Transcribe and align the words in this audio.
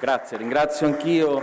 Grazie, 0.00 0.36
ringrazio 0.36 0.86
anch'io 0.86 1.42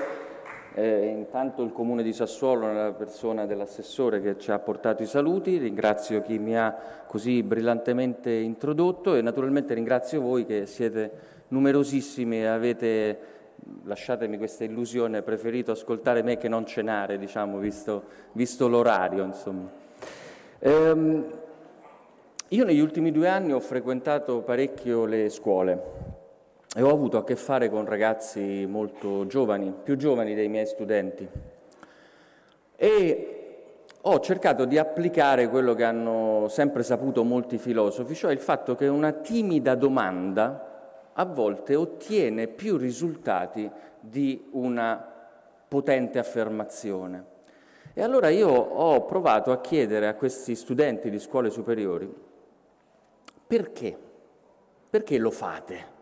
eh, 0.76 1.08
intanto 1.08 1.62
il 1.62 1.74
Comune 1.74 2.04
di 2.04 2.14
Sassuolo 2.14 2.68
nella 2.68 2.94
persona 2.94 3.46
dell'assessore 3.46 4.22
che 4.22 4.40
ci 4.40 4.50
ha 4.50 4.60
portato 4.60 5.04
i 5.04 5.08
saluti, 5.08 5.58
ringrazio 5.58 6.22
chi 6.22 6.40
mi 6.40 6.58
ha 6.58 6.74
così 7.06 7.44
brillantemente 7.44 8.32
introdotto 8.32 9.16
e 9.16 9.22
naturalmente 9.22 9.74
ringrazio 9.74 10.22
voi 10.22 10.46
che 10.46 10.68
siete 10.68 11.12
numerosissimi 11.50 12.38
e 12.38 12.46
avete, 12.46 13.20
lasciatemi 13.84 14.38
questa 14.38 14.64
illusione, 14.64 15.22
preferito 15.22 15.72
ascoltare 15.72 16.22
me 16.22 16.38
che 16.38 16.48
non 16.48 16.66
cenare, 16.66 17.18
diciamo, 17.18 17.58
visto, 17.58 18.04
visto 18.32 18.70
l'orario. 18.70 19.34
Ehm, 20.60 21.26
io 22.48 22.64
negli 22.64 22.80
ultimi 22.80 23.12
due 23.12 23.28
anni 23.28 23.52
ho 23.52 23.60
frequentato 23.60 24.40
parecchio 24.44 25.04
le 25.04 25.28
scuole 25.28 26.05
e 26.78 26.82
ho 26.82 26.90
avuto 26.90 27.18
a 27.18 27.24
che 27.24 27.38
fare 27.38 27.70
con 27.70 27.86
ragazzi 27.86 28.66
molto 28.68 29.26
giovani, 29.28 29.74
più 29.82 29.96
giovani 29.96 30.36
dei 30.36 30.50
miei 30.50 30.66
studenti. 30.66 31.26
E 32.76 33.30
ho 34.02 34.20
cercato 34.20 34.66
di 34.66 34.78
applicare 34.78 35.48
quello 35.48 35.74
che 35.74 35.86
hanno 35.86 36.48
sempre 36.50 36.84
saputo 36.84 37.24
molti 37.24 37.58
filosofi, 37.58 38.14
cioè 38.14 38.34
il 38.34 38.40
fatto 38.40 38.76
che 38.76 38.88
una 38.88 39.14
timida 39.14 39.76
domanda 39.76 41.12
a 41.14 41.24
volte 41.24 41.76
ottiene 41.76 42.48
più 42.48 42.76
risultati 42.76 43.72
di 43.98 44.50
una 44.52 45.14
potente 45.68 46.20
affermazione. 46.20 47.34
E 47.94 48.04
allora 48.04 48.28
io 48.28 48.50
ho 48.50 49.06
provato 49.06 49.54
a 49.54 49.62
chiedere 49.62 50.08
a 50.08 50.16
questi 50.16 50.56
studenti 50.56 51.10
di 51.10 51.20
scuole 51.20 51.50
superiori 51.50 52.24
perché? 53.48 53.98
Perché 54.90 55.18
lo 55.18 55.32
fate? 55.32 55.95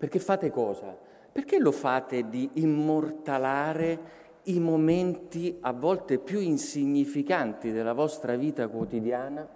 Perché 0.00 0.18
fate 0.18 0.50
cosa? 0.50 0.96
Perché 1.30 1.58
lo 1.58 1.72
fate 1.72 2.30
di 2.30 2.48
immortalare 2.54 3.98
i 4.44 4.58
momenti 4.58 5.58
a 5.60 5.74
volte 5.74 6.16
più 6.16 6.40
insignificanti 6.40 7.70
della 7.70 7.92
vostra 7.92 8.34
vita 8.34 8.66
quotidiana? 8.68 9.46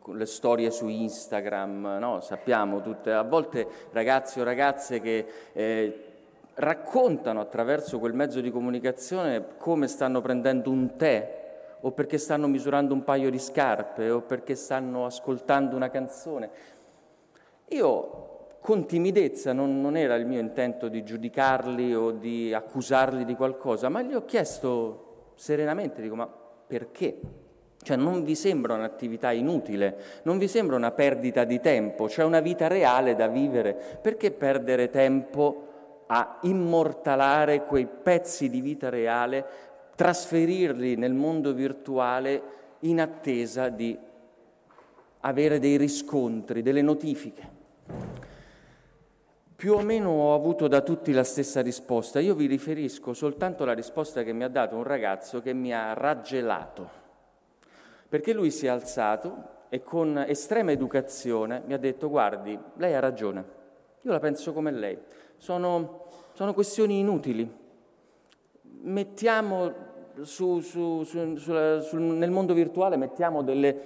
Con 0.00 0.16
le 0.16 0.26
storie 0.26 0.72
su 0.72 0.88
Instagram, 0.88 1.98
no? 2.00 2.20
sappiamo 2.22 2.80
tutte, 2.80 3.12
a 3.12 3.22
volte 3.22 3.68
ragazzi 3.92 4.40
o 4.40 4.42
ragazze 4.42 5.00
che 5.00 5.26
eh, 5.52 6.04
raccontano 6.54 7.38
attraverso 7.38 8.00
quel 8.00 8.14
mezzo 8.14 8.40
di 8.40 8.50
comunicazione 8.50 9.56
come 9.58 9.86
stanno 9.86 10.20
prendendo 10.20 10.72
un 10.72 10.96
tè 10.96 11.76
o 11.82 11.92
perché 11.92 12.18
stanno 12.18 12.48
misurando 12.48 12.94
un 12.94 13.04
paio 13.04 13.30
di 13.30 13.38
scarpe 13.38 14.10
o 14.10 14.22
perché 14.22 14.56
stanno 14.56 15.06
ascoltando 15.06 15.76
una 15.76 15.88
canzone. 15.88 16.50
Io 17.68 18.38
con 18.60 18.86
timidezza, 18.86 19.52
non, 19.52 19.80
non, 19.80 19.96
era 19.96 20.14
il 20.16 20.26
mio 20.26 20.38
intento 20.38 20.88
di 20.88 21.02
giudicarli 21.02 21.94
o 21.94 22.10
di 22.10 22.52
accusarli 22.52 23.24
di 23.24 23.34
qualcosa, 23.34 23.88
ma 23.88 24.02
gli 24.02 24.12
ho 24.12 24.24
chiesto 24.24 25.32
serenamente, 25.34 26.02
dico, 26.02 26.14
ma 26.14 26.28
perché? 26.66 27.18
Cioè 27.82 27.96
non 27.96 28.22
vi 28.22 28.34
sembra 28.34 28.74
un'attività 28.74 29.32
inutile, 29.32 29.96
non 30.24 30.36
vi 30.36 30.46
sembra 30.48 30.76
una 30.76 30.90
perdita 30.90 31.44
di 31.44 31.60
tempo, 31.60 32.06
c'è 32.06 32.22
una 32.22 32.40
vita 32.40 32.66
reale 32.66 33.14
da 33.14 33.26
vivere, 33.26 33.74
perché 34.00 34.30
perdere 34.30 34.90
tempo 34.90 35.68
a 36.06 36.38
immortalare 36.42 37.64
quei 37.64 37.86
pezzi 37.86 38.50
di 38.50 38.60
vita 38.60 38.90
reale 38.90 39.46
trasferirli 39.94 40.96
nel 40.96 41.14
mondo 41.14 41.54
virtuale 41.54 42.42
in 42.80 43.00
attesa 43.00 43.68
di 43.68 43.96
avere 45.20 45.58
dei 45.58 45.76
riscontri, 45.76 46.62
delle 46.62 46.82
notifiche. 46.82 47.58
Più 49.60 49.74
o 49.74 49.82
meno 49.82 50.08
ho 50.08 50.34
avuto 50.34 50.68
da 50.68 50.80
tutti 50.80 51.12
la 51.12 51.22
stessa 51.22 51.60
risposta. 51.60 52.18
Io 52.18 52.34
vi 52.34 52.46
riferisco 52.46 53.12
soltanto 53.12 53.64
alla 53.64 53.74
risposta 53.74 54.22
che 54.22 54.32
mi 54.32 54.42
ha 54.42 54.48
dato 54.48 54.74
un 54.74 54.84
ragazzo 54.84 55.42
che 55.42 55.52
mi 55.52 55.70
ha 55.74 55.92
raggelato, 55.92 56.88
perché 58.08 58.32
lui 58.32 58.50
si 58.50 58.64
è 58.64 58.70
alzato 58.70 59.66
e 59.68 59.82
con 59.82 60.16
estrema 60.26 60.72
educazione 60.72 61.60
mi 61.66 61.74
ha 61.74 61.78
detto 61.78 62.08
guardi, 62.08 62.58
lei 62.76 62.94
ha 62.94 63.00
ragione, 63.00 63.44
io 64.00 64.10
la 64.10 64.18
penso 64.18 64.54
come 64.54 64.70
lei, 64.70 64.96
sono, 65.36 66.06
sono 66.32 66.54
questioni 66.54 66.98
inutili, 66.98 67.46
mettiamo 68.62 69.74
su, 70.22 70.60
su, 70.60 71.02
su, 71.02 71.96
nel 71.98 72.30
mondo 72.30 72.54
virtuale 72.54 72.96
mettiamo 72.96 73.42
delle, 73.42 73.76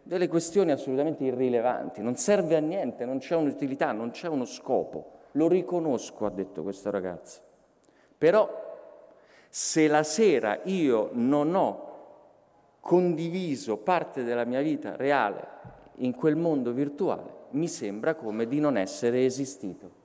delle 0.00 0.28
questioni 0.28 0.70
assolutamente 0.70 1.24
irrilevanti, 1.24 2.02
non 2.02 2.14
serve 2.14 2.54
a 2.54 2.60
niente, 2.60 3.04
non 3.04 3.18
c'è 3.18 3.34
un'utilità, 3.34 3.90
non 3.90 4.12
c'è 4.12 4.28
uno 4.28 4.44
scopo. 4.44 5.13
Lo 5.36 5.48
riconosco, 5.48 6.26
ha 6.26 6.30
detto 6.30 6.62
questo 6.62 6.90
ragazzo. 6.90 7.40
Però 8.16 8.62
se 9.48 9.86
la 9.88 10.02
sera 10.02 10.60
io 10.64 11.10
non 11.12 11.54
ho 11.54 11.92
condiviso 12.80 13.76
parte 13.76 14.24
della 14.24 14.44
mia 14.44 14.60
vita 14.60 14.96
reale 14.96 15.46
in 15.98 16.14
quel 16.14 16.36
mondo 16.36 16.72
virtuale, 16.72 17.42
mi 17.50 17.68
sembra 17.68 18.14
come 18.14 18.46
di 18.46 18.60
non 18.60 18.76
essere 18.76 19.24
esistito. 19.24 20.02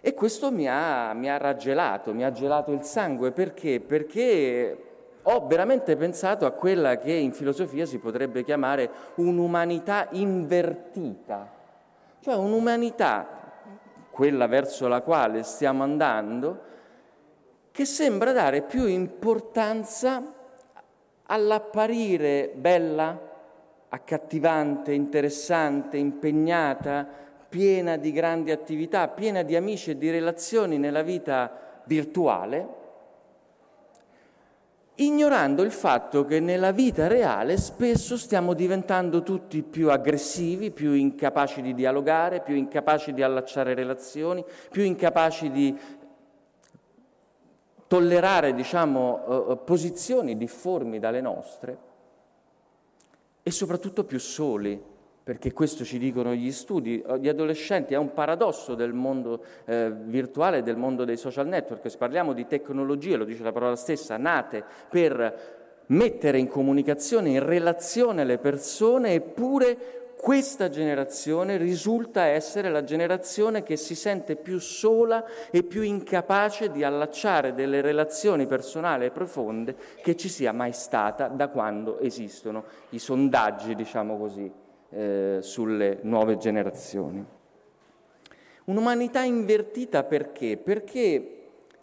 E 0.00 0.12
questo 0.12 0.52
mi 0.52 0.68
ha, 0.68 1.14
mi 1.14 1.30
ha 1.30 1.38
raggelato, 1.38 2.12
mi 2.12 2.24
ha 2.24 2.30
gelato 2.30 2.72
il 2.72 2.82
sangue. 2.82 3.32
Perché? 3.32 3.80
Perché 3.80 4.78
ho 5.22 5.46
veramente 5.46 5.96
pensato 5.96 6.44
a 6.44 6.50
quella 6.50 6.98
che 6.98 7.12
in 7.12 7.32
filosofia 7.32 7.86
si 7.86 7.98
potrebbe 7.98 8.44
chiamare 8.44 8.90
un'umanità 9.14 10.08
invertita, 10.10 11.50
cioè 12.20 12.34
un'umanità, 12.34 13.43
quella 14.14 14.46
verso 14.46 14.86
la 14.86 15.00
quale 15.00 15.42
stiamo 15.42 15.82
andando, 15.82 16.60
che 17.72 17.84
sembra 17.84 18.30
dare 18.30 18.62
più 18.62 18.86
importanza 18.86 20.22
all'apparire 21.24 22.52
bella, 22.54 23.18
accattivante, 23.88 24.92
interessante, 24.92 25.96
impegnata, 25.96 27.04
piena 27.48 27.96
di 27.96 28.12
grandi 28.12 28.52
attività, 28.52 29.08
piena 29.08 29.42
di 29.42 29.56
amici 29.56 29.90
e 29.90 29.98
di 29.98 30.08
relazioni 30.10 30.78
nella 30.78 31.02
vita 31.02 31.82
virtuale, 31.84 32.82
ignorando 34.96 35.62
il 35.62 35.72
fatto 35.72 36.24
che 36.24 36.38
nella 36.38 36.70
vita 36.70 37.08
reale 37.08 37.56
spesso 37.56 38.16
stiamo 38.16 38.54
diventando 38.54 39.22
tutti 39.22 39.62
più 39.62 39.90
aggressivi, 39.90 40.70
più 40.70 40.92
incapaci 40.92 41.62
di 41.62 41.74
dialogare, 41.74 42.40
più 42.40 42.54
incapaci 42.54 43.12
di 43.12 43.22
allacciare 43.22 43.74
relazioni, 43.74 44.44
più 44.70 44.84
incapaci 44.84 45.50
di 45.50 45.76
tollerare 47.86 48.54
diciamo, 48.54 49.48
eh, 49.50 49.56
posizioni 49.58 50.36
difformi 50.36 50.98
dalle 50.98 51.20
nostre 51.20 51.78
e 53.42 53.50
soprattutto 53.50 54.04
più 54.04 54.18
soli, 54.18 54.82
perché 55.24 55.54
questo 55.54 55.84
ci 55.84 55.98
dicono 55.98 56.34
gli 56.34 56.52
studi, 56.52 57.02
gli 57.18 57.28
adolescenti, 57.28 57.94
è 57.94 57.96
un 57.96 58.12
paradosso 58.12 58.74
del 58.74 58.92
mondo 58.92 59.42
eh, 59.64 59.90
virtuale, 59.90 60.62
del 60.62 60.76
mondo 60.76 61.06
dei 61.06 61.16
social 61.16 61.46
network, 61.46 61.90
se 61.90 61.96
parliamo 61.96 62.34
di 62.34 62.46
tecnologie, 62.46 63.16
lo 63.16 63.24
dice 63.24 63.42
la 63.42 63.50
parola 63.50 63.74
stessa, 63.74 64.18
nate 64.18 64.62
per 64.90 65.62
mettere 65.86 66.38
in 66.38 66.46
comunicazione, 66.46 67.30
in 67.30 67.42
relazione 67.42 68.24
le 68.24 68.36
persone, 68.36 69.14
eppure 69.14 70.02
questa 70.14 70.68
generazione 70.68 71.56
risulta 71.56 72.24
essere 72.24 72.70
la 72.70 72.84
generazione 72.84 73.62
che 73.62 73.76
si 73.76 73.94
sente 73.94 74.36
più 74.36 74.58
sola 74.58 75.24
e 75.50 75.62
più 75.62 75.80
incapace 75.80 76.70
di 76.70 76.84
allacciare 76.84 77.54
delle 77.54 77.80
relazioni 77.80 78.46
personali 78.46 79.06
e 79.06 79.10
profonde 79.10 79.74
che 80.02 80.16
ci 80.16 80.28
sia 80.28 80.52
mai 80.52 80.72
stata 80.72 81.28
da 81.28 81.48
quando 81.48 81.98
esistono 81.98 82.64
i 82.90 82.98
sondaggi, 82.98 83.74
diciamo 83.74 84.16
così, 84.16 84.50
eh, 84.94 85.38
sulle 85.40 85.98
nuove 86.02 86.36
generazioni. 86.36 87.24
Un'umanità 88.66 89.22
invertita 89.22 90.04
perché? 90.04 90.56
Perché 90.56 91.30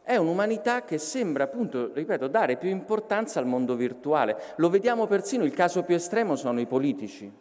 è 0.02 0.16
un'umanità 0.16 0.84
che 0.84 0.98
sembra, 0.98 1.44
appunto, 1.44 1.92
ripeto, 1.94 2.28
dare 2.28 2.58
più 2.58 2.70
importanza 2.70 3.40
al 3.40 3.46
mondo 3.46 3.76
virtuale. 3.76 4.36
Lo 4.56 4.70
vediamo 4.70 5.06
persino, 5.06 5.44
il 5.44 5.54
caso 5.54 5.84
più 5.84 5.94
estremo 5.94 6.36
sono 6.36 6.60
i 6.60 6.66
politici. 6.66 7.32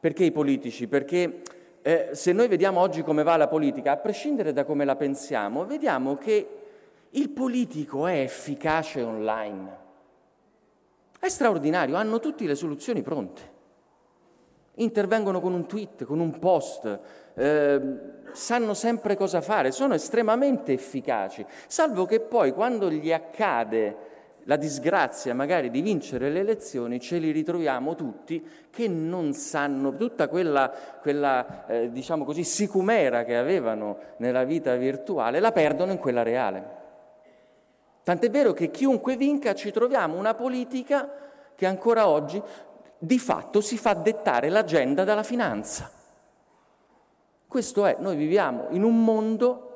Perché 0.00 0.24
i 0.24 0.32
politici? 0.32 0.88
Perché 0.88 1.42
eh, 1.82 2.08
se 2.12 2.32
noi 2.32 2.48
vediamo 2.48 2.80
oggi 2.80 3.02
come 3.02 3.22
va 3.22 3.36
la 3.36 3.48
politica, 3.48 3.92
a 3.92 3.96
prescindere 3.98 4.52
da 4.52 4.64
come 4.64 4.84
la 4.84 4.96
pensiamo, 4.96 5.66
vediamo 5.66 6.16
che 6.16 6.48
il 7.10 7.28
politico 7.28 8.06
è 8.06 8.20
efficace 8.20 9.02
online. 9.02 9.78
È 11.20 11.28
straordinario, 11.28 11.96
hanno 11.96 12.18
tutte 12.18 12.46
le 12.46 12.54
soluzioni 12.54 13.02
pronte 13.02 13.58
intervengono 14.82 15.40
con 15.40 15.52
un 15.52 15.66
tweet, 15.66 16.04
con 16.04 16.20
un 16.20 16.38
post, 16.38 16.98
eh, 17.34 17.80
sanno 18.32 18.74
sempre 18.74 19.16
cosa 19.16 19.40
fare, 19.40 19.72
sono 19.72 19.94
estremamente 19.94 20.72
efficaci, 20.72 21.44
salvo 21.66 22.06
che 22.06 22.20
poi 22.20 22.52
quando 22.52 22.90
gli 22.90 23.12
accade 23.12 24.08
la 24.44 24.56
disgrazia 24.56 25.34
magari 25.34 25.70
di 25.70 25.80
vincere 25.82 26.30
le 26.30 26.40
elezioni, 26.40 26.98
ce 26.98 27.18
li 27.18 27.30
ritroviamo 27.30 27.94
tutti 27.94 28.44
che 28.70 28.88
non 28.88 29.32
sanno 29.32 29.94
tutta 29.94 30.28
quella, 30.28 30.72
quella 31.00 31.66
eh, 31.66 31.90
diciamo 31.90 32.24
così, 32.24 32.42
sicumera 32.42 33.24
che 33.24 33.36
avevano 33.36 33.98
nella 34.16 34.44
vita 34.44 34.74
virtuale, 34.76 35.40
la 35.40 35.52
perdono 35.52 35.92
in 35.92 35.98
quella 35.98 36.22
reale. 36.22 36.78
Tant'è 38.02 38.30
vero 38.30 38.52
che 38.52 38.70
chiunque 38.70 39.16
vinca 39.16 39.54
ci 39.54 39.70
troviamo 39.70 40.18
una 40.18 40.34
politica 40.34 41.08
che 41.54 41.66
ancora 41.66 42.08
oggi 42.08 42.42
di 43.02 43.18
fatto 43.18 43.60
si 43.62 43.78
fa 43.78 43.94
dettare 43.94 44.50
l'agenda 44.50 45.04
dalla 45.04 45.22
finanza. 45.22 45.90
Questo 47.48 47.86
è, 47.86 47.96
noi 47.98 48.14
viviamo 48.14 48.66
in 48.70 48.84
un 48.84 49.02
mondo 49.02 49.66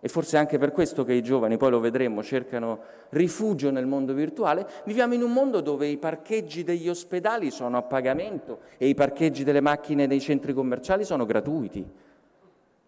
e 0.00 0.08
forse 0.08 0.36
anche 0.36 0.58
per 0.58 0.72
questo 0.72 1.04
che 1.04 1.12
i 1.12 1.22
giovani, 1.22 1.56
poi 1.56 1.70
lo 1.70 1.78
vedremo, 1.78 2.24
cercano 2.24 2.80
rifugio 3.10 3.70
nel 3.70 3.86
mondo 3.86 4.12
virtuale, 4.12 4.66
viviamo 4.84 5.14
in 5.14 5.22
un 5.22 5.32
mondo 5.32 5.60
dove 5.60 5.86
i 5.86 5.96
parcheggi 5.96 6.64
degli 6.64 6.88
ospedali 6.88 7.52
sono 7.52 7.76
a 7.76 7.82
pagamento 7.82 8.62
e 8.78 8.88
i 8.88 8.94
parcheggi 8.94 9.44
delle 9.44 9.60
macchine 9.60 10.08
dei 10.08 10.20
centri 10.20 10.52
commerciali 10.52 11.04
sono 11.04 11.24
gratuiti. 11.24 11.88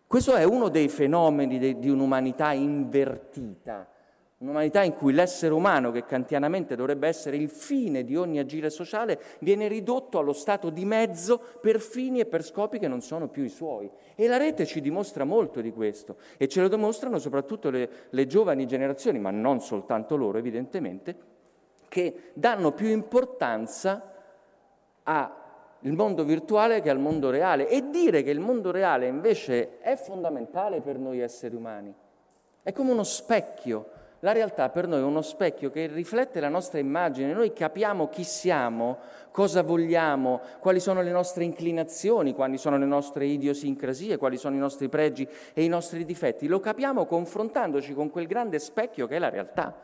Questo 0.09 0.35
è 0.35 0.43
uno 0.43 0.69
dei 0.69 0.89
fenomeni 0.89 1.79
di 1.79 1.89
un'umanità 1.89 2.51
invertita, 2.51 3.87
un'umanità 4.39 4.83
in 4.83 4.93
cui 4.93 5.13
l'essere 5.13 5.55
umano, 5.55 5.91
che 5.91 6.05
kantianamente 6.05 6.77
dovrebbe 6.77 7.09
essere 7.09 7.37
il 7.37 7.49
fine 7.49 8.05
di 8.05 8.17
ogni 8.17 8.39
agire 8.39 8.69
sociale, 8.69 9.21
viene 9.41 9.69
ridotto 9.69 10.19
allo 10.19 10.33
stato 10.33 10.71
di 10.71 10.85
mezzo 10.85 11.41
per 11.61 11.81
fini 11.81 12.21
e 12.21 12.27
per 12.27 12.45
scopi 12.45 12.79
che 12.79 12.89
non 12.89 13.01
sono 13.01 13.29
più 13.29 13.45
i 13.45 13.49
suoi. 13.49 13.91
E 14.15 14.27
la 14.27 14.37
rete 14.37 14.67
ci 14.67 14.81
dimostra 14.81 15.25
molto 15.25 15.61
di 15.61 15.73
questo 15.73 16.17
e 16.37 16.49
ce 16.49 16.61
lo 16.61 16.69
dimostrano 16.69 17.19
soprattutto 17.19 17.71
le, 17.71 17.89
le 18.11 18.27
giovani 18.27 18.67
generazioni, 18.67 19.19
ma 19.19 19.31
non 19.31 19.61
soltanto 19.61 20.17
loro 20.17 20.39
evidentemente, 20.39 21.33
che 21.89 22.31
danno 22.35 22.73
più 22.73 22.89
importanza 22.89 24.13
al 25.05 25.31
mondo 25.83 26.25
virtuale 26.25 26.81
che 26.81 26.91
al 26.91 26.99
mondo 26.99 27.31
reale 27.31 27.69
e 27.69 27.89
dire 27.91 28.23
che 28.23 28.31
il 28.31 28.41
mondo 28.41 28.71
reale 28.71 29.07
invece 29.07 29.79
è 29.79 29.95
fondamentale 29.97 30.81
per 30.81 30.99
noi 30.99 31.21
esseri 31.21 31.55
umani. 31.55 31.95
È 32.63 32.73
come 32.73 32.91
uno 32.91 33.05
specchio 33.05 33.91
la 34.25 34.33
realtà 34.33 34.71
per 34.71 34.89
noi 34.89 35.01
è 35.01 35.03
uno 35.03 35.21
specchio 35.21 35.71
che 35.71 35.87
riflette 35.87 36.41
la 36.41 36.49
nostra 36.49 36.79
immagine, 36.79 37.35
noi 37.35 37.53
capiamo 37.53 38.09
chi 38.09 38.25
siamo, 38.25 38.97
cosa 39.31 39.63
vogliamo, 39.63 40.41
quali 40.61 40.81
sono 40.81 41.03
le 41.03 41.11
nostre 41.11 41.45
inclinazioni, 41.45 42.33
quali 42.33 42.57
sono 42.57 42.79
le 42.79 42.87
nostre 42.87 43.27
idiosincrasie, 43.27 44.17
quali 44.17 44.39
sono 44.39 44.57
i 44.57 44.59
nostri 44.59 44.89
pregi 44.89 45.29
e 45.53 45.63
i 45.63 45.69
nostri 45.69 46.07
difetti. 46.07 46.47
Lo 46.47 46.59
capiamo 46.59 47.05
confrontandoci 47.05 47.93
con 47.93 48.09
quel 48.09 48.27
grande 48.27 48.59
specchio 48.61 49.07
che 49.07 49.17
è 49.17 49.19
la 49.19 49.29
realtà, 49.29 49.77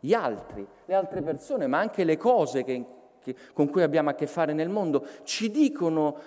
gli 0.00 0.12
altri, 0.12 0.66
le 0.86 0.94
altre 0.94 1.22
persone, 1.22 1.68
ma 1.68 1.78
anche 1.78 2.02
le 2.02 2.16
cose 2.16 2.64
che, 2.64 2.84
che, 3.22 3.36
con 3.52 3.70
cui 3.70 3.82
abbiamo 3.82 4.10
a 4.10 4.14
che 4.14 4.26
fare 4.26 4.54
nel 4.54 4.70
mondo, 4.70 5.06
ci 5.22 5.52
dicono 5.52 6.18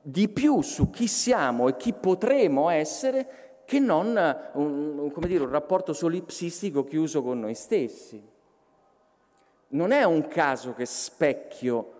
di 0.00 0.28
più 0.28 0.62
su 0.62 0.90
chi 0.90 1.08
siamo 1.08 1.66
e 1.66 1.76
chi 1.76 1.92
potremo 1.92 2.68
essere 2.68 3.49
che 3.70 3.78
non 3.78 4.16
un, 4.54 5.12
dire, 5.28 5.44
un 5.44 5.50
rapporto 5.50 5.92
solipsistico 5.92 6.82
chiuso 6.82 7.22
con 7.22 7.38
noi 7.38 7.54
stessi. 7.54 8.20
Non 9.68 9.92
è 9.92 10.02
un 10.02 10.26
caso 10.26 10.74
che 10.74 10.84
specchio 10.84 11.92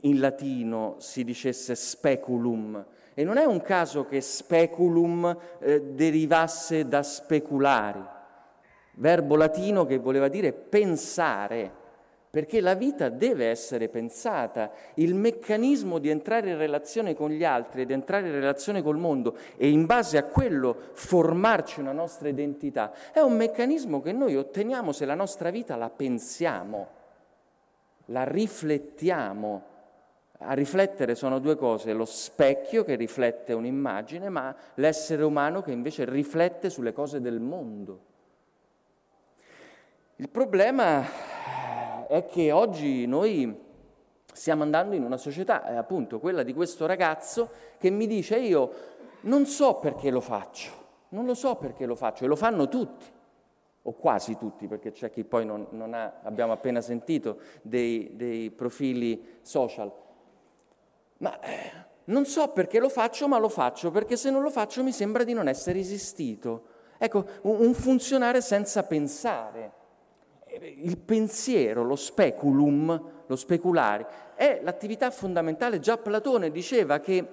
in 0.00 0.18
latino 0.18 0.96
si 0.98 1.22
dicesse 1.22 1.76
speculum 1.76 2.84
e 3.14 3.22
non 3.22 3.36
è 3.36 3.44
un 3.44 3.62
caso 3.62 4.06
che 4.06 4.20
speculum 4.20 5.38
eh, 5.60 5.80
derivasse 5.92 6.88
da 6.88 7.04
speculari, 7.04 8.04
verbo 8.94 9.36
latino 9.36 9.86
che 9.86 9.98
voleva 9.98 10.26
dire 10.26 10.52
pensare 10.52 11.72
perché 12.30 12.60
la 12.60 12.74
vita 12.74 13.08
deve 13.08 13.46
essere 13.46 13.88
pensata, 13.88 14.70
il 14.94 15.14
meccanismo 15.14 15.98
di 15.98 16.10
entrare 16.10 16.50
in 16.50 16.58
relazione 16.58 17.14
con 17.14 17.30
gli 17.30 17.44
altri, 17.44 17.86
di 17.86 17.92
entrare 17.94 18.26
in 18.28 18.34
relazione 18.34 18.82
col 18.82 18.98
mondo 18.98 19.36
e 19.56 19.70
in 19.70 19.86
base 19.86 20.18
a 20.18 20.24
quello 20.24 20.76
formarci 20.92 21.80
una 21.80 21.92
nostra 21.92 22.28
identità, 22.28 22.92
è 23.12 23.20
un 23.20 23.36
meccanismo 23.36 24.02
che 24.02 24.12
noi 24.12 24.36
otteniamo 24.36 24.92
se 24.92 25.06
la 25.06 25.14
nostra 25.14 25.50
vita 25.50 25.76
la 25.76 25.88
pensiamo, 25.88 26.88
la 28.06 28.24
riflettiamo. 28.24 29.76
A 30.40 30.52
riflettere 30.52 31.16
sono 31.16 31.40
due 31.40 31.56
cose, 31.56 31.92
lo 31.92 32.04
specchio 32.04 32.84
che 32.84 32.94
riflette 32.94 33.52
un'immagine, 33.54 34.28
ma 34.28 34.54
l'essere 34.74 35.24
umano 35.24 35.62
che 35.62 35.72
invece 35.72 36.04
riflette 36.04 36.70
sulle 36.70 36.92
cose 36.92 37.20
del 37.20 37.40
mondo. 37.40 38.00
Il 40.14 40.28
problema 40.28 41.04
è 42.08 42.24
che 42.24 42.50
oggi 42.52 43.06
noi 43.06 43.66
stiamo 44.32 44.62
andando 44.62 44.96
in 44.96 45.04
una 45.04 45.18
società, 45.18 45.64
è 45.64 45.74
appunto 45.74 46.18
quella 46.18 46.42
di 46.42 46.54
questo 46.54 46.86
ragazzo 46.86 47.50
che 47.78 47.90
mi 47.90 48.06
dice 48.06 48.38
io 48.38 48.70
non 49.22 49.46
so 49.46 49.74
perché 49.74 50.10
lo 50.10 50.20
faccio, 50.20 50.70
non 51.10 51.26
lo 51.26 51.34
so 51.34 51.56
perché 51.56 51.84
lo 51.84 51.94
faccio, 51.94 52.24
e 52.24 52.26
lo 52.26 52.36
fanno 52.36 52.68
tutti, 52.68 53.04
o 53.82 53.92
quasi 53.92 54.36
tutti, 54.36 54.66
perché 54.66 54.92
c'è 54.92 55.10
chi 55.10 55.24
poi 55.24 55.44
non, 55.44 55.66
non 55.70 55.92
ha, 55.92 56.20
abbiamo 56.22 56.52
appena 56.52 56.80
sentito, 56.80 57.38
dei, 57.62 58.12
dei 58.14 58.50
profili 58.50 59.38
social. 59.42 59.92
Ma 61.18 61.38
eh, 61.40 61.72
non 62.04 62.24
so 62.24 62.48
perché 62.48 62.78
lo 62.78 62.88
faccio, 62.88 63.28
ma 63.28 63.38
lo 63.38 63.48
faccio, 63.48 63.90
perché 63.90 64.16
se 64.16 64.30
non 64.30 64.42
lo 64.42 64.50
faccio 64.50 64.82
mi 64.82 64.92
sembra 64.92 65.24
di 65.24 65.34
non 65.34 65.48
essere 65.48 65.78
esistito. 65.78 66.76
Ecco, 66.96 67.24
un 67.42 67.74
funzionare 67.74 68.40
senza 68.40 68.82
pensare 68.84 69.77
il 70.80 70.96
pensiero, 70.98 71.82
lo 71.82 71.96
speculum, 71.96 73.02
lo 73.26 73.36
speculare, 73.36 74.06
è 74.34 74.60
l'attività 74.62 75.10
fondamentale. 75.10 75.78
Già 75.80 75.96
Platone 75.98 76.50
diceva 76.50 77.00
che 77.00 77.26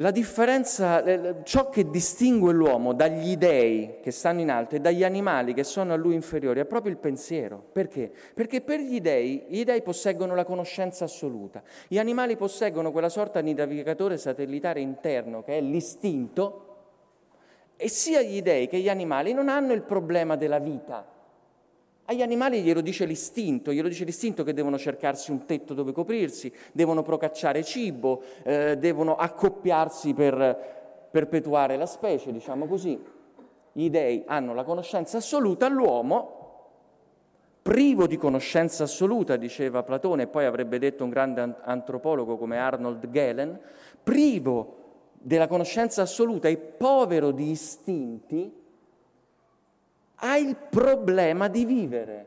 la 0.00 0.10
differenza, 0.10 1.42
ciò 1.42 1.70
che 1.70 1.88
distingue 1.88 2.52
l'uomo 2.52 2.92
dagli 2.92 3.38
dei 3.38 3.96
che 4.02 4.10
stanno 4.10 4.42
in 4.42 4.50
alto 4.50 4.76
e 4.76 4.80
dagli 4.80 5.02
animali 5.02 5.54
che 5.54 5.64
sono 5.64 5.94
a 5.94 5.96
lui 5.96 6.14
inferiori 6.14 6.60
è 6.60 6.66
proprio 6.66 6.92
il 6.92 6.98
pensiero. 6.98 7.64
Perché? 7.72 8.12
Perché 8.34 8.60
per 8.60 8.80
gli 8.80 9.00
dei, 9.00 9.44
gli 9.48 9.64
dei 9.64 9.80
posseggono 9.80 10.34
la 10.34 10.44
conoscenza 10.44 11.04
assoluta, 11.04 11.62
gli 11.88 11.98
animali 11.98 12.36
posseggono 12.36 12.92
quella 12.92 13.08
sorta 13.08 13.40
di 13.40 13.54
navigatore 13.54 14.18
satellitare 14.18 14.80
interno 14.80 15.42
che 15.42 15.56
è 15.56 15.60
l'istinto 15.62 16.62
e 17.76 17.88
sia 17.88 18.20
gli 18.20 18.42
dei 18.42 18.68
che 18.68 18.78
gli 18.78 18.90
animali 18.90 19.32
non 19.32 19.48
hanno 19.48 19.72
il 19.72 19.82
problema 19.82 20.36
della 20.36 20.58
vita, 20.58 21.06
agli 22.06 22.22
animali 22.22 22.62
glielo 22.62 22.80
dice 22.80 23.04
l'istinto, 23.04 23.72
glielo 23.72 23.88
dice 23.88 24.04
l'istinto 24.04 24.44
che 24.44 24.52
devono 24.52 24.78
cercarsi 24.78 25.30
un 25.30 25.44
tetto 25.44 25.74
dove 25.74 25.92
coprirsi, 25.92 26.52
devono 26.72 27.02
procacciare 27.02 27.62
cibo, 27.64 28.22
eh, 28.44 28.76
devono 28.78 29.16
accoppiarsi 29.16 30.14
per 30.14 31.08
perpetuare 31.10 31.76
la 31.76 31.86
specie, 31.86 32.32
diciamo 32.32 32.66
così. 32.66 32.98
Gli 33.72 33.90
dei 33.90 34.22
hanno 34.26 34.54
la 34.54 34.64
conoscenza 34.64 35.18
assoluta, 35.18 35.68
l'uomo, 35.68 36.36
privo 37.60 38.06
di 38.06 38.16
conoscenza 38.16 38.84
assoluta, 38.84 39.36
diceva 39.36 39.82
Platone, 39.82 40.22
e 40.22 40.26
poi 40.28 40.44
avrebbe 40.44 40.78
detto 40.78 41.02
un 41.02 41.10
grande 41.10 41.56
antropologo 41.62 42.36
come 42.38 42.58
Arnold 42.58 43.10
Gehlen, 43.10 43.58
privo 44.02 44.84
della 45.12 45.48
conoscenza 45.48 46.02
assoluta 46.02 46.46
e 46.46 46.56
povero 46.56 47.32
di 47.32 47.50
istinti, 47.50 48.64
ha 50.16 50.36
il 50.36 50.56
problema 50.56 51.48
di 51.48 51.64
vivere. 51.64 52.26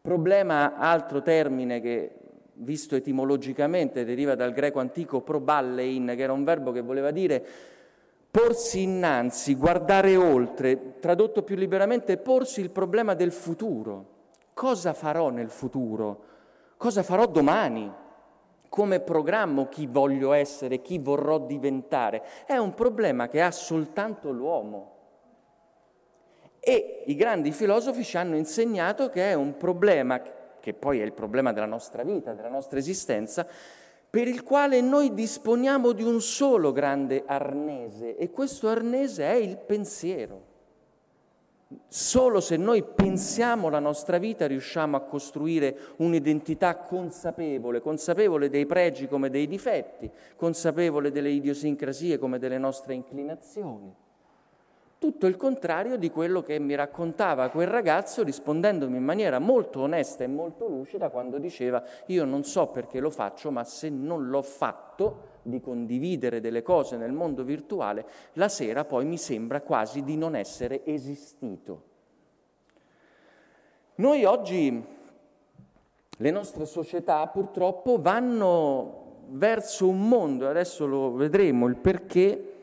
Problema, 0.00 0.76
altro 0.76 1.22
termine 1.22 1.80
che 1.80 2.12
visto 2.60 2.96
etimologicamente 2.96 4.04
deriva 4.04 4.34
dal 4.34 4.52
greco 4.52 4.80
antico 4.80 5.20
proballein, 5.20 6.14
che 6.16 6.22
era 6.22 6.32
un 6.32 6.44
verbo 6.44 6.72
che 6.72 6.80
voleva 6.80 7.10
dire 7.10 7.44
porsi 8.30 8.82
innanzi, 8.82 9.54
guardare 9.54 10.16
oltre, 10.16 10.98
tradotto 11.00 11.42
più 11.42 11.56
liberamente, 11.56 12.18
porsi 12.18 12.60
il 12.60 12.70
problema 12.70 13.14
del 13.14 13.32
futuro. 13.32 14.16
Cosa 14.52 14.92
farò 14.92 15.30
nel 15.30 15.50
futuro? 15.50 16.22
Cosa 16.76 17.02
farò 17.02 17.26
domani? 17.26 17.90
Come 18.68 19.00
programmo 19.00 19.68
chi 19.68 19.86
voglio 19.86 20.32
essere, 20.32 20.82
chi 20.82 20.98
vorrò 20.98 21.38
diventare? 21.38 22.22
È 22.44 22.56
un 22.56 22.74
problema 22.74 23.28
che 23.28 23.40
ha 23.40 23.50
soltanto 23.50 24.30
l'uomo. 24.30 24.97
E 26.68 27.04
i 27.06 27.14
grandi 27.14 27.50
filosofi 27.50 28.04
ci 28.04 28.18
hanno 28.18 28.36
insegnato 28.36 29.08
che 29.08 29.30
è 29.30 29.32
un 29.32 29.56
problema, 29.56 30.20
che 30.60 30.74
poi 30.74 31.00
è 31.00 31.02
il 31.02 31.14
problema 31.14 31.50
della 31.54 31.64
nostra 31.64 32.02
vita, 32.02 32.34
della 32.34 32.50
nostra 32.50 32.78
esistenza, 32.78 33.46
per 34.10 34.28
il 34.28 34.42
quale 34.42 34.82
noi 34.82 35.14
disponiamo 35.14 35.92
di 35.92 36.02
un 36.02 36.20
solo 36.20 36.72
grande 36.72 37.22
arnese 37.24 38.18
e 38.18 38.28
questo 38.30 38.68
arnese 38.68 39.24
è 39.24 39.36
il 39.36 39.56
pensiero. 39.56 40.42
Solo 41.86 42.38
se 42.40 42.58
noi 42.58 42.82
pensiamo 42.82 43.70
la 43.70 43.78
nostra 43.78 44.18
vita 44.18 44.46
riusciamo 44.46 44.94
a 44.94 45.00
costruire 45.00 45.74
un'identità 45.96 46.76
consapevole, 46.76 47.80
consapevole 47.80 48.50
dei 48.50 48.66
pregi 48.66 49.08
come 49.08 49.30
dei 49.30 49.46
difetti, 49.46 50.10
consapevole 50.36 51.10
delle 51.10 51.30
idiosincrasie 51.30 52.18
come 52.18 52.38
delle 52.38 52.58
nostre 52.58 52.92
inclinazioni. 52.92 54.06
Tutto 54.98 55.26
il 55.26 55.36
contrario 55.36 55.96
di 55.96 56.10
quello 56.10 56.42
che 56.42 56.58
mi 56.58 56.74
raccontava 56.74 57.50
quel 57.50 57.68
ragazzo 57.68 58.24
rispondendomi 58.24 58.96
in 58.96 59.04
maniera 59.04 59.38
molto 59.38 59.80
onesta 59.80 60.24
e 60.24 60.26
molto 60.26 60.66
lucida 60.66 61.08
quando 61.08 61.38
diceva 61.38 61.82
io 62.06 62.24
non 62.24 62.42
so 62.42 62.66
perché 62.66 62.98
lo 62.98 63.10
faccio, 63.10 63.50
ma 63.50 63.62
se 63.62 63.88
non 63.88 64.28
l'ho 64.28 64.42
fatto 64.42 65.36
di 65.42 65.60
condividere 65.60 66.40
delle 66.40 66.62
cose 66.62 66.96
nel 66.96 67.12
mondo 67.12 67.44
virtuale, 67.44 68.06
la 68.34 68.48
sera 68.48 68.84
poi 68.84 69.04
mi 69.04 69.16
sembra 69.18 69.60
quasi 69.60 70.02
di 70.02 70.16
non 70.16 70.34
essere 70.34 70.84
esistito. 70.84 71.82
Noi 73.96 74.24
oggi, 74.24 74.84
le 76.16 76.30
nostre 76.30 76.66
società 76.66 77.26
purtroppo 77.28 78.00
vanno 78.00 79.06
verso 79.30 79.88
un 79.88 80.08
mondo, 80.08 80.48
adesso 80.48 80.86
lo 80.86 81.12
vedremo 81.12 81.66
il 81.66 81.76
perché, 81.76 82.57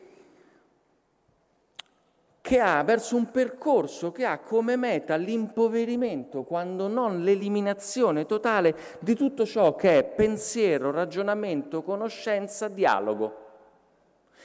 che 2.45 2.59
ha 2.59 2.83
verso 2.83 3.15
un 3.15 3.31
percorso 3.31 4.11
che 4.11 4.23
ha 4.23 4.37
come 4.37 4.75
meta 4.75 5.15
l'impoverimento, 5.15 6.43
quando 6.43 6.87
non 6.87 7.23
l'eliminazione 7.23 8.27
totale 8.27 8.75
di 8.99 9.15
tutto 9.15 9.47
ciò 9.47 9.73
che 9.73 9.97
è 9.97 10.03
pensiero, 10.03 10.91
ragionamento, 10.91 11.81
conoscenza, 11.81 12.67
dialogo. 12.67 13.35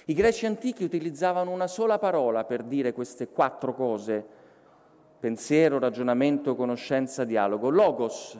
I 0.06 0.14
greci 0.14 0.46
antichi 0.46 0.82
utilizzavano 0.82 1.50
una 1.50 1.66
sola 1.66 1.98
parola 1.98 2.44
per 2.44 2.62
dire 2.62 2.94
queste 2.94 3.28
quattro 3.28 3.74
cose, 3.74 4.24
pensiero, 5.20 5.78
ragionamento, 5.78 6.56
conoscenza, 6.56 7.24
dialogo, 7.24 7.68
logos. 7.68 8.38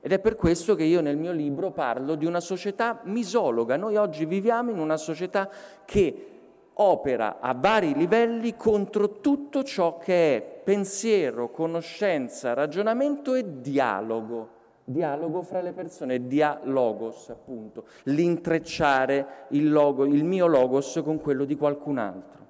Ed 0.00 0.12
è 0.12 0.18
per 0.18 0.34
questo 0.34 0.74
che 0.74 0.84
io 0.84 1.02
nel 1.02 1.18
mio 1.18 1.32
libro 1.32 1.72
parlo 1.72 2.14
di 2.14 2.24
una 2.24 2.40
società 2.40 3.00
misologa. 3.02 3.76
Noi 3.76 3.96
oggi 3.96 4.24
viviamo 4.24 4.70
in 4.70 4.78
una 4.78 4.96
società 4.96 5.46
che 5.84 6.35
opera 6.78 7.38
a 7.40 7.54
vari 7.54 7.94
livelli 7.94 8.56
contro 8.56 9.20
tutto 9.20 9.62
ciò 9.62 9.98
che 9.98 10.36
è 10.36 10.42
pensiero, 10.42 11.50
conoscenza, 11.50 12.54
ragionamento 12.54 13.34
e 13.34 13.60
dialogo. 13.60 14.54
Dialogo 14.88 15.42
fra 15.42 15.60
le 15.60 15.72
persone, 15.72 16.28
dialogos 16.28 17.28
appunto, 17.30 17.86
l'intrecciare 18.04 19.46
il, 19.48 19.70
logo, 19.70 20.04
il 20.04 20.22
mio 20.22 20.46
logos 20.46 21.00
con 21.02 21.20
quello 21.20 21.44
di 21.44 21.56
qualcun 21.56 21.98
altro. 21.98 22.44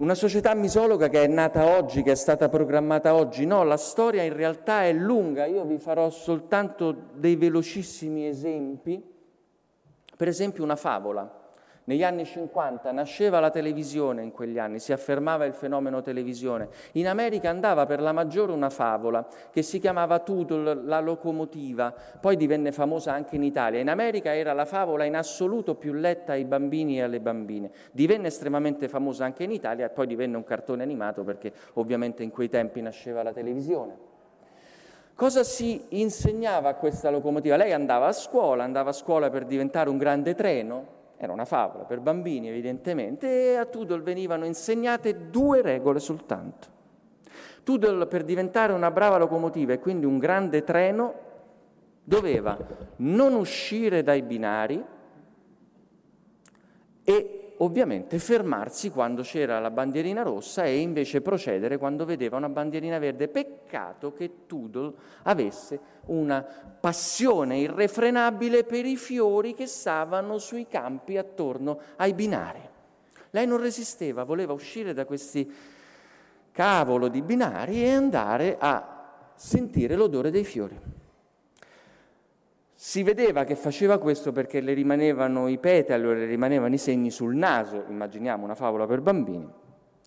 Una 0.00 0.14
società 0.14 0.54
misologa 0.54 1.08
che 1.08 1.22
è 1.22 1.26
nata 1.26 1.76
oggi, 1.78 2.02
che 2.02 2.12
è 2.12 2.14
stata 2.14 2.48
programmata 2.50 3.14
oggi, 3.14 3.46
no, 3.46 3.64
la 3.64 3.76
storia 3.78 4.22
in 4.22 4.34
realtà 4.34 4.84
è 4.84 4.92
lunga, 4.92 5.46
io 5.46 5.64
vi 5.64 5.78
farò 5.78 6.10
soltanto 6.10 6.94
dei 7.14 7.36
velocissimi 7.36 8.26
esempi, 8.26 9.02
per 10.16 10.28
esempio 10.28 10.62
una 10.62 10.76
favola. 10.76 11.39
Negli 11.90 12.04
anni 12.04 12.24
50 12.24 12.92
nasceva 12.92 13.40
la 13.40 13.50
televisione 13.50 14.22
in 14.22 14.30
quegli 14.30 14.60
anni, 14.60 14.78
si 14.78 14.92
affermava 14.92 15.44
il 15.44 15.54
fenomeno 15.54 16.02
televisione. 16.02 16.68
In 16.92 17.08
America 17.08 17.50
andava 17.50 17.84
per 17.84 18.00
la 18.00 18.12
maggiore 18.12 18.52
una 18.52 18.70
favola 18.70 19.26
che 19.50 19.62
si 19.62 19.80
chiamava 19.80 20.20
Toodle, 20.20 20.84
la 20.84 21.00
locomotiva, 21.00 21.92
poi 22.20 22.36
divenne 22.36 22.70
famosa 22.70 23.12
anche 23.12 23.34
in 23.34 23.42
Italia. 23.42 23.80
In 23.80 23.90
America 23.90 24.32
era 24.32 24.52
la 24.52 24.66
favola 24.66 25.02
in 25.02 25.16
assoluto 25.16 25.74
più 25.74 25.92
letta 25.92 26.30
ai 26.30 26.44
bambini 26.44 26.98
e 26.98 27.02
alle 27.02 27.18
bambine. 27.18 27.72
Divenne 27.90 28.28
estremamente 28.28 28.88
famosa 28.88 29.24
anche 29.24 29.42
in 29.42 29.50
Italia 29.50 29.86
e 29.86 29.90
poi 29.90 30.06
divenne 30.06 30.36
un 30.36 30.44
cartone 30.44 30.84
animato 30.84 31.24
perché 31.24 31.52
ovviamente 31.72 32.22
in 32.22 32.30
quei 32.30 32.48
tempi 32.48 32.80
nasceva 32.80 33.24
la 33.24 33.32
televisione. 33.32 33.96
Cosa 35.16 35.42
si 35.42 35.86
insegnava 35.88 36.68
a 36.68 36.74
questa 36.74 37.10
locomotiva? 37.10 37.56
Lei 37.56 37.72
andava 37.72 38.06
a 38.06 38.12
scuola, 38.12 38.62
andava 38.62 38.90
a 38.90 38.92
scuola 38.92 39.28
per 39.28 39.44
diventare 39.44 39.90
un 39.90 39.98
grande 39.98 40.36
treno, 40.36 40.98
era 41.22 41.34
una 41.34 41.44
favola 41.44 41.84
per 41.84 42.00
bambini 42.00 42.48
evidentemente, 42.48 43.52
e 43.52 43.56
a 43.56 43.66
Tudor 43.66 44.02
venivano 44.02 44.46
insegnate 44.46 45.28
due 45.28 45.60
regole 45.60 46.00
soltanto. 46.00 46.68
Tudor 47.62 48.08
per 48.08 48.24
diventare 48.24 48.72
una 48.72 48.90
brava 48.90 49.18
locomotiva 49.18 49.74
e 49.74 49.78
quindi 49.78 50.06
un 50.06 50.16
grande 50.16 50.64
treno 50.64 51.14
doveva 52.02 52.56
non 52.96 53.34
uscire 53.34 54.02
dai 54.02 54.22
binari 54.22 54.82
e 57.04 57.39
ovviamente 57.62 58.18
fermarsi 58.18 58.90
quando 58.90 59.22
c'era 59.22 59.58
la 59.58 59.70
bandierina 59.70 60.22
rossa 60.22 60.64
e 60.64 60.78
invece 60.78 61.20
procedere 61.20 61.78
quando 61.78 62.04
vedeva 62.04 62.36
una 62.36 62.48
bandierina 62.48 62.98
verde. 62.98 63.28
Peccato 63.28 64.12
che 64.12 64.46
Tudor 64.46 64.92
avesse 65.24 65.78
una 66.06 66.42
passione 66.42 67.58
irrefrenabile 67.58 68.64
per 68.64 68.86
i 68.86 68.96
fiori 68.96 69.54
che 69.54 69.66
stavano 69.66 70.38
sui 70.38 70.66
campi 70.68 71.16
attorno 71.16 71.78
ai 71.96 72.14
binari. 72.14 72.68
Lei 73.30 73.46
non 73.46 73.60
resisteva, 73.60 74.24
voleva 74.24 74.52
uscire 74.52 74.92
da 74.92 75.04
questi 75.04 75.50
cavolo 76.52 77.08
di 77.08 77.22
binari 77.22 77.84
e 77.84 77.90
andare 77.92 78.56
a 78.58 79.30
sentire 79.34 79.94
l'odore 79.94 80.30
dei 80.30 80.44
fiori. 80.44 80.99
Si 82.82 83.02
vedeva 83.02 83.44
che 83.44 83.56
faceva 83.56 83.98
questo 83.98 84.32
perché 84.32 84.62
le 84.62 84.72
rimanevano 84.72 85.48
i 85.48 85.58
petali 85.58 86.06
o 86.06 86.14
le 86.14 86.24
rimanevano 86.24 86.72
i 86.72 86.78
segni 86.78 87.10
sul 87.10 87.36
naso, 87.36 87.84
immaginiamo 87.86 88.42
una 88.42 88.54
favola 88.54 88.86
per 88.86 89.02
bambini. 89.02 89.46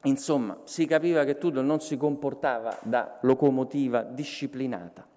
Insomma, 0.06 0.58
si 0.64 0.88
capiva 0.88 1.24
che 1.24 1.38
Tudor 1.38 1.64
non 1.64 1.82
si 1.82 1.98
comportava 1.98 2.76
da 2.82 3.20
locomotiva 3.22 4.02
disciplinata 4.02 5.08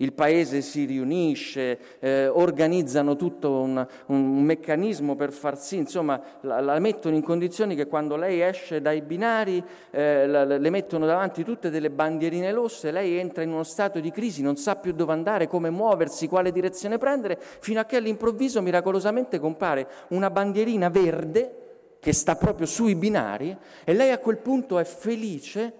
il 0.00 0.12
paese 0.12 0.60
si 0.60 0.84
riunisce, 0.84 1.78
eh, 2.00 2.26
organizzano 2.26 3.16
tutto 3.16 3.50
un, 3.60 3.86
un, 4.06 4.42
meccanismo 4.42 5.14
per 5.14 5.32
far 5.32 5.58
sì, 5.58 5.76
insomma, 5.76 6.20
la, 6.42 6.60
la, 6.60 6.78
mettono 6.78 7.16
in 7.16 7.22
condizioni 7.22 7.74
che 7.74 7.86
quando 7.86 8.16
lei 8.16 8.40
esce 8.40 8.80
dai 8.80 9.02
binari 9.02 9.62
eh, 9.90 10.26
la, 10.26 10.44
le 10.44 10.70
mettono 10.70 11.06
davanti 11.06 11.44
tutte 11.44 11.70
delle 11.70 11.90
bandierine 11.90 12.52
rosse, 12.52 12.90
lei 12.90 13.16
entra 13.18 13.42
in 13.42 13.52
uno 13.52 13.64
stato 13.64 14.00
di 14.00 14.10
crisi, 14.10 14.42
non 14.42 14.56
sa 14.56 14.76
più 14.76 14.92
dove 14.92 15.12
andare, 15.12 15.46
come 15.46 15.70
muoversi, 15.70 16.28
quale 16.28 16.52
direzione 16.52 16.98
prendere, 16.98 17.38
fino 17.38 17.80
a 17.80 17.84
che 17.84 17.96
all'improvviso 17.96 18.62
miracolosamente 18.62 19.38
compare 19.38 19.86
una 20.08 20.30
bandierina 20.30 20.88
verde 20.88 21.54
che 22.00 22.12
sta 22.14 22.34
proprio 22.34 22.66
sui 22.66 22.94
binari 22.94 23.54
e 23.84 23.92
lei 23.92 24.10
a 24.10 24.18
quel 24.18 24.38
punto 24.38 24.78
è 24.78 24.84
felice 24.84 25.79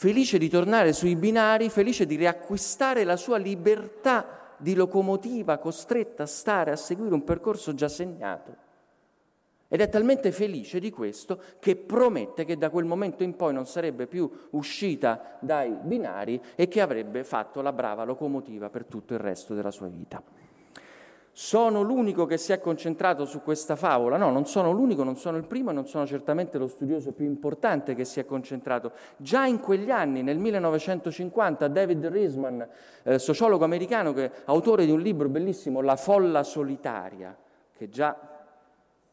felice 0.00 0.38
di 0.38 0.48
tornare 0.48 0.94
sui 0.94 1.14
binari, 1.14 1.68
felice 1.68 2.06
di 2.06 2.16
riacquistare 2.16 3.04
la 3.04 3.18
sua 3.18 3.36
libertà 3.36 4.54
di 4.56 4.74
locomotiva 4.74 5.58
costretta 5.58 6.22
a 6.22 6.26
stare 6.26 6.70
a 6.70 6.76
seguire 6.76 7.12
un 7.12 7.22
percorso 7.22 7.74
già 7.74 7.86
segnato. 7.86 8.56
Ed 9.68 9.82
è 9.82 9.90
talmente 9.90 10.32
felice 10.32 10.80
di 10.80 10.90
questo 10.90 11.38
che 11.58 11.76
promette 11.76 12.46
che 12.46 12.56
da 12.56 12.70
quel 12.70 12.86
momento 12.86 13.24
in 13.24 13.36
poi 13.36 13.52
non 13.52 13.66
sarebbe 13.66 14.06
più 14.06 14.30
uscita 14.52 15.36
dai 15.38 15.76
binari 15.82 16.40
e 16.54 16.66
che 16.66 16.80
avrebbe 16.80 17.22
fatto 17.22 17.60
la 17.60 17.74
brava 17.74 18.04
locomotiva 18.04 18.70
per 18.70 18.86
tutto 18.86 19.12
il 19.12 19.20
resto 19.20 19.52
della 19.52 19.70
sua 19.70 19.88
vita. 19.88 20.22
Sono 21.32 21.82
l'unico 21.82 22.26
che 22.26 22.36
si 22.36 22.52
è 22.52 22.60
concentrato 22.60 23.24
su 23.24 23.42
questa 23.42 23.76
favola? 23.76 24.16
No, 24.16 24.30
non 24.30 24.46
sono 24.46 24.72
l'unico, 24.72 25.04
non 25.04 25.16
sono 25.16 25.36
il 25.36 25.46
primo 25.46 25.70
non 25.70 25.86
sono 25.86 26.06
certamente 26.06 26.58
lo 26.58 26.66
studioso 26.66 27.12
più 27.12 27.24
importante 27.24 27.94
che 27.94 28.04
si 28.04 28.18
è 28.18 28.26
concentrato. 28.26 28.92
Già 29.16 29.46
in 29.46 29.60
quegli 29.60 29.90
anni, 29.90 30.22
nel 30.22 30.38
1950, 30.38 31.68
David 31.68 32.06
Risman, 32.06 32.68
eh, 33.04 33.18
sociologo 33.18 33.64
americano, 33.64 34.12
che, 34.12 34.30
autore 34.46 34.84
di 34.84 34.90
un 34.90 35.00
libro 35.00 35.28
bellissimo, 35.28 35.80
La 35.80 35.96
folla 35.96 36.42
solitaria, 36.42 37.36
che 37.76 37.88
già 37.88 38.30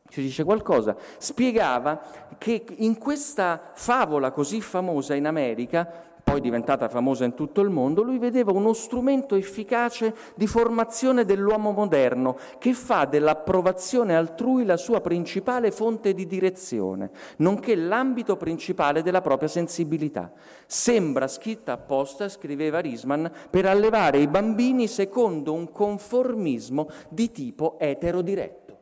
ci 0.09 0.21
dice 0.21 0.43
qualcosa, 0.43 0.95
spiegava 1.17 2.01
che 2.37 2.63
in 2.77 2.97
questa 2.97 3.71
favola 3.73 4.31
così 4.31 4.61
famosa 4.61 5.13
in 5.15 5.27
America 5.27 6.06
poi 6.27 6.41
diventata 6.41 6.89
famosa 6.89 7.23
in 7.23 7.35
tutto 7.35 7.61
il 7.61 7.69
mondo, 7.69 8.03
lui 8.03 8.17
vedeva 8.17 8.51
uno 8.51 8.73
strumento 8.73 9.35
efficace 9.35 10.13
di 10.35 10.45
formazione 10.45 11.23
dell'uomo 11.23 11.71
moderno 11.71 12.35
che 12.59 12.73
fa 12.73 13.05
dell'approvazione 13.05 14.13
altrui 14.13 14.65
la 14.65 14.75
sua 14.75 14.99
principale 14.99 15.71
fonte 15.71 16.13
di 16.13 16.27
direzione, 16.27 17.11
nonché 17.37 17.77
l'ambito 17.77 18.35
principale 18.35 19.03
della 19.03 19.21
propria 19.21 19.47
sensibilità. 19.47 20.33
Sembra 20.65 21.29
scritta 21.29 21.71
apposta, 21.71 22.27
scriveva 22.27 22.79
Risman, 22.79 23.31
per 23.49 23.65
allevare 23.65 24.17
i 24.17 24.27
bambini 24.27 24.87
secondo 24.87 25.53
un 25.53 25.71
conformismo 25.71 26.89
di 27.07 27.31
tipo 27.31 27.77
eterodiretto. 27.79 28.79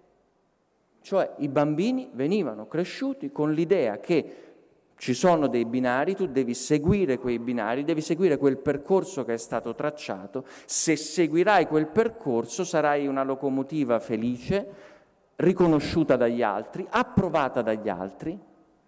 Cioè 1.00 1.36
i 1.38 1.48
bambini 1.48 2.10
venivano 2.12 2.66
cresciuti 2.66 3.32
con 3.32 3.54
l'idea 3.54 4.00
che 4.00 4.55
ci 4.98 5.14
sono 5.14 5.48
dei 5.48 5.66
binari, 5.66 6.16
tu 6.16 6.28
devi 6.28 6.54
seguire 6.54 7.18
quei 7.18 7.38
binari, 7.38 7.84
devi 7.84 8.02
seguire 8.02 8.38
quel 8.38 8.58
percorso 8.58 9.24
che 9.26 9.34
è 9.34 9.38
stato 9.38 9.76
tracciato. 9.76 10.46
Se 10.66 10.96
seguirai 10.96 11.68
quel 11.68 11.88
percorso 11.88 12.64
sarai 12.64 13.06
una 13.06 13.24
locomotiva 13.24 14.00
felice, 14.00 14.94
riconosciuta 15.36 16.16
dagli 16.16 16.42
altri, 16.42 16.86
approvata 16.90 17.62
dagli 17.62 17.90
altri 17.90 18.40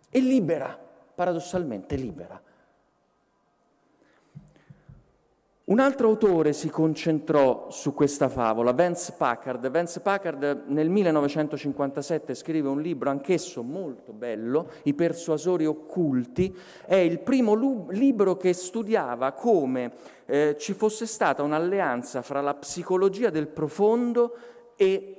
e 0.09 0.19
libera, 0.19 0.79
paradossalmente 1.13 1.95
libera. 1.95 2.41
Un 5.69 5.79
altro 5.79 6.07
autore 6.07 6.53
si 6.53 6.69
concentrò 6.69 7.69
su 7.71 7.93
questa 7.93 8.29
favola, 8.29 8.71
Vance 8.71 9.15
Packard. 9.17 9.69
Vance 9.69 9.99
Packard 9.99 10.63
nel 10.67 10.89
1957 10.89 12.35
scrive 12.35 12.69
un 12.69 12.79
libro 12.79 13.09
anch'esso 13.09 13.63
molto 13.63 14.13
bello, 14.13 14.71
I 14.83 14.93
persuasori 14.93 15.65
occulti. 15.65 16.55
È 16.85 16.95
il 16.95 17.19
primo 17.19 17.51
lu- 17.51 17.87
libro 17.89 18.37
che 18.37 18.53
studiava 18.53 19.33
come 19.33 19.91
eh, 20.25 20.55
ci 20.57 20.71
fosse 20.71 21.05
stata 21.05 21.43
un'alleanza 21.43 22.21
fra 22.21 22.39
la 22.39 22.53
psicologia 22.53 23.29
del 23.29 23.47
profondo 23.47 24.37
e, 24.77 25.17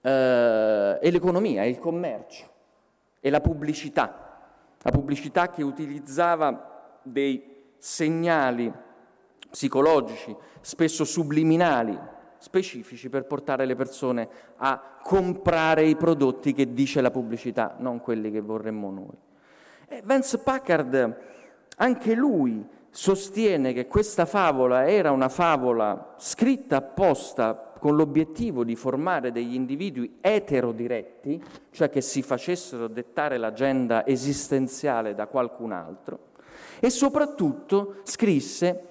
eh, 0.00 0.98
e 1.00 1.10
l'economia, 1.12 1.64
il 1.64 1.78
commercio, 1.78 2.44
e 3.20 3.30
la 3.30 3.40
pubblicità. 3.40 4.50
La 4.82 4.90
pubblicità 4.90 5.48
che 5.48 5.62
utilizzava 5.62 6.98
dei 7.04 7.54
segnali 7.78 8.86
psicologici, 9.50 10.34
spesso 10.60 11.04
subliminali, 11.04 11.98
specifici 12.38 13.08
per 13.08 13.24
portare 13.24 13.66
le 13.66 13.74
persone 13.74 14.28
a 14.56 14.80
comprare 15.02 15.84
i 15.84 15.96
prodotti 15.96 16.52
che 16.52 16.72
dice 16.72 17.00
la 17.00 17.10
pubblicità, 17.10 17.76
non 17.78 18.00
quelli 18.00 18.30
che 18.30 18.40
vorremmo 18.40 18.90
noi. 18.90 19.16
E 19.88 20.02
Vance 20.04 20.38
Packard, 20.38 21.16
anche 21.76 22.14
lui, 22.14 22.64
sostiene 22.90 23.72
che 23.72 23.86
questa 23.86 24.24
favola 24.24 24.88
era 24.88 25.10
una 25.10 25.28
favola 25.28 26.14
scritta 26.18 26.76
apposta 26.76 27.72
con 27.78 27.94
l'obiettivo 27.96 28.64
di 28.64 28.74
formare 28.74 29.30
degli 29.30 29.54
individui 29.54 30.18
eterodiretti, 30.20 31.42
cioè 31.70 31.88
che 31.88 32.00
si 32.00 32.22
facessero 32.22 32.88
dettare 32.88 33.38
l'agenda 33.38 34.04
esistenziale 34.06 35.14
da 35.14 35.26
qualcun 35.26 35.72
altro, 35.72 36.18
e 36.80 36.90
soprattutto 36.90 37.96
scrisse 38.02 38.82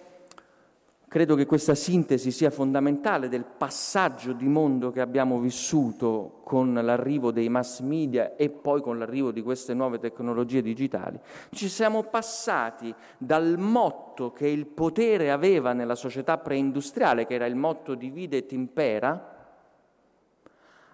Credo 1.18 1.34
che 1.34 1.48
questa 1.48 1.74
sintesi 1.74 2.30
sia 2.30 2.52
fondamentale 2.52 3.28
del 3.28 3.44
passaggio 3.44 4.34
di 4.34 4.48
mondo 4.48 4.92
che 4.92 5.02
abbiamo 5.02 5.40
vissuto 5.40 6.42
con 6.44 6.76
l'arrivo 6.76 7.32
dei 7.32 7.50
mass 7.50 7.80
media 7.80 8.36
e 8.36 8.52
poi 8.52 8.82
con 8.82 9.00
l'arrivo 9.00 9.32
di 9.32 9.42
queste 9.42 9.74
nuove 9.74 9.98
tecnologie 9.98 10.62
digitali. 10.62 11.20
Ci 11.50 11.70
siamo 11.70 12.04
passati 12.04 12.94
dal 13.18 13.58
motto 13.58 14.32
che 14.32 14.48
il 14.48 14.68
potere 14.68 15.32
aveva 15.32 15.74
nella 15.74 15.96
società 15.96 16.38
preindustriale, 16.38 17.26
che 17.26 17.34
era 17.34 17.48
il 17.48 17.56
motto 17.56 17.96
divide 17.96 18.38
et 18.38 18.52
impera, 18.52 19.36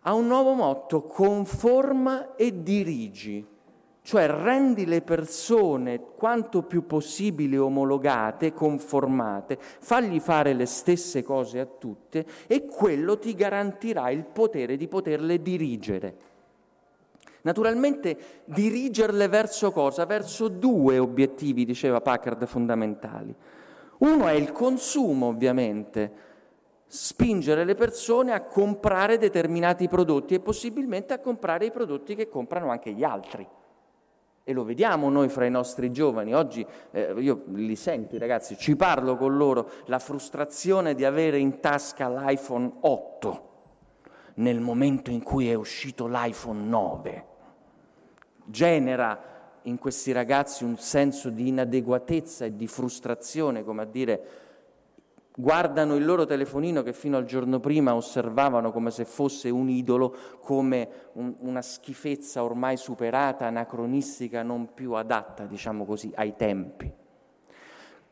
a 0.03 0.13
un 0.13 0.25
nuovo 0.25 0.53
motto 0.53 1.01
conforma 1.01 2.37
e 2.37 2.63
dirigi 2.63 3.45
cioè 4.03 4.27
rendi 4.27 4.85
le 4.85 5.01
persone 5.01 6.01
quanto 6.17 6.63
più 6.63 6.85
possibile 6.85 7.57
omologate, 7.57 8.53
conformate, 8.53 9.57
fagli 9.57 10.19
fare 10.19 10.53
le 10.53 10.65
stesse 10.65 11.23
cose 11.23 11.61
a 11.61 11.65
tutte 11.65 12.25
e 12.45 12.65
quello 12.65 13.17
ti 13.17 13.33
garantirà 13.33 14.09
il 14.09 14.25
potere 14.25 14.75
di 14.75 14.89
poterle 14.89 15.41
dirigere. 15.41 16.15
Naturalmente 17.43 18.41
dirigerle 18.43 19.29
verso 19.29 19.71
cosa? 19.71 20.05
Verso 20.05 20.49
due 20.49 20.97
obiettivi, 20.97 21.63
diceva 21.63 22.01
Packard, 22.01 22.45
fondamentali. 22.45 23.33
Uno 23.99 24.27
è 24.27 24.33
il 24.33 24.51
consumo, 24.51 25.27
ovviamente, 25.27 26.11
spingere 26.87 27.63
le 27.63 27.75
persone 27.75 28.33
a 28.33 28.41
comprare 28.41 29.17
determinati 29.17 29.87
prodotti 29.87 30.33
e 30.33 30.39
possibilmente 30.41 31.13
a 31.13 31.19
comprare 31.19 31.65
i 31.65 31.71
prodotti 31.71 32.15
che 32.15 32.27
comprano 32.27 32.69
anche 32.69 32.91
gli 32.91 33.03
altri. 33.03 33.47
E 34.45 34.51
lo 34.51 34.65
vediamo 34.65 35.09
noi 35.09 35.29
fra 35.29 35.45
i 35.45 35.49
nostri 35.49 35.89
giovani. 35.89 36.35
Oggi 36.35 36.65
eh, 36.91 37.13
io 37.17 37.43
li 37.47 37.77
sento 37.77 38.15
i 38.15 38.19
ragazzi, 38.19 38.57
ci 38.57 38.75
parlo 38.75 39.15
con 39.15 39.37
loro, 39.37 39.69
la 39.85 39.99
frustrazione 39.99 40.95
di 40.95 41.05
avere 41.05 41.37
in 41.39 41.61
tasca 41.61 42.09
l'iPhone 42.09 42.71
8 42.81 43.51
nel 44.35 44.59
momento 44.59 45.11
in 45.11 45.23
cui 45.23 45.49
è 45.49 45.53
uscito 45.53 46.07
l'iPhone 46.07 46.61
9. 46.61 47.25
Genera 48.45 49.31
in 49.61 49.77
questi 49.77 50.11
ragazzi 50.11 50.65
un 50.65 50.77
senso 50.77 51.29
di 51.29 51.47
inadeguatezza 51.47 52.43
e 52.43 52.55
di 52.57 52.67
frustrazione, 52.67 53.63
come 53.63 53.83
a 53.83 53.85
dire 53.85 54.27
guardano 55.35 55.95
il 55.95 56.05
loro 56.05 56.25
telefonino 56.25 56.83
che 56.83 56.93
fino 56.93 57.17
al 57.17 57.25
giorno 57.25 57.59
prima 57.59 57.95
osservavano 57.95 58.71
come 58.71 58.91
se 58.91 59.05
fosse 59.05 59.49
un 59.49 59.69
idolo, 59.69 60.15
come 60.41 60.89
un, 61.13 61.33
una 61.39 61.61
schifezza 61.61 62.43
ormai 62.43 62.77
superata, 62.77 63.45
anacronistica, 63.45 64.43
non 64.43 64.73
più 64.73 64.93
adatta, 64.93 65.45
diciamo 65.45 65.85
così, 65.85 66.11
ai 66.15 66.35
tempi. 66.35 66.91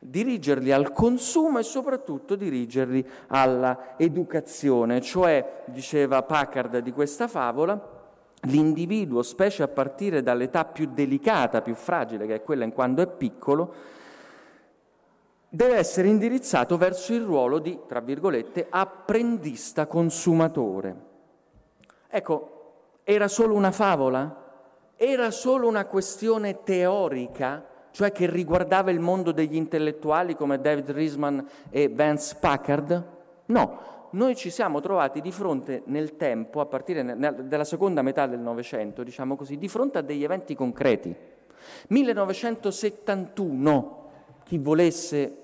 Dirigerli 0.04 0.72
al 0.72 0.92
consumo 0.92 1.60
e 1.60 1.64
soprattutto 1.64 2.36
dirigerli 2.36 3.08
alla 3.28 3.94
educazione, 3.98 5.00
cioè, 5.00 5.64
diceva 5.66 6.24
Packard 6.24 6.80
di 6.80 6.92
questa 6.92 7.28
favola, 7.28 8.00
l'individuo, 8.46 9.22
specie 9.22 9.62
a 9.62 9.68
partire 9.68 10.24
dall'età 10.24 10.66
più 10.66 10.90
delicata, 10.92 11.62
più 11.62 11.76
fragile, 11.76 12.26
che 12.26 12.36
è 12.36 12.42
quella 12.42 12.64
in 12.64 12.74
quando 12.74 13.04
è 13.04 13.08
piccolo, 13.08 13.74
deve 15.54 15.76
essere 15.76 16.08
indirizzato 16.08 16.78
verso 16.78 17.14
il 17.14 17.24
ruolo 17.24 17.60
di, 17.60 17.78
tra 17.86 18.00
virgolette, 18.00 18.68
apprendista 18.70 19.86
consumatore. 19.86 20.96
Ecco, 22.08 23.02
era 23.04 23.28
solo 23.28 23.56
una 23.56 23.72
favola? 23.72 24.38
Era 24.96 25.30
solo 25.30 25.68
una 25.68 25.84
questione 25.86 26.64
teorica, 26.64 27.66
cioè 27.92 28.14
che 28.14 28.30
riguardava 28.30 28.92
il 28.92 29.02
mondo 29.02 29.34
degli 29.34 29.58
intellettuali 29.58 30.38
come 30.38 30.62
David 30.62 30.92
Risman 30.92 31.46
e 31.70 31.90
Vance 31.90 32.38
Packard? 32.40 33.06
No, 33.48 33.80
noi 34.12 34.38
ci 34.38 34.50
siamo 34.50 34.80
trovati 34.80 35.20
di 35.20 35.34
fronte 35.34 35.82
nel 35.88 36.16
tempo, 36.16 36.62
a 36.62 36.66
partire 36.66 37.18
dalla 37.18 37.66
seconda 37.66 38.02
metà 38.02 38.26
del 38.26 38.40
Novecento, 38.40 39.04
diciamo 39.04 39.36
così, 39.36 39.58
di 39.58 39.68
fronte 39.68 39.98
a 39.98 40.02
degli 40.02 40.24
eventi 40.24 40.56
concreti. 40.56 41.14
1971, 41.88 43.98
chi 44.46 44.58
volesse 44.58 45.41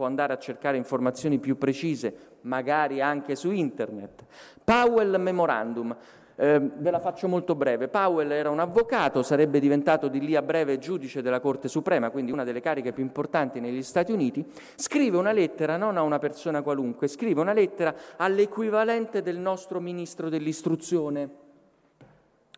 può 0.00 0.08
andare 0.08 0.32
a 0.32 0.38
cercare 0.38 0.78
informazioni 0.78 1.38
più 1.38 1.58
precise, 1.58 2.38
magari 2.42 3.02
anche 3.02 3.36
su 3.36 3.50
internet. 3.50 4.24
Powell 4.64 5.14
Memorandum. 5.16 5.94
Eh, 6.36 6.58
ve 6.58 6.90
la 6.90 7.00
faccio 7.00 7.28
molto 7.28 7.54
breve. 7.54 7.88
Powell 7.88 8.30
era 8.30 8.48
un 8.48 8.60
avvocato, 8.60 9.22
sarebbe 9.22 9.60
diventato 9.60 10.08
di 10.08 10.20
lì 10.20 10.36
a 10.36 10.40
breve 10.40 10.78
giudice 10.78 11.20
della 11.20 11.38
Corte 11.38 11.68
Suprema, 11.68 12.08
quindi 12.08 12.32
una 12.32 12.44
delle 12.44 12.62
cariche 12.62 12.94
più 12.94 13.02
importanti 13.02 13.60
negli 13.60 13.82
Stati 13.82 14.10
Uniti. 14.10 14.42
Scrive 14.74 15.18
una 15.18 15.32
lettera 15.32 15.76
non 15.76 15.98
a 15.98 16.02
una 16.02 16.18
persona 16.18 16.62
qualunque, 16.62 17.06
scrive 17.06 17.42
una 17.42 17.52
lettera 17.52 17.94
all'equivalente 18.16 19.20
del 19.20 19.36
nostro 19.36 19.80
ministro 19.80 20.30
dell'istruzione 20.30 21.28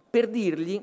per 0.09 0.29
dirgli 0.29 0.81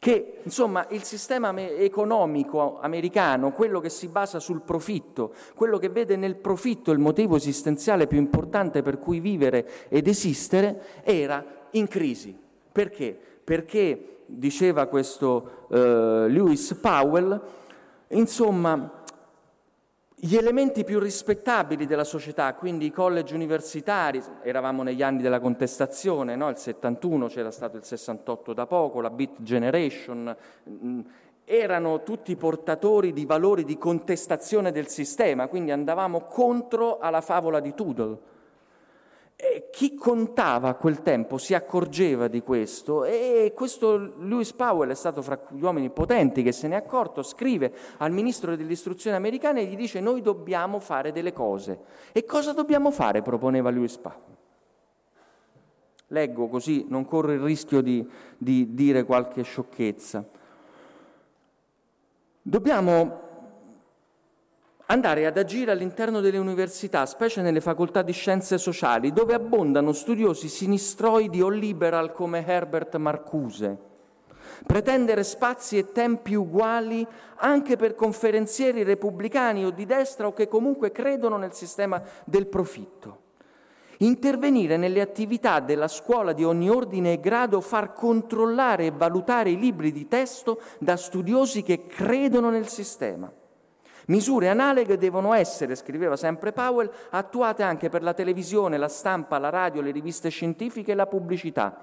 che 0.00 0.40
insomma 0.44 0.86
il 0.88 1.02
sistema 1.02 1.52
economico 1.60 2.78
americano, 2.80 3.52
quello 3.52 3.80
che 3.80 3.90
si 3.90 4.08
basa 4.08 4.40
sul 4.40 4.62
profitto, 4.62 5.34
quello 5.54 5.76
che 5.76 5.90
vede 5.90 6.16
nel 6.16 6.36
profitto 6.36 6.90
il 6.90 6.98
motivo 6.98 7.36
esistenziale 7.36 8.06
più 8.06 8.16
importante 8.16 8.80
per 8.80 8.98
cui 8.98 9.20
vivere 9.20 9.88
ed 9.90 10.08
esistere, 10.08 11.02
era 11.02 11.44
in 11.72 11.86
crisi. 11.86 12.34
Perché? 12.72 13.14
Perché, 13.44 14.22
diceva 14.24 14.86
questo 14.86 15.66
eh, 15.68 16.28
Lewis 16.28 16.72
Powell, 16.80 17.38
insomma, 18.08 18.99
gli 20.22 20.36
elementi 20.36 20.84
più 20.84 20.98
rispettabili 20.98 21.86
della 21.86 22.04
società, 22.04 22.52
quindi 22.52 22.84
i 22.84 22.90
college 22.90 23.34
universitari, 23.34 24.22
eravamo 24.42 24.82
negli 24.82 25.02
anni 25.02 25.22
della 25.22 25.40
contestazione, 25.40 26.36
no? 26.36 26.50
il 26.50 26.58
71 26.58 27.28
c'era 27.28 27.50
stato 27.50 27.78
il 27.78 27.84
68 27.84 28.52
da 28.52 28.66
poco, 28.66 29.00
la 29.00 29.08
Beat 29.08 29.40
Generation, 29.40 30.36
mm, 30.68 31.00
erano 31.44 32.02
tutti 32.02 32.36
portatori 32.36 33.14
di 33.14 33.24
valori 33.24 33.64
di 33.64 33.78
contestazione 33.78 34.72
del 34.72 34.88
sistema, 34.88 35.48
quindi 35.48 35.70
andavamo 35.70 36.26
contro 36.26 36.98
alla 36.98 37.22
favola 37.22 37.58
di 37.60 37.72
Tudor. 37.72 38.18
Chi 39.70 39.94
contava 39.94 40.68
a 40.68 40.74
quel 40.74 41.00
tempo 41.00 41.38
si 41.38 41.54
accorgeva 41.54 42.28
di 42.28 42.42
questo 42.42 43.04
e 43.04 43.52
questo 43.54 43.96
Lewis 44.18 44.52
Powell 44.52 44.90
è 44.90 44.94
stato 44.94 45.22
fra 45.22 45.40
gli 45.48 45.62
uomini 45.62 45.88
potenti 45.88 46.42
che 46.42 46.52
se 46.52 46.68
ne 46.68 46.74
è 46.74 46.78
accorto, 46.78 47.22
scrive 47.22 47.72
al 47.98 48.12
ministro 48.12 48.54
dell'istruzione 48.54 49.16
americana 49.16 49.60
e 49.60 49.64
gli 49.64 49.76
dice 49.76 50.00
noi 50.00 50.20
dobbiamo 50.20 50.78
fare 50.78 51.10
delle 51.12 51.32
cose. 51.32 51.78
E 52.12 52.24
cosa 52.26 52.52
dobbiamo 52.52 52.90
fare? 52.90 53.22
proponeva 53.22 53.70
Lewis 53.70 53.96
Powell. 53.96 54.36
Leggo 56.08 56.48
così 56.48 56.84
non 56.88 57.06
corro 57.06 57.32
il 57.32 57.40
rischio 57.40 57.80
di, 57.80 58.06
di 58.36 58.74
dire 58.74 59.04
qualche 59.04 59.42
sciocchezza. 59.42 60.22
Dobbiamo 62.42 63.29
andare 64.90 65.24
ad 65.24 65.38
agire 65.38 65.70
all'interno 65.70 66.20
delle 66.20 66.38
università, 66.38 67.06
specie 67.06 67.42
nelle 67.42 67.60
facoltà 67.60 68.02
di 68.02 68.10
scienze 68.12 68.58
sociali, 68.58 69.12
dove 69.12 69.34
abbondano 69.34 69.92
studiosi 69.92 70.48
sinistroidi 70.48 71.40
o 71.40 71.48
liberal 71.48 72.12
come 72.12 72.44
Herbert 72.44 72.96
Marcuse. 72.96 73.88
pretendere 74.66 75.24
spazi 75.24 75.78
e 75.78 75.90
tempi 75.90 76.34
uguali 76.34 77.06
anche 77.36 77.76
per 77.76 77.94
conferenzieri 77.94 78.82
repubblicani 78.82 79.64
o 79.64 79.70
di 79.70 79.86
destra 79.86 80.26
o 80.26 80.34
che 80.34 80.48
comunque 80.48 80.90
credono 80.92 81.38
nel 81.38 81.54
sistema 81.54 82.02
del 82.24 82.46
profitto. 82.46 83.28
Intervenire 83.98 84.76
nelle 84.76 85.00
attività 85.00 85.60
della 85.60 85.88
scuola 85.88 86.32
di 86.32 86.44
ogni 86.44 86.68
ordine 86.68 87.14
e 87.14 87.20
grado, 87.20 87.60
far 87.60 87.94
controllare 87.94 88.86
e 88.86 88.90
valutare 88.90 89.50
i 89.50 89.58
libri 89.58 89.92
di 89.92 90.08
testo 90.08 90.60
da 90.78 90.96
studiosi 90.96 91.62
che 91.62 91.86
credono 91.86 92.50
nel 92.50 92.68
sistema. 92.68 93.32
Misure 94.10 94.48
analoghe 94.48 94.98
devono 94.98 95.34
essere, 95.34 95.76
scriveva 95.76 96.16
sempre 96.16 96.50
Powell, 96.50 96.90
attuate 97.10 97.62
anche 97.62 97.88
per 97.88 98.02
la 98.02 98.12
televisione, 98.12 98.76
la 98.76 98.88
stampa, 98.88 99.38
la 99.38 99.50
radio, 99.50 99.80
le 99.80 99.92
riviste 99.92 100.30
scientifiche 100.30 100.90
e 100.90 100.94
la 100.96 101.06
pubblicità. 101.06 101.76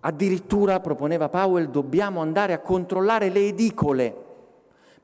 Addirittura, 0.00 0.80
proponeva 0.80 1.30
Powell, 1.30 1.70
dobbiamo 1.70 2.20
andare 2.20 2.52
a 2.52 2.58
controllare 2.58 3.30
le 3.30 3.46
edicole, 3.46 4.26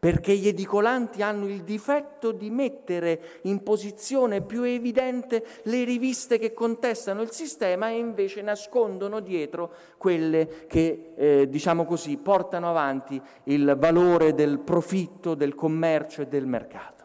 perché 0.05 0.35
gli 0.37 0.49
edicolanti 0.49 1.23
hanno 1.23 1.47
il 1.47 1.63
difetto 1.63 2.31
di 2.33 2.51
mettere 2.51 3.41
in 3.45 3.63
posizione 3.63 4.43
più 4.43 4.63
evidente 4.63 5.43
le 5.63 5.83
riviste 5.85 6.39
che 6.39 6.53
contestano 6.53 7.23
il 7.23 7.31
sistema 7.31 7.89
e 7.89 7.97
invece 7.97 8.43
nascondono 8.43 9.21
dietro 9.21 9.73
quelle 9.97 10.67
che, 10.67 11.13
eh, 11.17 11.49
diciamo 11.49 11.87
così, 11.87 12.19
portano 12.19 12.69
avanti 12.69 13.19
il 13.45 13.77
valore 13.79 14.35
del 14.35 14.59
profitto, 14.59 15.35
del 15.35 15.55
commercio 15.55 16.21
e 16.21 16.27
del 16.27 16.45
mercato. 16.45 17.05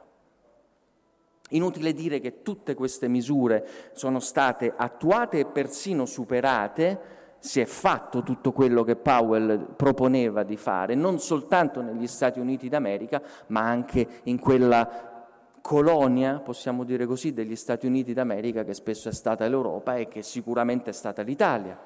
Inutile 1.51 1.93
dire 1.93 2.19
che 2.19 2.41
tutte 2.41 2.73
queste 2.73 3.07
misure 3.07 3.65
sono 3.93 4.19
state 4.19 4.73
attuate 4.75 5.39
e 5.39 5.45
persino 5.45 6.05
superate 6.05 7.18
si 7.39 7.61
è 7.61 7.65
fatto 7.65 8.21
tutto 8.21 8.51
quello 8.51 8.83
che 8.83 8.95
Powell 8.95 9.73
proponeva 9.75 10.43
di 10.43 10.57
fare, 10.57 10.95
non 10.95 11.19
soltanto 11.19 11.81
negli 11.81 12.07
Stati 12.07 12.39
Uniti 12.39 12.69
d'America, 12.69 13.21
ma 13.47 13.61
anche 13.61 14.07
in 14.23 14.39
quella 14.39 15.17
colonia, 15.61 16.39
possiamo 16.39 16.83
dire 16.83 17.05
così, 17.05 17.33
degli 17.33 17.55
Stati 17.55 17.85
Uniti 17.85 18.13
d'America 18.13 18.63
che 18.63 18.73
spesso 18.73 19.09
è 19.09 19.13
stata 19.13 19.47
l'Europa 19.47 19.95
e 19.95 20.07
che 20.07 20.21
sicuramente 20.21 20.89
è 20.89 20.93
stata 20.93 21.21
l'Italia. 21.21 21.77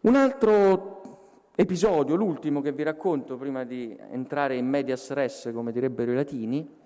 Un 0.00 0.14
altro 0.14 1.50
episodio, 1.54 2.14
l'ultimo 2.14 2.60
che 2.60 2.72
vi 2.72 2.84
racconto 2.84 3.36
prima 3.36 3.64
di 3.64 3.96
entrare 4.10 4.56
in 4.56 4.66
medias 4.66 5.10
res, 5.10 5.50
come 5.52 5.72
direbbero 5.72 6.12
i 6.12 6.14
latini, 6.14 6.77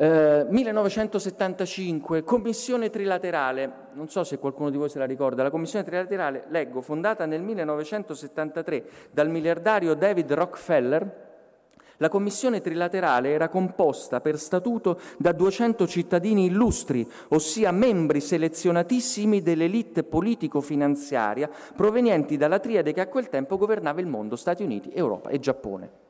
1975, 0.00 2.18
eh, 2.18 2.24
Commissione 2.24 2.88
Trilaterale, 2.88 3.88
non 3.92 4.08
so 4.08 4.24
se 4.24 4.38
qualcuno 4.38 4.70
di 4.70 4.78
voi 4.78 4.88
se 4.88 4.98
la 4.98 5.04
ricorda, 5.04 5.42
la 5.42 5.50
Commissione 5.50 5.84
Trilaterale, 5.84 6.46
leggo, 6.48 6.80
fondata 6.80 7.26
nel 7.26 7.42
1973 7.42 8.84
dal 9.10 9.28
miliardario 9.28 9.92
David 9.92 10.32
Rockefeller, 10.32 11.28
la 11.98 12.08
Commissione 12.08 12.62
Trilaterale 12.62 13.28
era 13.28 13.50
composta 13.50 14.22
per 14.22 14.38
statuto 14.38 14.98
da 15.18 15.32
200 15.32 15.86
cittadini 15.86 16.46
illustri, 16.46 17.06
ossia 17.28 17.70
membri 17.70 18.22
selezionatissimi 18.22 19.42
dell'elite 19.42 20.02
politico-finanziaria 20.02 21.50
provenienti 21.76 22.38
dalla 22.38 22.58
triade 22.58 22.94
che 22.94 23.02
a 23.02 23.06
quel 23.06 23.28
tempo 23.28 23.58
governava 23.58 24.00
il 24.00 24.06
mondo, 24.06 24.36
Stati 24.36 24.62
Uniti, 24.62 24.90
Europa 24.94 25.28
e 25.28 25.38
Giappone. 25.40 26.08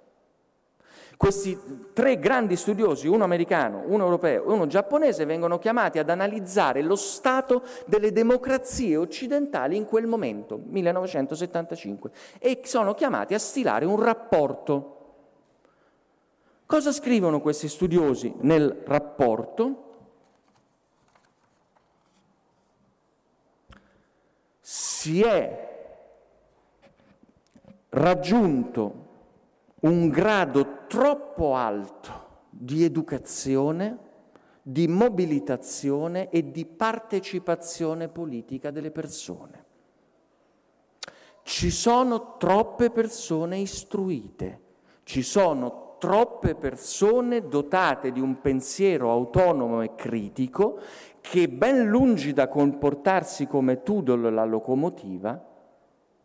Questi 1.20 1.90
tre 1.92 2.18
grandi 2.18 2.56
studiosi, 2.56 3.06
uno 3.06 3.24
americano, 3.24 3.82
uno 3.84 4.04
europeo 4.04 4.42
e 4.42 4.52
uno 4.54 4.66
giapponese, 4.66 5.26
vengono 5.26 5.58
chiamati 5.58 5.98
ad 5.98 6.08
analizzare 6.08 6.80
lo 6.80 6.96
stato 6.96 7.62
delle 7.84 8.10
democrazie 8.10 8.96
occidentali 8.96 9.76
in 9.76 9.84
quel 9.84 10.06
momento, 10.06 10.58
1975, 10.64 12.10
e 12.38 12.62
sono 12.64 12.94
chiamati 12.94 13.34
a 13.34 13.38
stilare 13.38 13.84
un 13.84 14.02
rapporto. 14.02 14.96
Cosa 16.64 16.90
scrivono 16.90 17.42
questi 17.42 17.68
studiosi 17.68 18.32
nel 18.38 18.80
rapporto? 18.86 19.98
Si 24.62 25.20
è 25.20 25.68
raggiunto 27.90 28.99
un 29.80 30.08
grado 30.08 30.84
troppo 30.86 31.54
alto 31.54 32.28
di 32.50 32.84
educazione, 32.84 33.98
di 34.62 34.86
mobilitazione 34.88 36.28
e 36.28 36.50
di 36.50 36.66
partecipazione 36.66 38.08
politica 38.08 38.70
delle 38.70 38.90
persone. 38.90 39.64
Ci 41.42 41.70
sono 41.70 42.36
troppe 42.36 42.90
persone 42.90 43.58
istruite, 43.58 44.60
ci 45.04 45.22
sono 45.22 45.96
troppe 45.98 46.54
persone 46.54 47.46
dotate 47.46 48.12
di 48.12 48.20
un 48.20 48.40
pensiero 48.40 49.10
autonomo 49.10 49.82
e 49.82 49.94
critico 49.94 50.78
che 51.20 51.48
ben 51.48 51.88
lungi 51.88 52.32
da 52.32 52.48
comportarsi 52.48 53.46
come 53.46 53.82
Tudor 53.82 54.32
la 54.32 54.44
locomotiva, 54.44 55.49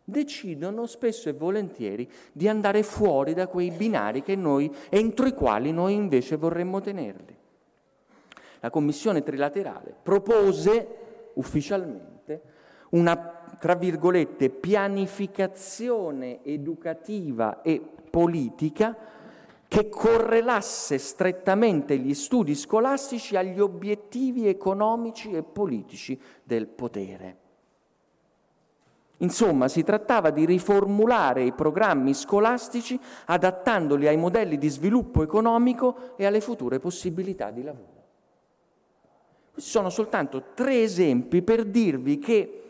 decidono 0.08 0.86
spesso 0.86 1.28
e 1.28 1.32
volentieri 1.32 2.08
di 2.30 2.46
andare 2.46 2.84
fuori 2.84 3.34
da 3.34 3.48
quei 3.48 3.72
binari 3.72 4.22
noi, 4.36 4.72
entro 4.88 5.26
i 5.26 5.34
quali 5.34 5.72
noi 5.72 5.94
invece 5.94 6.36
vorremmo 6.36 6.80
tenerli. 6.80 7.36
La 8.60 8.70
Commissione 8.70 9.24
trilaterale 9.24 9.94
propose 10.00 10.86
ufficialmente 11.34 12.42
una, 12.90 13.16
tra 13.58 13.74
virgolette, 13.74 14.48
pianificazione 14.48 16.44
educativa 16.44 17.60
e 17.62 17.82
politica 18.08 18.96
che 19.66 19.88
correlasse 19.88 20.98
strettamente 20.98 21.98
gli 21.98 22.14
studi 22.14 22.54
scolastici 22.54 23.34
agli 23.34 23.58
obiettivi 23.58 24.46
economici 24.46 25.32
e 25.32 25.42
politici 25.42 26.18
del 26.44 26.68
potere. 26.68 27.45
Insomma, 29.18 29.68
si 29.68 29.82
trattava 29.82 30.30
di 30.30 30.44
riformulare 30.44 31.42
i 31.42 31.52
programmi 31.52 32.12
scolastici 32.12 33.00
adattandoli 33.26 34.06
ai 34.06 34.16
modelli 34.16 34.58
di 34.58 34.68
sviluppo 34.68 35.22
economico 35.22 36.14
e 36.16 36.26
alle 36.26 36.40
future 36.40 36.78
possibilità 36.78 37.50
di 37.50 37.62
lavoro. 37.62 37.94
Questi 39.52 39.70
sono 39.70 39.88
soltanto 39.88 40.52
tre 40.54 40.82
esempi 40.82 41.40
per 41.40 41.64
dirvi 41.64 42.18
che 42.18 42.62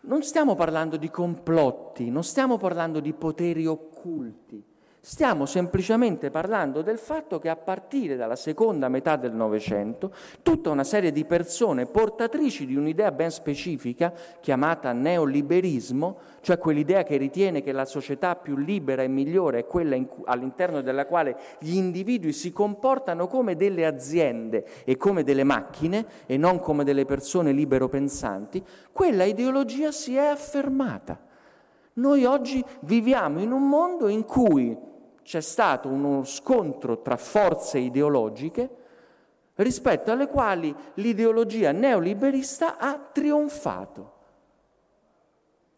non 0.00 0.22
stiamo 0.22 0.54
parlando 0.54 0.98
di 0.98 1.10
complotti, 1.10 2.10
non 2.10 2.22
stiamo 2.22 2.58
parlando 2.58 3.00
di 3.00 3.14
poteri 3.14 3.66
occulti, 3.66 4.62
Stiamo 5.00 5.46
semplicemente 5.46 6.28
parlando 6.28 6.82
del 6.82 6.98
fatto 6.98 7.38
che 7.38 7.48
a 7.48 7.54
partire 7.54 8.16
dalla 8.16 8.34
seconda 8.34 8.88
metà 8.88 9.14
del 9.14 9.32
Novecento 9.32 10.12
tutta 10.42 10.70
una 10.70 10.82
serie 10.82 11.12
di 11.12 11.24
persone 11.24 11.86
portatrici 11.86 12.66
di 12.66 12.74
un'idea 12.74 13.12
ben 13.12 13.30
specifica 13.30 14.12
chiamata 14.40 14.92
neoliberismo, 14.92 16.18
cioè 16.40 16.58
quell'idea 16.58 17.04
che 17.04 17.16
ritiene 17.16 17.62
che 17.62 17.70
la 17.70 17.84
società 17.84 18.34
più 18.34 18.56
libera 18.56 19.02
e 19.02 19.08
migliore 19.08 19.60
è 19.60 19.66
quella 19.66 19.96
cui, 20.04 20.24
all'interno 20.26 20.82
della 20.82 21.06
quale 21.06 21.36
gli 21.60 21.76
individui 21.76 22.32
si 22.32 22.52
comportano 22.52 23.28
come 23.28 23.54
delle 23.54 23.86
aziende 23.86 24.66
e 24.84 24.96
come 24.96 25.22
delle 25.22 25.44
macchine 25.44 26.06
e 26.26 26.36
non 26.36 26.58
come 26.58 26.82
delle 26.82 27.04
persone 27.04 27.52
libero 27.52 27.88
pensanti, 27.88 28.62
quella 28.90 29.22
ideologia 29.22 29.92
si 29.92 30.16
è 30.16 30.26
affermata. 30.26 31.27
Noi 31.98 32.24
oggi 32.24 32.64
viviamo 32.82 33.40
in 33.40 33.50
un 33.50 33.68
mondo 33.68 34.06
in 34.06 34.24
cui 34.24 34.76
c'è 35.22 35.40
stato 35.40 35.88
uno 35.88 36.22
scontro 36.24 37.02
tra 37.02 37.16
forze 37.16 37.78
ideologiche 37.78 38.70
rispetto 39.56 40.12
alle 40.12 40.28
quali 40.28 40.74
l'ideologia 40.94 41.72
neoliberista 41.72 42.78
ha 42.78 42.96
trionfato. 42.98 44.14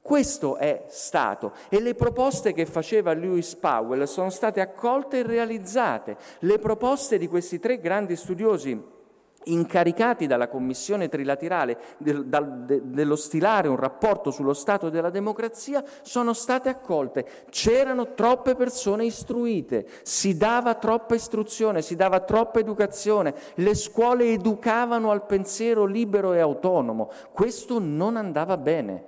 Questo 0.02 0.56
è 0.56 0.84
stato 0.88 1.52
e 1.70 1.80
le 1.80 1.94
proposte 1.94 2.52
che 2.52 2.66
faceva 2.66 3.14
Lewis 3.14 3.54
Powell 3.54 4.04
sono 4.04 4.28
state 4.28 4.60
accolte 4.60 5.20
e 5.20 5.22
realizzate. 5.22 6.18
Le 6.40 6.58
proposte 6.58 7.16
di 7.16 7.28
questi 7.28 7.58
tre 7.58 7.80
grandi 7.80 8.16
studiosi 8.16 8.98
incaricati 9.44 10.26
dalla 10.26 10.48
Commissione 10.48 11.08
trilaterale 11.08 11.78
del, 11.98 12.26
dal, 12.26 12.64
de, 12.64 12.82
dello 12.84 13.16
stilare 13.16 13.68
un 13.68 13.76
rapporto 13.76 14.30
sullo 14.30 14.52
stato 14.52 14.90
della 14.90 15.10
democrazia, 15.10 15.82
sono 16.02 16.32
state 16.32 16.68
accolte. 16.68 17.26
C'erano 17.50 18.14
troppe 18.14 18.54
persone 18.54 19.04
istruite, 19.04 19.86
si 20.02 20.36
dava 20.36 20.74
troppa 20.74 21.14
istruzione, 21.14 21.82
si 21.82 21.96
dava 21.96 22.20
troppa 22.20 22.58
educazione, 22.58 23.34
le 23.54 23.74
scuole 23.74 24.32
educavano 24.32 25.10
al 25.10 25.24
pensiero 25.24 25.84
libero 25.84 26.32
e 26.32 26.40
autonomo. 26.40 27.10
Questo 27.32 27.78
non 27.78 28.16
andava 28.16 28.56
bene, 28.56 29.04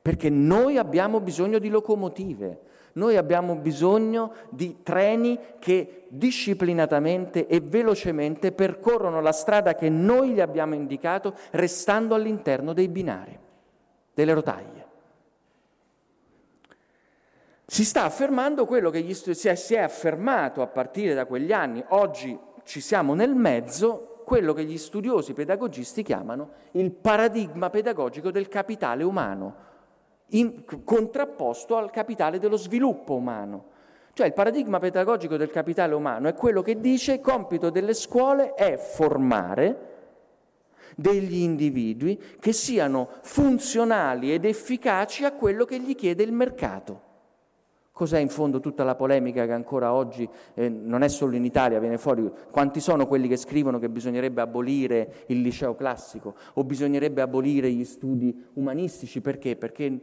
perché 0.00 0.30
noi 0.30 0.78
abbiamo 0.78 1.20
bisogno 1.20 1.58
di 1.58 1.68
locomotive. 1.68 2.60
Noi 2.96 3.16
abbiamo 3.16 3.56
bisogno 3.56 4.32
di 4.50 4.82
treni 4.82 5.38
che 5.58 6.06
disciplinatamente 6.08 7.46
e 7.46 7.60
velocemente 7.60 8.52
percorrono 8.52 9.20
la 9.20 9.32
strada 9.32 9.74
che 9.74 9.90
noi 9.90 10.30
gli 10.30 10.40
abbiamo 10.40 10.74
indicato 10.74 11.34
restando 11.52 12.14
all'interno 12.14 12.72
dei 12.72 12.88
binari, 12.88 13.38
delle 14.14 14.32
rotaie. 14.32 14.84
Si 17.66 17.84
sta 17.84 18.04
affermando 18.04 18.64
quello 18.64 18.90
che 18.90 19.12
studi- 19.12 19.36
si, 19.36 19.48
è, 19.48 19.56
si 19.56 19.74
è 19.74 19.80
affermato 19.80 20.62
a 20.62 20.66
partire 20.66 21.12
da 21.12 21.26
quegli 21.26 21.52
anni, 21.52 21.84
oggi 21.88 22.38
ci 22.64 22.80
siamo 22.80 23.12
nel 23.12 23.34
mezzo, 23.34 24.22
quello 24.24 24.54
che 24.54 24.64
gli 24.64 24.78
studiosi 24.78 25.34
pedagogisti 25.34 26.02
chiamano 26.02 26.50
il 26.72 26.90
paradigma 26.92 27.68
pedagogico 27.70 28.30
del 28.30 28.48
capitale 28.48 29.04
umano, 29.04 29.54
in, 30.30 30.64
contrapposto 30.84 31.76
al 31.76 31.90
capitale 31.90 32.38
dello 32.38 32.56
sviluppo 32.56 33.14
umano. 33.14 33.74
Cioè 34.12 34.26
il 34.26 34.32
paradigma 34.32 34.78
pedagogico 34.78 35.36
del 35.36 35.50
capitale 35.50 35.94
umano 35.94 36.28
è 36.28 36.34
quello 36.34 36.62
che 36.62 36.80
dice 36.80 37.14
il 37.14 37.20
compito 37.20 37.68
delle 37.68 37.92
scuole 37.92 38.54
è 38.54 38.78
formare 38.78 39.94
degli 40.96 41.36
individui 41.36 42.18
che 42.40 42.52
siano 42.52 43.10
funzionali 43.20 44.32
ed 44.32 44.46
efficaci 44.46 45.24
a 45.24 45.32
quello 45.32 45.66
che 45.66 45.78
gli 45.78 45.94
chiede 45.94 46.22
il 46.22 46.32
mercato. 46.32 47.02
Cos'è 47.92 48.18
in 48.18 48.28
fondo 48.28 48.60
tutta 48.60 48.84
la 48.84 48.94
polemica 48.94 49.46
che 49.46 49.52
ancora 49.52 49.92
oggi, 49.94 50.28
eh, 50.54 50.68
non 50.68 51.02
è 51.02 51.08
solo 51.08 51.34
in 51.34 51.44
Italia, 51.44 51.78
viene 51.78 51.96
fuori, 51.96 52.30
quanti 52.50 52.80
sono 52.80 53.06
quelli 53.06 53.26
che 53.26 53.36
scrivono 53.38 53.78
che 53.78 53.88
bisognerebbe 53.88 54.42
abolire 54.42 55.24
il 55.28 55.40
liceo 55.40 55.74
classico 55.74 56.34
o 56.54 56.64
bisognerebbe 56.64 57.22
abolire 57.22 57.70
gli 57.70 57.84
studi 57.84 58.48
umanistici? 58.54 59.22
Perché? 59.22 59.56
Perché 59.56 60.00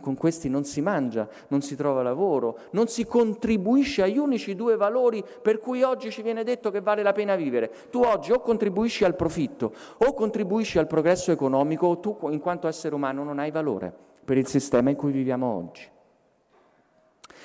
con 0.00 0.14
questi 0.14 0.48
non 0.48 0.64
si 0.64 0.80
mangia, 0.80 1.28
non 1.48 1.62
si 1.62 1.74
trova 1.74 2.02
lavoro, 2.02 2.58
non 2.72 2.88
si 2.88 3.06
contribuisce 3.06 4.02
agli 4.02 4.18
unici 4.18 4.54
due 4.54 4.76
valori 4.76 5.24
per 5.42 5.58
cui 5.58 5.82
oggi 5.82 6.10
ci 6.10 6.22
viene 6.22 6.44
detto 6.44 6.70
che 6.70 6.80
vale 6.80 7.02
la 7.02 7.12
pena 7.12 7.34
vivere. 7.36 7.70
Tu 7.90 8.00
oggi 8.00 8.32
o 8.32 8.40
contribuisci 8.40 9.04
al 9.04 9.16
profitto 9.16 9.72
o 9.98 10.12
contribuisci 10.12 10.78
al 10.78 10.86
progresso 10.86 11.32
economico 11.32 11.86
o 11.86 11.98
tu 11.98 12.16
in 12.30 12.40
quanto 12.40 12.68
essere 12.68 12.94
umano 12.94 13.24
non 13.24 13.38
hai 13.38 13.50
valore 13.50 13.92
per 14.24 14.36
il 14.36 14.46
sistema 14.46 14.90
in 14.90 14.96
cui 14.96 15.12
viviamo 15.12 15.46
oggi. 15.46 15.88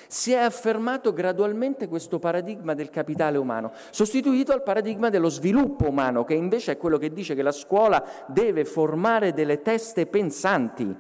Si 0.08 0.32
è 0.32 0.38
affermato 0.38 1.13
gradualmente 1.13 1.88
questo 1.88 2.19
paradigma 2.19 2.76
del 2.76 2.91
capitale 2.91 3.39
umano, 3.39 3.71
sostituito 3.89 4.52
al 4.52 4.62
paradigma 4.62 5.10
dello 5.10 5.30
sviluppo 5.30 5.89
umano, 5.89 6.24
che 6.24 6.36
invece 6.36 6.74
è 6.74 6.78
quello 6.78 6.98
che 7.00 7.12
dice 7.12 7.34
che 7.34 7.41
la 7.41 7.52
scuola 7.52 8.04
deve 8.28 8.65
formare 8.65 9.34
delle 9.34 9.63
teste 9.63 10.06
pensanti, 10.06 10.95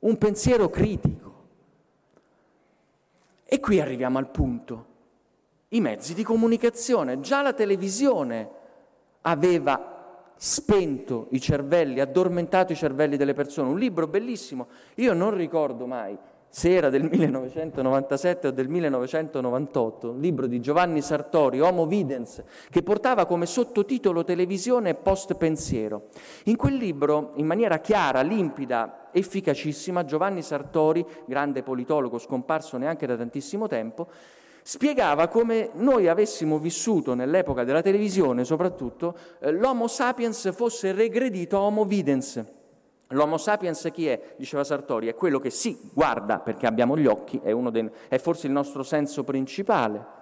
un 0.00 0.16
pensiero 0.18 0.68
critico. 0.68 1.26
E 3.44 3.60
qui 3.60 3.80
arriviamo 3.80 4.18
al 4.18 4.30
punto. 4.30 4.86
I 5.68 5.80
mezzi 5.80 6.14
di 6.14 6.22
comunicazione, 6.22 7.20
già 7.20 7.42
la 7.42 7.52
televisione 7.52 8.50
aveva 9.22 10.32
spento 10.36 11.26
i 11.30 11.40
cervelli, 11.40 12.00
addormentato 12.00 12.72
i 12.72 12.76
cervelli 12.76 13.16
delle 13.16 13.34
persone. 13.34 13.70
Un 13.70 13.78
libro 13.78 14.06
bellissimo, 14.06 14.68
io 14.96 15.12
non 15.12 15.34
ricordo 15.34 15.86
mai 15.86 16.16
se 16.50 16.74
era 16.74 16.88
del 16.88 17.04
1997 17.04 18.48
o 18.48 18.50
del 18.50 18.68
1998, 18.68 20.10
un 20.10 20.20
libro 20.20 20.46
di 20.46 20.60
Giovanni 20.60 21.02
Sartori, 21.02 21.60
Homo 21.60 21.86
Videns, 21.86 22.42
che 22.70 22.82
portava 22.82 23.26
come 23.26 23.46
sottotitolo 23.46 24.24
Televisione 24.24 24.94
post 24.94 25.34
pensiero. 25.34 26.08
In 26.44 26.56
quel 26.56 26.74
libro, 26.74 27.32
in 27.34 27.46
maniera 27.46 27.78
chiara, 27.80 28.22
limpida, 28.22 29.08
efficacissima, 29.12 30.04
Giovanni 30.04 30.42
Sartori, 30.42 31.04
grande 31.26 31.62
politologo 31.62 32.18
scomparso 32.18 32.78
neanche 32.78 33.06
da 33.06 33.16
tantissimo 33.16 33.66
tempo, 33.66 34.08
spiegava 34.62 35.28
come 35.28 35.70
noi 35.74 36.08
avessimo 36.08 36.58
vissuto 36.58 37.14
nell'epoca 37.14 37.64
della 37.64 37.82
televisione, 37.82 38.44
soprattutto, 38.44 39.16
eh, 39.40 39.52
l'Homo 39.52 39.86
sapiens 39.86 40.52
fosse 40.52 40.92
regredito 40.92 41.56
a 41.56 41.60
Homo 41.60 41.84
Videns 41.84 42.56
L'Homo 43.08 43.38
sapiens 43.38 43.88
chi 43.92 44.06
è? 44.06 44.34
Diceva 44.36 44.64
Sartori, 44.64 45.08
è 45.08 45.14
quello 45.14 45.38
che 45.38 45.48
sì, 45.48 45.90
guarda 45.94 46.40
perché 46.40 46.66
abbiamo 46.66 46.96
gli 46.96 47.06
occhi, 47.06 47.40
è, 47.42 47.54
dei, 47.54 47.90
è 48.08 48.18
forse 48.18 48.46
il 48.46 48.52
nostro 48.52 48.82
senso 48.82 49.24
principale. 49.24 50.16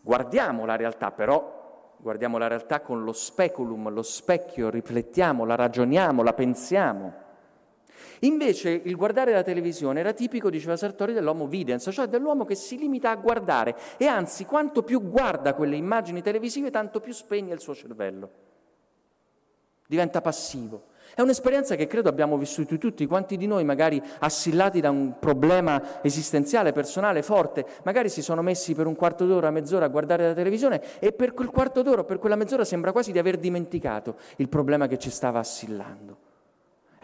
Guardiamo 0.00 0.64
la 0.64 0.76
realtà, 0.76 1.10
però 1.10 1.94
guardiamo 1.96 2.38
la 2.38 2.46
realtà 2.46 2.80
con 2.80 3.02
lo 3.02 3.12
speculum, 3.12 3.90
lo 3.90 4.02
specchio, 4.02 4.70
riflettiamo, 4.70 5.44
la 5.44 5.56
ragioniamo, 5.56 6.22
la 6.22 6.34
pensiamo. 6.34 7.24
Invece 8.20 8.70
il 8.70 8.94
guardare 8.94 9.32
la 9.32 9.42
televisione 9.42 9.98
era 9.98 10.12
tipico, 10.12 10.48
diceva 10.50 10.76
Sartori, 10.76 11.12
dell'homo 11.12 11.48
videns, 11.48 11.88
cioè 11.92 12.06
dell'uomo 12.06 12.44
che 12.44 12.54
si 12.54 12.78
limita 12.78 13.10
a 13.10 13.16
guardare 13.16 13.76
e 13.96 14.06
anzi 14.06 14.44
quanto 14.44 14.84
più 14.84 15.02
guarda 15.02 15.54
quelle 15.54 15.74
immagini 15.74 16.22
televisive, 16.22 16.70
tanto 16.70 17.00
più 17.00 17.12
spegne 17.12 17.52
il 17.52 17.60
suo 17.60 17.74
cervello. 17.74 18.30
Diventa 19.88 20.20
passivo. 20.20 20.94
È 21.16 21.22
un'esperienza 21.22 21.76
che 21.76 21.86
credo 21.86 22.10
abbiamo 22.10 22.36
vissuto 22.36 22.76
tutti, 22.76 23.06
quanti 23.06 23.38
di 23.38 23.46
noi 23.46 23.64
magari 23.64 24.02
assillati 24.18 24.82
da 24.82 24.90
un 24.90 25.14
problema 25.18 26.02
esistenziale, 26.02 26.72
personale 26.72 27.22
forte, 27.22 27.64
magari 27.84 28.10
si 28.10 28.20
sono 28.20 28.42
messi 28.42 28.74
per 28.74 28.86
un 28.86 28.94
quarto 28.94 29.24
d'ora, 29.24 29.50
mezz'ora 29.50 29.86
a 29.86 29.88
guardare 29.88 30.26
la 30.26 30.34
televisione 30.34 30.82
e 30.98 31.12
per 31.12 31.32
quel 31.32 31.48
quarto 31.48 31.80
d'ora, 31.80 32.04
per 32.04 32.18
quella 32.18 32.36
mezz'ora 32.36 32.66
sembra 32.66 32.92
quasi 32.92 33.12
di 33.12 33.18
aver 33.18 33.38
dimenticato 33.38 34.16
il 34.36 34.50
problema 34.50 34.86
che 34.88 34.98
ci 34.98 35.08
stava 35.08 35.38
assillando. 35.38 36.25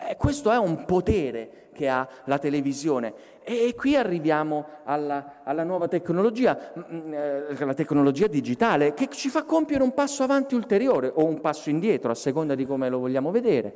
Eh, 0.09 0.17
questo 0.17 0.51
è 0.51 0.59
un 0.59 0.85
potere 0.85 1.63
che 1.73 1.89
ha 1.89 2.07
la 2.27 2.39
televisione. 2.39 3.31
E 3.43 3.75
qui 3.75 3.97
arriviamo 3.97 4.67
alla, 4.85 5.41
alla 5.43 5.65
nuova 5.65 5.89
tecnologia, 5.89 6.73
mm, 6.79 6.97
mm, 6.97 7.15
eh, 7.15 7.65
la 7.65 7.75
tecnologia 7.75 8.27
digitale, 8.27 8.95
che 8.95 9.09
ci 9.09 9.29
fa 9.29 9.45
compiere 9.45 9.83
un 9.83 9.93
passo 9.95 10.23
avanti 10.23 10.55
ulteriore 10.55 11.11
o 11.13 11.25
un 11.25 11.41
passo 11.41 11.71
indietro, 11.71 12.11
a 12.11 12.15
seconda 12.15 12.55
di 12.55 12.67
come 12.67 12.89
lo 12.89 12.99
vogliamo 12.99 13.31
vedere. 13.31 13.75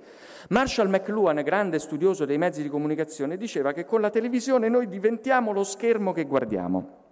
Marshall 0.50 0.88
McLuhan, 0.88 1.42
grande 1.42 1.78
studioso 1.78 2.24
dei 2.24 2.38
mezzi 2.38 2.62
di 2.62 2.68
comunicazione, 2.68 3.36
diceva 3.36 3.72
che 3.72 3.84
con 3.84 4.00
la 4.00 4.10
televisione 4.10 4.68
noi 4.68 4.88
diventiamo 4.88 5.52
lo 5.52 5.64
schermo 5.64 6.12
che 6.12 6.24
guardiamo. 6.24 7.04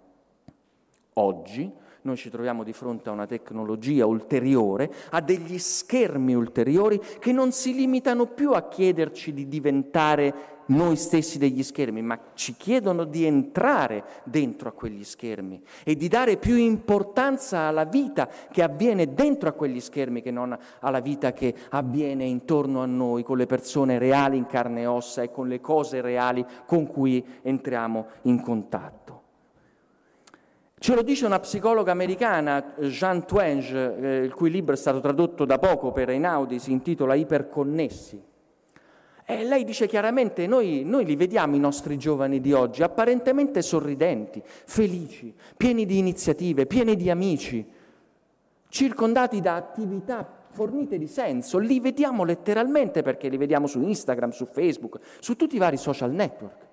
Oggi 1.15 1.83
noi 2.05 2.17
ci 2.17 2.29
troviamo 2.29 2.63
di 2.63 2.71
fronte 2.71 3.09
a 3.09 3.11
una 3.11 3.25
tecnologia 3.25 4.05
ulteriore, 4.05 4.91
a 5.09 5.21
degli 5.21 5.57
schermi 5.57 6.35
ulteriori 6.35 7.01
che 7.19 7.31
non 7.31 7.51
si 7.51 7.73
limitano 7.73 8.27
più 8.27 8.51
a 8.51 8.67
chiederci 8.67 9.33
di 9.33 9.47
diventare 9.47 10.53
noi 10.67 10.95
stessi 10.95 11.37
degli 11.37 11.61
schermi, 11.61 12.01
ma 12.01 12.19
ci 12.33 12.55
chiedono 12.55 13.03
di 13.03 13.25
entrare 13.25 14.03
dentro 14.23 14.69
a 14.69 14.71
quegli 14.71 15.03
schermi 15.03 15.61
e 15.83 15.95
di 15.95 16.07
dare 16.07 16.37
più 16.37 16.55
importanza 16.55 17.61
alla 17.61 17.83
vita 17.83 18.27
che 18.51 18.63
avviene 18.63 19.13
dentro 19.13 19.49
a 19.49 19.53
quegli 19.53 19.79
schermi 19.79 20.21
che 20.21 20.31
non 20.31 20.57
alla 20.79 21.01
vita 21.01 21.33
che 21.33 21.53
avviene 21.69 22.25
intorno 22.25 22.81
a 22.81 22.87
noi, 22.87 23.23
con 23.23 23.37
le 23.37 23.45
persone 23.45 23.97
reali 23.97 24.37
in 24.37 24.45
carne 24.45 24.81
e 24.81 24.85
ossa 24.85 25.21
e 25.21 25.31
con 25.31 25.47
le 25.47 25.61
cose 25.61 26.01
reali 26.01 26.45
con 26.65 26.87
cui 26.87 27.23
entriamo 27.41 28.07
in 28.23 28.41
contatto. 28.41 29.04
Ce 30.77 30.93
lo 30.93 31.01
dice 31.01 31.25
una 31.25 31.39
psicologa 31.39 31.91
americana, 31.91 32.73
Jean 32.79 33.25
Twenge, 33.25 33.95
eh, 33.97 34.17
il 34.23 34.33
cui 34.33 34.51
libro 34.51 34.73
è 34.73 34.77
stato 34.77 34.99
tradotto 34.99 35.45
da 35.45 35.57
poco 35.57 35.91
per 35.91 36.09
Einaudi, 36.09 36.59
si 36.59 36.71
intitola 36.71 37.15
Iperconnessi. 37.15 38.21
E 39.27 39.43
lei 39.43 39.63
dice 39.63 39.87
chiaramente, 39.87 40.45
noi, 40.45 40.83
noi 40.85 41.05
li 41.05 41.15
vediamo 41.15 41.55
i 41.55 41.59
nostri 41.59 41.97
giovani 41.97 42.39
di 42.39 42.53
oggi, 42.53 42.83
apparentemente 42.83 43.63
sorridenti, 43.63 44.43
felici, 44.45 45.33
pieni 45.57 45.85
di 45.85 45.97
iniziative, 45.97 46.67
pieni 46.67 46.95
di 46.95 47.09
amici, 47.09 47.65
circondati 48.67 49.41
da 49.41 49.55
attività 49.55 50.43
fornite 50.51 50.99
di 50.99 51.07
senso. 51.07 51.57
Li 51.57 51.79
vediamo 51.79 52.23
letteralmente 52.23 53.01
perché 53.01 53.27
li 53.29 53.37
vediamo 53.37 53.65
su 53.65 53.81
Instagram, 53.81 54.29
su 54.29 54.45
Facebook, 54.45 54.99
su 55.19 55.35
tutti 55.35 55.55
i 55.55 55.59
vari 55.59 55.77
social 55.77 56.11
network. 56.11 56.64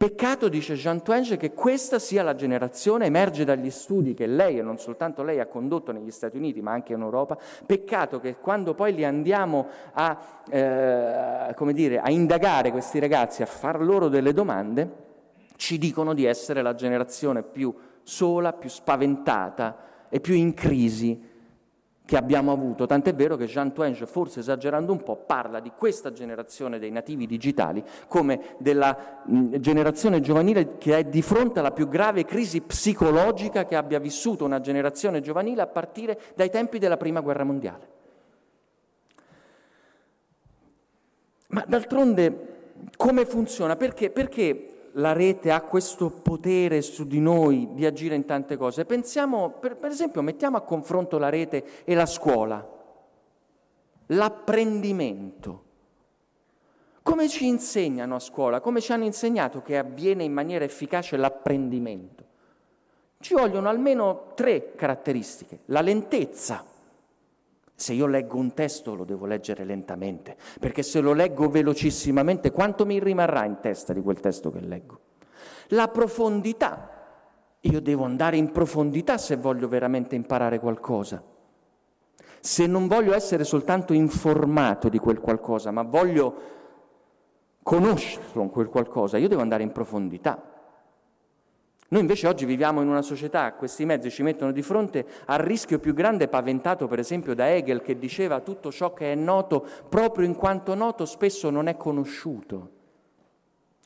Peccato, 0.00 0.48
dice 0.48 0.76
Jean 0.76 1.02
Twenge, 1.02 1.36
che 1.36 1.52
questa 1.52 1.98
sia 1.98 2.22
la 2.22 2.34
generazione, 2.34 3.04
emerge 3.04 3.44
dagli 3.44 3.68
studi 3.68 4.14
che 4.14 4.26
lei 4.26 4.56
e 4.56 4.62
non 4.62 4.78
soltanto 4.78 5.22
lei 5.22 5.40
ha 5.40 5.46
condotto 5.46 5.92
negli 5.92 6.10
Stati 6.10 6.38
Uniti 6.38 6.62
ma 6.62 6.72
anche 6.72 6.94
in 6.94 7.02
Europa, 7.02 7.36
peccato 7.66 8.18
che 8.18 8.36
quando 8.36 8.72
poi 8.72 8.94
li 8.94 9.04
andiamo 9.04 9.68
a, 9.92 10.18
eh, 10.48 11.72
dire, 11.74 12.00
a 12.00 12.10
indagare 12.10 12.70
questi 12.70 12.98
ragazzi, 12.98 13.42
a 13.42 13.46
far 13.46 13.82
loro 13.82 14.08
delle 14.08 14.32
domande, 14.32 14.90
ci 15.56 15.76
dicono 15.76 16.14
di 16.14 16.24
essere 16.24 16.62
la 16.62 16.74
generazione 16.74 17.42
più 17.42 17.70
sola, 18.02 18.54
più 18.54 18.70
spaventata 18.70 20.06
e 20.08 20.18
più 20.20 20.32
in 20.32 20.54
crisi 20.54 21.29
che 22.10 22.16
abbiamo 22.16 22.50
avuto, 22.50 22.86
tant'è 22.86 23.14
vero 23.14 23.36
che 23.36 23.46
Jean 23.46 23.72
Twenge, 23.72 24.04
forse 24.04 24.40
esagerando 24.40 24.90
un 24.90 25.00
po', 25.00 25.14
parla 25.14 25.60
di 25.60 25.70
questa 25.76 26.10
generazione 26.10 26.80
dei 26.80 26.90
nativi 26.90 27.24
digitali 27.24 27.84
come 28.08 28.56
della 28.58 29.22
mh, 29.24 29.60
generazione 29.60 30.20
giovanile 30.20 30.76
che 30.76 30.98
è 30.98 31.04
di 31.04 31.22
fronte 31.22 31.60
alla 31.60 31.70
più 31.70 31.86
grave 31.86 32.24
crisi 32.24 32.62
psicologica 32.62 33.64
che 33.64 33.76
abbia 33.76 34.00
vissuto 34.00 34.44
una 34.44 34.58
generazione 34.58 35.20
giovanile 35.20 35.62
a 35.62 35.68
partire 35.68 36.20
dai 36.34 36.50
tempi 36.50 36.80
della 36.80 36.96
Prima 36.96 37.20
Guerra 37.20 37.44
Mondiale. 37.44 37.88
Ma 41.50 41.64
d'altronde 41.64 42.72
come 42.96 43.24
funziona? 43.24 43.76
Perché, 43.76 44.10
perché 44.10 44.79
la 44.92 45.12
rete 45.12 45.50
ha 45.50 45.60
questo 45.62 46.10
potere 46.10 46.82
su 46.82 47.06
di 47.06 47.20
noi 47.20 47.68
di 47.74 47.86
agire 47.86 48.14
in 48.14 48.24
tante 48.24 48.56
cose. 48.56 48.84
Pensiamo, 48.84 49.50
per, 49.50 49.76
per 49.76 49.90
esempio, 49.90 50.22
mettiamo 50.22 50.56
a 50.56 50.62
confronto 50.62 51.18
la 51.18 51.28
rete 51.28 51.84
e 51.84 51.94
la 51.94 52.06
scuola, 52.06 52.66
l'apprendimento. 54.06 55.64
Come 57.02 57.28
ci 57.28 57.46
insegnano 57.46 58.16
a 58.16 58.20
scuola? 58.20 58.60
Come 58.60 58.80
ci 58.80 58.92
hanno 58.92 59.04
insegnato 59.04 59.62
che 59.62 59.78
avviene 59.78 60.24
in 60.24 60.32
maniera 60.32 60.64
efficace 60.64 61.16
l'apprendimento? 61.16 62.24
Ci 63.18 63.34
vogliono 63.34 63.68
almeno 63.68 64.32
tre 64.34 64.74
caratteristiche. 64.74 65.60
La 65.66 65.80
lentezza. 65.80 66.64
Se 67.80 67.94
io 67.94 68.04
leggo 68.04 68.36
un 68.36 68.52
testo 68.52 68.94
lo 68.94 69.04
devo 69.04 69.24
leggere 69.24 69.64
lentamente, 69.64 70.36
perché 70.60 70.82
se 70.82 71.00
lo 71.00 71.14
leggo 71.14 71.48
velocissimamente, 71.48 72.50
quanto 72.50 72.84
mi 72.84 73.00
rimarrà 73.00 73.46
in 73.46 73.56
testa 73.62 73.94
di 73.94 74.02
quel 74.02 74.20
testo 74.20 74.50
che 74.50 74.60
leggo? 74.60 75.00
La 75.68 75.88
profondità. 75.88 76.90
Io 77.60 77.80
devo 77.80 78.04
andare 78.04 78.36
in 78.36 78.52
profondità 78.52 79.16
se 79.16 79.36
voglio 79.36 79.66
veramente 79.66 80.14
imparare 80.14 80.58
qualcosa. 80.58 81.22
Se 82.40 82.66
non 82.66 82.86
voglio 82.86 83.14
essere 83.14 83.44
soltanto 83.44 83.94
informato 83.94 84.90
di 84.90 84.98
quel 84.98 85.18
qualcosa, 85.18 85.70
ma 85.70 85.80
voglio 85.80 86.34
conoscerlo 87.62 88.46
quel 88.48 88.68
qualcosa, 88.68 89.16
io 89.16 89.28
devo 89.28 89.40
andare 89.40 89.62
in 89.62 89.72
profondità. 89.72 90.49
Noi 91.92 92.02
invece 92.02 92.28
oggi 92.28 92.44
viviamo 92.44 92.82
in 92.82 92.88
una 92.88 93.02
società, 93.02 93.52
questi 93.54 93.84
mezzi 93.84 94.12
ci 94.12 94.22
mettono 94.22 94.52
di 94.52 94.62
fronte 94.62 95.04
al 95.26 95.40
rischio 95.40 95.80
più 95.80 95.92
grande 95.92 96.28
paventato 96.28 96.86
per 96.86 97.00
esempio 97.00 97.34
da 97.34 97.50
Hegel 97.50 97.82
che 97.82 97.98
diceva 97.98 98.38
tutto 98.38 98.70
ciò 98.70 98.92
che 98.92 99.10
è 99.10 99.16
noto, 99.16 99.66
proprio 99.88 100.24
in 100.24 100.36
quanto 100.36 100.76
noto, 100.76 101.04
spesso 101.04 101.50
non 101.50 101.66
è 101.66 101.76
conosciuto. 101.76 102.70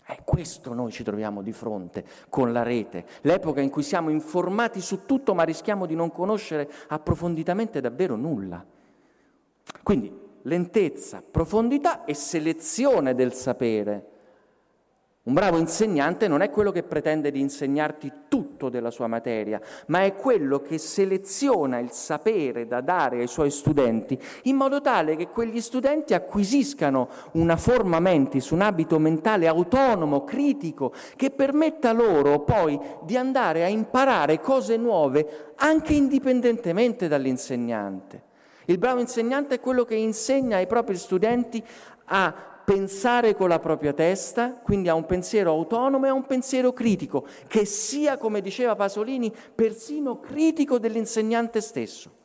È 0.05 0.19
questo 0.23 0.75
noi 0.75 0.93
ci 0.93 1.03
troviamo 1.03 1.41
di 1.41 1.53
fronte 1.53 2.05
con 2.29 2.53
la 2.53 2.63
rete, 2.63 3.07
l'epoca 3.23 3.63
in 3.63 3.71
cui 3.71 3.83
siamo 3.83 4.11
informati 4.11 4.83
su 4.83 5.07
tutto 5.07 5.33
ma 5.33 5.45
rischiamo 5.45 5.87
di 5.87 5.95
non 5.95 6.13
conoscere 6.13 6.71
approfonditamente 6.89 7.81
davvero 7.81 8.17
nulla. 8.17 8.63
Quindi 9.83 10.15
lentezza, 10.43 11.23
profondità 11.23 12.05
e 12.05 12.13
selezione 12.13 13.15
del 13.15 13.33
sapere 13.33 14.13
un 15.25 15.33
bravo 15.33 15.57
insegnante 15.57 16.29
non 16.29 16.43
è 16.43 16.51
quello 16.51 16.71
che 16.71 16.83
pretende 16.83 17.31
di 17.31 17.41
insegnarti 17.41 18.13
tutto 18.29 18.69
della 18.69 18.91
sua 18.91 19.07
materia, 19.07 19.59
ma 19.87 20.03
è 20.03 20.15
quello 20.15 20.61
che 20.61 20.77
seleziona 20.77 21.79
il 21.79 21.93
sapere 21.93 22.67
da 22.67 22.83
dare 22.83 23.21
ai 23.21 23.27
suoi 23.27 23.51
studenti 23.51 24.21
in 24.43 24.57
modo 24.57 24.83
tale 24.83 25.17
che 25.17 25.29
quegli 25.29 25.63
studenti 25.63 26.13
acquisiscano 26.13 27.09
una 27.33 27.57
forma 27.57 28.01
mentis, 28.01 28.51
un 28.51 28.61
abito 28.61 28.99
mentale 28.99 29.47
autonomo, 29.47 30.25
critico, 30.25 30.93
che 31.17 31.31
permetta 31.31 31.93
loro 31.93 32.41
poi 32.41 32.79
di 33.03 33.17
andare 33.17 33.65
a 33.65 33.69
imparare 33.69 34.41
cose 34.41 34.77
nuove 34.77 35.53
anche 35.57 35.95
indipendentemente 35.95 37.09
dall'insegnante. 37.09 38.23
Il 38.67 38.77
bravo 38.77 39.01
insegnante 39.01 39.55
è 39.55 39.61
quello 39.61 39.85
che 39.85 39.95
insegna 39.95 40.59
ai 40.59 40.67
propri 40.67 40.97
studenti 40.97 41.65
a 42.07 42.54
pensare 42.65 43.35
con 43.35 43.49
la 43.49 43.59
propria 43.59 43.93
testa, 43.93 44.53
quindi 44.53 44.89
ha 44.89 44.95
un 44.95 45.05
pensiero 45.05 45.51
autonomo 45.51 46.07
e 46.07 46.09
ha 46.09 46.15
un 46.15 46.25
pensiero 46.25 46.73
critico, 46.73 47.27
che 47.47 47.65
sia, 47.67 48.17
come 48.17 48.41
diceva 48.41 48.75
Pasolini, 48.75 49.33
persino 49.55 50.19
critico 50.19 50.79
dell'insegnante 50.79 51.61
stesso. 51.61 52.23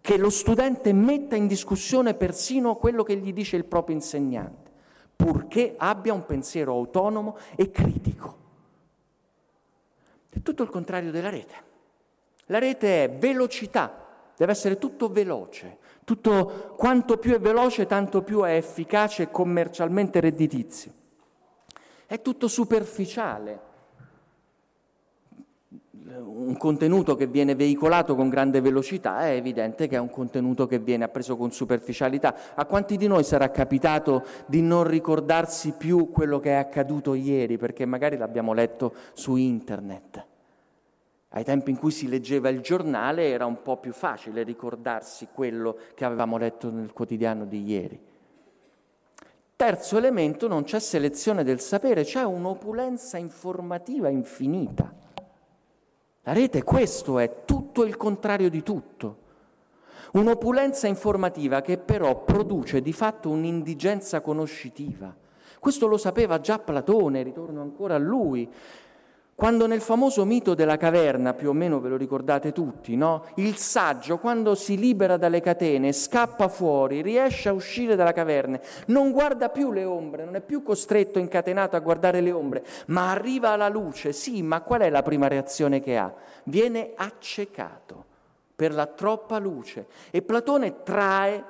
Che 0.00 0.18
lo 0.18 0.30
studente 0.30 0.92
metta 0.92 1.36
in 1.36 1.46
discussione 1.46 2.14
persino 2.14 2.76
quello 2.76 3.02
che 3.02 3.16
gli 3.16 3.32
dice 3.32 3.56
il 3.56 3.64
proprio 3.64 3.94
insegnante, 3.94 4.70
purché 5.14 5.74
abbia 5.76 6.12
un 6.12 6.26
pensiero 6.26 6.72
autonomo 6.72 7.36
e 7.54 7.70
critico. 7.70 8.44
È 10.28 10.42
tutto 10.42 10.62
il 10.62 10.68
contrario 10.68 11.10
della 11.10 11.30
rete. 11.30 11.54
La 12.46 12.58
rete 12.58 13.04
è 13.04 13.10
velocità, 13.10 14.06
deve 14.36 14.52
essere 14.52 14.78
tutto 14.78 15.08
veloce, 15.08 15.78
tutto 16.06 16.74
quanto 16.76 17.16
più 17.16 17.34
è 17.34 17.40
veloce, 17.40 17.84
tanto 17.84 18.22
più 18.22 18.42
è 18.42 18.54
efficace 18.54 19.24
e 19.24 19.30
commercialmente 19.32 20.20
redditizio. 20.20 20.92
È 22.06 22.22
tutto 22.22 22.46
superficiale. 22.46 23.60
Un 26.16 26.56
contenuto 26.56 27.16
che 27.16 27.26
viene 27.26 27.56
veicolato 27.56 28.14
con 28.14 28.28
grande 28.28 28.60
velocità 28.60 29.22
è 29.22 29.32
evidente 29.32 29.88
che 29.88 29.96
è 29.96 29.98
un 29.98 30.08
contenuto 30.08 30.68
che 30.68 30.78
viene 30.78 31.02
appreso 31.02 31.36
con 31.36 31.50
superficialità. 31.50 32.54
A 32.54 32.66
quanti 32.66 32.96
di 32.96 33.08
noi 33.08 33.24
sarà 33.24 33.50
capitato 33.50 34.24
di 34.46 34.62
non 34.62 34.84
ricordarsi 34.84 35.72
più 35.72 36.12
quello 36.12 36.38
che 36.38 36.50
è 36.50 36.54
accaduto 36.54 37.14
ieri 37.14 37.58
perché 37.58 37.84
magari 37.84 38.16
l'abbiamo 38.16 38.52
letto 38.52 38.94
su 39.12 39.34
internet? 39.34 40.24
Ai 41.36 41.44
tempi 41.44 41.68
in 41.68 41.76
cui 41.76 41.90
si 41.90 42.08
leggeva 42.08 42.48
il 42.48 42.60
giornale 42.60 43.28
era 43.28 43.44
un 43.44 43.60
po' 43.60 43.76
più 43.76 43.92
facile 43.92 44.42
ricordarsi 44.42 45.28
quello 45.34 45.76
che 45.94 46.06
avevamo 46.06 46.38
letto 46.38 46.70
nel 46.70 46.94
quotidiano 46.94 47.44
di 47.44 47.62
ieri. 47.62 48.00
Terzo 49.54 49.98
elemento, 49.98 50.48
non 50.48 50.64
c'è 50.64 50.80
selezione 50.80 51.44
del 51.44 51.60
sapere, 51.60 52.04
c'è 52.04 52.22
un'opulenza 52.22 53.18
informativa 53.18 54.08
infinita. 54.08 54.90
La 56.22 56.32
rete 56.32 56.62
questo 56.62 57.18
è 57.18 57.44
tutto 57.44 57.84
il 57.84 57.98
contrario 57.98 58.48
di 58.48 58.62
tutto. 58.62 59.18
Un'opulenza 60.12 60.86
informativa 60.86 61.60
che 61.60 61.76
però 61.76 62.24
produce 62.24 62.80
di 62.80 62.94
fatto 62.94 63.28
un'indigenza 63.28 64.22
conoscitiva. 64.22 65.14
Questo 65.58 65.86
lo 65.86 65.98
sapeva 65.98 66.40
già 66.40 66.58
Platone, 66.58 67.22
ritorno 67.22 67.60
ancora 67.60 67.96
a 67.96 67.98
lui. 67.98 68.50
Quando 69.36 69.66
nel 69.66 69.82
famoso 69.82 70.24
mito 70.24 70.54
della 70.54 70.78
caverna, 70.78 71.34
più 71.34 71.50
o 71.50 71.52
meno 71.52 71.78
ve 71.78 71.90
lo 71.90 71.98
ricordate 71.98 72.52
tutti, 72.52 72.96
no? 72.96 73.26
Il 73.34 73.56
saggio, 73.56 74.16
quando 74.16 74.54
si 74.54 74.78
libera 74.78 75.18
dalle 75.18 75.42
catene, 75.42 75.92
scappa 75.92 76.48
fuori, 76.48 77.02
riesce 77.02 77.50
a 77.50 77.52
uscire 77.52 77.96
dalla 77.96 78.14
caverna, 78.14 78.58
non 78.86 79.10
guarda 79.10 79.50
più 79.50 79.72
le 79.72 79.84
ombre, 79.84 80.24
non 80.24 80.36
è 80.36 80.40
più 80.40 80.62
costretto, 80.62 81.18
incatenato 81.18 81.76
a 81.76 81.80
guardare 81.80 82.22
le 82.22 82.32
ombre, 82.32 82.64
ma 82.86 83.10
arriva 83.10 83.50
alla 83.50 83.68
luce. 83.68 84.14
Sì, 84.14 84.40
ma 84.40 84.62
qual 84.62 84.80
è 84.80 84.88
la 84.88 85.02
prima 85.02 85.28
reazione 85.28 85.80
che 85.80 85.98
ha? 85.98 86.10
Viene 86.44 86.92
accecato 86.96 88.06
per 88.56 88.72
la 88.72 88.86
troppa 88.86 89.36
luce. 89.36 89.86
E 90.12 90.22
Platone 90.22 90.82
trae 90.82 91.44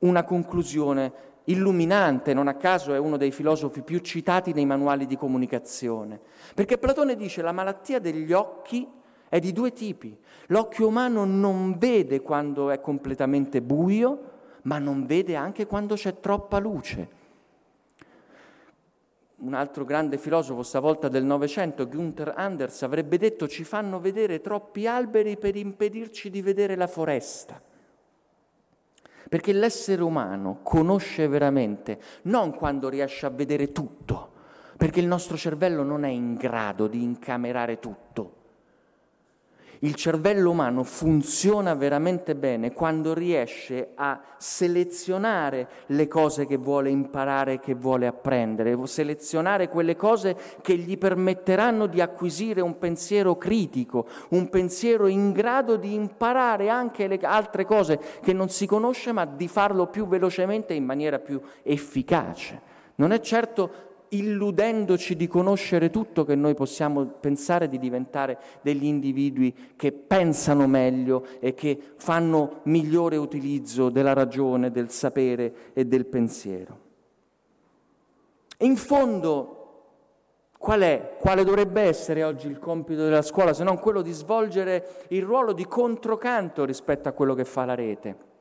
una 0.00 0.22
conclusione 0.22 1.12
illuminante, 1.46 2.32
non 2.32 2.48
a 2.48 2.54
caso 2.54 2.94
è 2.94 2.98
uno 2.98 3.16
dei 3.16 3.30
filosofi 3.30 3.82
più 3.82 3.98
citati 3.98 4.52
nei 4.52 4.66
manuali 4.66 5.06
di 5.06 5.16
comunicazione, 5.16 6.20
perché 6.54 6.78
Platone 6.78 7.16
dice 7.16 7.42
la 7.42 7.52
malattia 7.52 7.98
degli 7.98 8.32
occhi 8.32 8.88
è 9.28 9.38
di 9.38 9.52
due 9.52 9.72
tipi. 9.72 10.16
L'occhio 10.48 10.88
umano 10.88 11.24
non 11.24 11.76
vede 11.78 12.20
quando 12.20 12.70
è 12.70 12.80
completamente 12.80 13.60
buio, 13.60 14.34
ma 14.62 14.78
non 14.78 15.06
vede 15.06 15.34
anche 15.36 15.66
quando 15.66 15.94
c'è 15.94 16.20
troppa 16.20 16.58
luce. 16.58 17.24
Un 19.38 19.54
altro 19.54 19.84
grande 19.84 20.16
filosofo, 20.16 20.62
stavolta 20.62 21.08
del 21.08 21.24
Novecento, 21.24 21.86
Gunther 21.86 22.32
Anders, 22.36 22.82
avrebbe 22.82 23.18
detto 23.18 23.46
ci 23.46 23.64
fanno 23.64 24.00
vedere 24.00 24.40
troppi 24.40 24.86
alberi 24.86 25.36
per 25.36 25.56
impedirci 25.56 26.30
di 26.30 26.40
vedere 26.40 26.74
la 26.74 26.86
foresta. 26.86 27.60
Perché 29.28 29.52
l'essere 29.52 30.02
umano 30.02 30.60
conosce 30.62 31.26
veramente 31.28 31.98
non 32.22 32.54
quando 32.54 32.88
riesce 32.88 33.26
a 33.26 33.30
vedere 33.30 33.72
tutto, 33.72 34.32
perché 34.76 35.00
il 35.00 35.06
nostro 35.06 35.36
cervello 35.36 35.82
non 35.82 36.04
è 36.04 36.08
in 36.08 36.34
grado 36.34 36.86
di 36.86 37.02
incamerare 37.02 37.78
tutto. 37.78 38.35
Il 39.80 39.94
cervello 39.94 40.50
umano 40.50 40.84
funziona 40.84 41.74
veramente 41.74 42.34
bene 42.34 42.72
quando 42.72 43.12
riesce 43.12 43.90
a 43.94 44.20
selezionare 44.38 45.68
le 45.86 46.08
cose 46.08 46.46
che 46.46 46.56
vuole 46.56 46.88
imparare, 46.88 47.60
che 47.60 47.74
vuole 47.74 48.06
apprendere, 48.06 48.74
selezionare 48.86 49.68
quelle 49.68 49.94
cose 49.94 50.36
che 50.62 50.76
gli 50.76 50.96
permetteranno 50.96 51.86
di 51.86 52.00
acquisire 52.00 52.62
un 52.62 52.78
pensiero 52.78 53.36
critico, 53.36 54.06
un 54.30 54.48
pensiero 54.48 55.06
in 55.08 55.32
grado 55.32 55.76
di 55.76 55.92
imparare 55.92 56.70
anche 56.70 57.06
le 57.06 57.18
altre 57.22 57.66
cose 57.66 58.00
che 58.22 58.32
non 58.32 58.48
si 58.48 58.66
conosce, 58.66 59.12
ma 59.12 59.26
di 59.26 59.48
farlo 59.48 59.88
più 59.88 60.06
velocemente 60.06 60.72
e 60.72 60.76
in 60.76 60.84
maniera 60.84 61.18
più 61.18 61.40
efficace. 61.62 62.74
Non 62.96 63.12
è 63.12 63.20
certo 63.20 63.85
illudendoci 64.10 65.16
di 65.16 65.26
conoscere 65.26 65.90
tutto 65.90 66.24
che 66.24 66.34
noi 66.34 66.54
possiamo 66.54 67.04
pensare 67.06 67.68
di 67.68 67.78
diventare 67.78 68.38
degli 68.62 68.84
individui 68.84 69.54
che 69.76 69.92
pensano 69.92 70.66
meglio 70.66 71.26
e 71.40 71.54
che 71.54 71.78
fanno 71.96 72.60
migliore 72.64 73.16
utilizzo 73.16 73.88
della 73.88 74.12
ragione, 74.12 74.70
del 74.70 74.90
sapere 74.90 75.72
e 75.72 75.84
del 75.86 76.06
pensiero. 76.06 76.84
In 78.58 78.76
fondo, 78.76 79.56
qual 80.56 80.80
è, 80.80 81.16
quale 81.18 81.44
dovrebbe 81.44 81.82
essere 81.82 82.24
oggi 82.24 82.48
il 82.48 82.58
compito 82.58 83.02
della 83.02 83.22
scuola 83.22 83.52
se 83.52 83.64
non 83.64 83.78
quello 83.78 84.02
di 84.02 84.12
svolgere 84.12 85.04
il 85.08 85.22
ruolo 85.22 85.52
di 85.52 85.66
controcanto 85.66 86.64
rispetto 86.64 87.08
a 87.08 87.12
quello 87.12 87.34
che 87.34 87.44
fa 87.44 87.64
la 87.64 87.74
rete? 87.74 88.34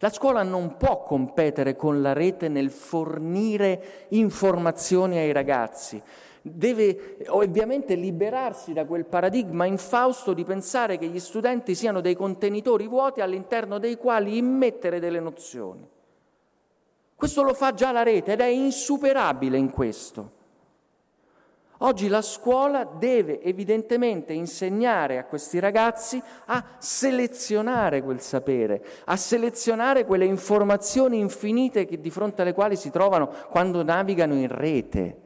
La 0.00 0.10
scuola 0.10 0.42
non 0.42 0.76
può 0.76 1.02
competere 1.02 1.74
con 1.74 2.00
la 2.00 2.12
rete 2.12 2.48
nel 2.48 2.70
fornire 2.70 4.06
informazioni 4.10 5.18
ai 5.18 5.32
ragazzi. 5.32 6.00
Deve 6.40 7.18
ovviamente 7.28 7.96
liberarsi 7.96 8.72
da 8.72 8.84
quel 8.84 9.04
paradigma 9.04 9.64
infausto 9.64 10.34
di 10.34 10.44
pensare 10.44 10.98
che 10.98 11.08
gli 11.08 11.18
studenti 11.18 11.74
siano 11.74 12.00
dei 12.00 12.14
contenitori 12.14 12.86
vuoti 12.86 13.20
all'interno 13.20 13.78
dei 13.78 13.96
quali 13.96 14.38
immettere 14.38 15.00
delle 15.00 15.20
nozioni. 15.20 15.86
Questo 17.16 17.42
lo 17.42 17.52
fa 17.52 17.74
già 17.74 17.90
la 17.90 18.04
rete 18.04 18.32
ed 18.32 18.40
è 18.40 18.46
insuperabile 18.46 19.58
in 19.58 19.70
questo. 19.70 20.36
Oggi 21.80 22.08
la 22.08 22.22
scuola 22.22 22.82
deve 22.84 23.40
evidentemente 23.40 24.32
insegnare 24.32 25.18
a 25.18 25.24
questi 25.24 25.60
ragazzi 25.60 26.20
a 26.46 26.64
selezionare 26.78 28.02
quel 28.02 28.20
sapere, 28.20 28.84
a 29.04 29.16
selezionare 29.16 30.04
quelle 30.04 30.24
informazioni 30.24 31.20
infinite 31.20 31.86
che, 31.86 32.00
di 32.00 32.10
fronte 32.10 32.42
alle 32.42 32.52
quali 32.52 32.74
si 32.74 32.90
trovano 32.90 33.30
quando 33.48 33.84
navigano 33.84 34.34
in 34.34 34.48
rete. 34.48 35.16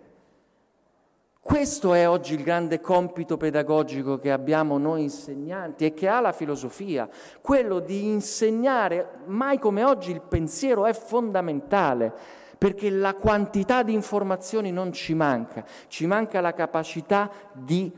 Questo 1.41 1.95
è 1.95 2.07
oggi 2.07 2.35
il 2.35 2.43
grande 2.43 2.81
compito 2.81 3.39
pedagogico 3.39 4.19
che 4.19 4.31
abbiamo 4.31 4.77
noi 4.77 5.03
insegnanti 5.05 5.87
e 5.87 5.95
che 5.95 6.07
ha 6.07 6.21
la 6.21 6.33
filosofia, 6.33 7.09
quello 7.41 7.81
di 7.81 8.05
insegnare, 8.05 9.21
mai 9.25 9.59
come 9.59 9.85
oggi 9.85 10.11
il 10.13 10.21
pensiero 10.21 10.85
è 10.85 10.93
fondamentale 10.93 12.41
perché 12.63 12.91
la 12.91 13.15
quantità 13.15 13.83
di 13.83 13.93
informazioni 13.93 14.71
non 14.71 14.93
ci 14.93 15.15
manca, 15.15 15.65
ci 15.89 16.07
manca 16.07 16.41
la 16.41 16.53
capacità 16.53 17.29
di 17.53 17.91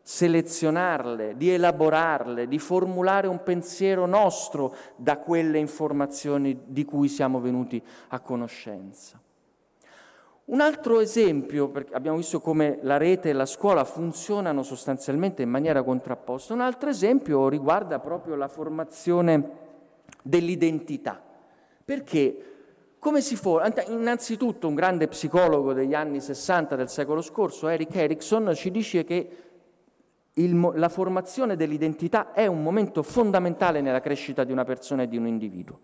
selezionarle, 0.00 1.36
di 1.36 1.50
elaborarle, 1.50 2.46
di 2.46 2.60
formulare 2.60 3.26
un 3.26 3.42
pensiero 3.42 4.06
nostro 4.06 4.76
da 4.94 5.16
quelle 5.16 5.58
informazioni 5.58 6.56
di 6.66 6.84
cui 6.84 7.08
siamo 7.08 7.40
venuti 7.40 7.82
a 8.10 8.20
conoscenza. 8.20 9.20
Un 10.44 10.60
altro 10.60 11.00
esempio, 11.00 11.70
perché 11.70 11.92
abbiamo 11.92 12.18
visto 12.18 12.40
come 12.40 12.78
la 12.82 12.98
rete 12.98 13.30
e 13.30 13.32
la 13.32 13.44
scuola 13.44 13.82
funzionano 13.82 14.62
sostanzialmente 14.62 15.42
in 15.42 15.50
maniera 15.50 15.82
contrapposta, 15.82 16.54
un 16.54 16.60
altro 16.60 16.88
esempio 16.88 17.48
riguarda 17.48 17.98
proprio 17.98 18.36
la 18.36 18.46
formazione 18.46 19.50
dell'identità. 20.22 21.20
Perché 21.84 22.51
come 23.02 23.20
si 23.20 23.34
forma? 23.34 23.68
Innanzitutto 23.88 24.68
un 24.68 24.76
grande 24.76 25.08
psicologo 25.08 25.72
degli 25.72 25.92
anni 25.92 26.20
60 26.20 26.76
del 26.76 26.88
secolo 26.88 27.20
scorso, 27.20 27.66
Eric 27.66 27.96
Erickson, 27.96 28.52
ci 28.54 28.70
dice 28.70 29.02
che 29.02 29.28
il, 30.34 30.70
la 30.74 30.88
formazione 30.88 31.56
dell'identità 31.56 32.30
è 32.30 32.46
un 32.46 32.62
momento 32.62 33.02
fondamentale 33.02 33.80
nella 33.80 33.98
crescita 33.98 34.44
di 34.44 34.52
una 34.52 34.62
persona 34.62 35.02
e 35.02 35.08
di 35.08 35.16
un 35.16 35.26
individuo. 35.26 35.80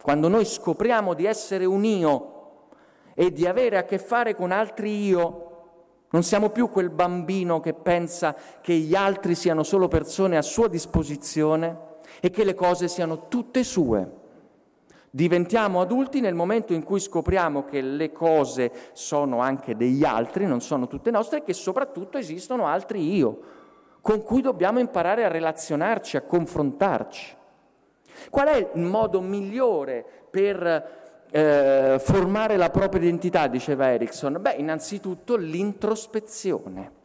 Quando 0.00 0.28
noi 0.28 0.44
scopriamo 0.44 1.14
di 1.14 1.24
essere 1.24 1.64
un 1.64 1.82
io 1.82 2.68
e 3.14 3.32
di 3.32 3.44
avere 3.44 3.76
a 3.76 3.82
che 3.82 3.98
fare 3.98 4.36
con 4.36 4.52
altri 4.52 5.04
io, 5.04 5.46
non 6.10 6.22
siamo 6.22 6.50
più 6.50 6.70
quel 6.70 6.90
bambino 6.90 7.58
che 7.58 7.74
pensa 7.74 8.36
che 8.60 8.74
gli 8.74 8.94
altri 8.94 9.34
siano 9.34 9.64
solo 9.64 9.88
persone 9.88 10.36
a 10.36 10.42
sua 10.42 10.68
disposizione 10.68 11.76
e 12.20 12.30
che 12.30 12.44
le 12.44 12.54
cose 12.54 12.86
siano 12.86 13.26
tutte 13.26 13.64
sue. 13.64 14.17
Diventiamo 15.10 15.80
adulti 15.80 16.20
nel 16.20 16.34
momento 16.34 16.74
in 16.74 16.82
cui 16.82 17.00
scopriamo 17.00 17.64
che 17.64 17.80
le 17.80 18.12
cose 18.12 18.70
sono 18.92 19.40
anche 19.40 19.74
degli 19.74 20.04
altri, 20.04 20.46
non 20.46 20.60
sono 20.60 20.86
tutte 20.86 21.10
nostre 21.10 21.38
e 21.38 21.42
che 21.42 21.54
soprattutto 21.54 22.18
esistono 22.18 22.66
altri 22.66 23.14
io, 23.16 23.38
con 24.02 24.22
cui 24.22 24.42
dobbiamo 24.42 24.78
imparare 24.78 25.24
a 25.24 25.28
relazionarci, 25.28 26.16
a 26.16 26.22
confrontarci. 26.22 27.36
Qual 28.30 28.48
è 28.48 28.70
il 28.74 28.82
modo 28.82 29.20
migliore 29.20 30.04
per 30.30 31.26
eh, 31.30 31.96
formare 31.98 32.56
la 32.56 32.70
propria 32.70 33.00
identità, 33.02 33.46
diceva 33.46 33.92
Erickson? 33.92 34.38
Beh, 34.40 34.56
innanzitutto 34.58 35.36
l'introspezione. 35.36 36.96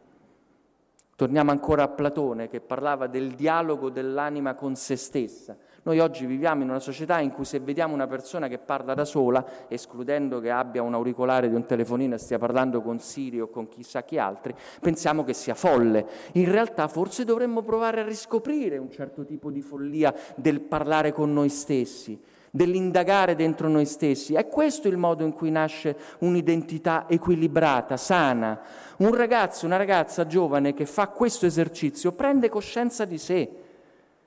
Torniamo 1.16 1.52
ancora 1.52 1.84
a 1.84 1.88
Platone 1.88 2.48
che 2.48 2.60
parlava 2.60 3.06
del 3.06 3.34
dialogo 3.34 3.88
dell'anima 3.88 4.54
con 4.54 4.74
se 4.74 4.96
stessa. 4.96 5.56
Noi 5.84 5.98
oggi 5.98 6.24
viviamo 6.24 6.62
in 6.62 6.70
una 6.70 6.78
società 6.78 7.20
in 7.20 7.30
cui 7.30 7.44
se 7.44 7.60
vediamo 7.60 7.92
una 7.92 8.06
persona 8.06 8.48
che 8.48 8.56
parla 8.56 8.94
da 8.94 9.04
sola, 9.04 9.44
escludendo 9.68 10.40
che 10.40 10.50
abbia 10.50 10.80
un 10.80 10.94
auricolare 10.94 11.46
di 11.46 11.54
un 11.54 11.66
telefonino 11.66 12.14
e 12.14 12.18
stia 12.18 12.38
parlando 12.38 12.80
con 12.80 12.98
Siri 12.98 13.38
o 13.38 13.50
con 13.50 13.68
chissà 13.68 14.02
chi 14.02 14.16
altri, 14.16 14.54
pensiamo 14.80 15.24
che 15.24 15.34
sia 15.34 15.52
folle. 15.52 16.06
In 16.32 16.50
realtà 16.50 16.88
forse 16.88 17.24
dovremmo 17.24 17.60
provare 17.60 18.00
a 18.00 18.04
riscoprire 18.04 18.78
un 18.78 18.90
certo 18.90 19.26
tipo 19.26 19.50
di 19.50 19.60
follia 19.60 20.14
del 20.36 20.60
parlare 20.60 21.12
con 21.12 21.34
noi 21.34 21.50
stessi 21.50 22.18
dell'indagare 22.50 23.34
dentro 23.34 23.68
noi 23.68 23.84
stessi. 23.84 24.34
È 24.34 24.46
questo 24.46 24.86
il 24.86 24.96
modo 24.96 25.24
in 25.24 25.32
cui 25.32 25.50
nasce 25.50 25.96
un'identità 26.20 27.06
equilibrata, 27.08 27.96
sana. 27.96 28.60
Un 28.98 29.12
ragazzo, 29.12 29.66
una 29.66 29.76
ragazza 29.76 30.24
giovane 30.24 30.72
che 30.72 30.86
fa 30.86 31.08
questo 31.08 31.46
esercizio 31.46 32.12
prende 32.12 32.48
coscienza 32.48 33.04
di 33.04 33.18
sé 33.18 33.63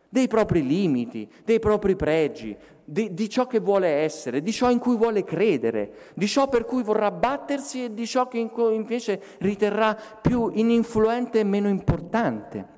dei 0.10 0.28
propri 0.28 0.66
limiti, 0.66 1.30
dei 1.43 1.60
propri 1.60 1.95
pregi, 1.95 2.55
di, 2.84 3.14
di, 3.14 3.30
ciò 3.30 3.47
che 3.47 3.60
vuole 3.60 3.88
essere, 3.88 4.41
di 4.41 4.51
ciò 4.53 4.72
in 4.72 4.80
cui 4.80 4.95
vuole 4.95 5.24
credere, 5.24 6.14
di 6.16 6.28
ciò 6.28 6.47
per 6.47 6.64
cui 6.64 6.84
vorrà 6.84 7.12
battersi 7.12 7.84
e 7.84 7.93
di 7.93 8.08
ciò 8.08 8.28
che 8.28 8.38
invece 8.38 9.22
riterrà 9.39 9.97
più 10.22 10.49
ininfluente 10.53 11.39
e 11.39 11.43
meno 11.43 11.68
importante. 11.68 12.76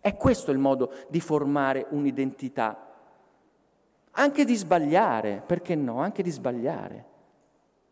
È 0.00 0.16
questo 0.16 0.50
il 0.50 0.58
modo 0.58 0.92
di 1.08 1.20
formare 1.20 1.86
un'identità. 1.90 2.86
Anche 4.12 4.44
di 4.44 4.54
sbagliare, 4.54 5.42
perché 5.44 5.74
no? 5.74 6.00
Anche 6.00 6.22
di 6.22 6.30
sbagliare. 6.30 7.09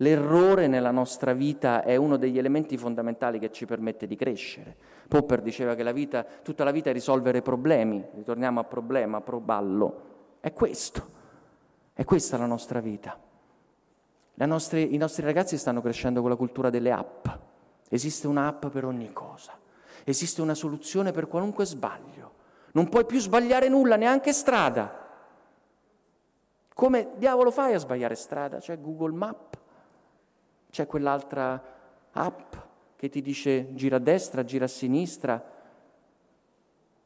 L'errore 0.01 0.69
nella 0.69 0.93
nostra 0.93 1.33
vita 1.33 1.83
è 1.83 1.97
uno 1.97 2.17
degli 2.17 2.39
elementi 2.39 2.77
fondamentali 2.77 3.41
che 3.41 3.51
ci 3.51 3.67
permette 3.67 4.07
di 4.07 4.15
crescere. 4.15 4.77
Popper 5.09 5.43
diceva 5.43 5.75
che 5.75 5.83
la 5.83 5.91
vita, 5.91 6.25
tutta 6.43 6.63
la 6.63 6.71
vita 6.71 6.91
è 6.91 6.93
risolvere 6.93 7.43
problemi, 7.43 8.05
ritorniamo 8.15 8.61
a 8.61 8.65
problema, 8.65 9.21
proballo. 9.21 10.37
È 10.39 10.53
questo, 10.53 11.09
è 11.95 12.05
questa 12.05 12.37
la 12.37 12.47
nostra 12.47 12.79
vita. 12.79 13.19
Nostre, 14.35 14.81
I 14.83 14.97
nostri 14.99 15.25
ragazzi 15.25 15.59
stanno 15.59 15.83
crescendo 15.83 16.21
con 16.21 16.31
la 16.31 16.37
cultura 16.37 16.71
delle 16.71 16.93
app. 16.93 17.27
Esiste 17.89 18.29
un'app 18.29 18.67
per 18.67 18.85
ogni 18.85 19.13
cosa, 19.13 19.59
esiste 20.05 20.41
una 20.41 20.55
soluzione 20.55 21.11
per 21.11 21.27
qualunque 21.27 21.65
sbaglio. 21.65 22.35
Non 22.73 22.89
puoi 22.89 23.05
più 23.05 23.19
sbagliare 23.19 23.69
nulla, 23.69 23.97
neanche 23.97 24.33
strada. 24.33 25.07
Come 26.73 27.11
diavolo 27.17 27.51
fai 27.51 27.75
a 27.75 27.79
sbagliare 27.79 28.15
strada? 28.15 28.59
C'è 28.59 28.81
Google 28.81 29.13
Map 29.13 29.67
c'è 30.71 30.87
quell'altra 30.87 31.63
app 32.13 32.55
che 32.97 33.09
ti 33.09 33.23
dice 33.23 33.75
gira 33.75 33.97
a 33.97 34.01
destra, 34.01 34.45
gira 34.45 34.65
a 34.65 34.69
sinistra, 34.69 35.43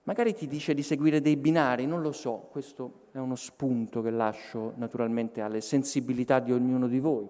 magari 0.05 0.35
ti 0.35 0.47
dice 0.47 0.75
di 0.75 0.83
seguire 0.83 1.21
dei 1.21 1.37
binari, 1.37 1.87
non 1.87 2.01
lo 2.01 2.13
so, 2.13 2.49
questo 2.51 3.09
è 3.13 3.19
uno 3.19 3.37
spunto 3.37 4.01
che 4.03 4.11
lascio 4.11 4.73
naturalmente 4.77 5.41
alle 5.43 5.61
sensibilità 5.61 6.41
di 6.41 6.53
ognuno 6.53 6.89
di 6.89 6.99
voi. 6.99 7.29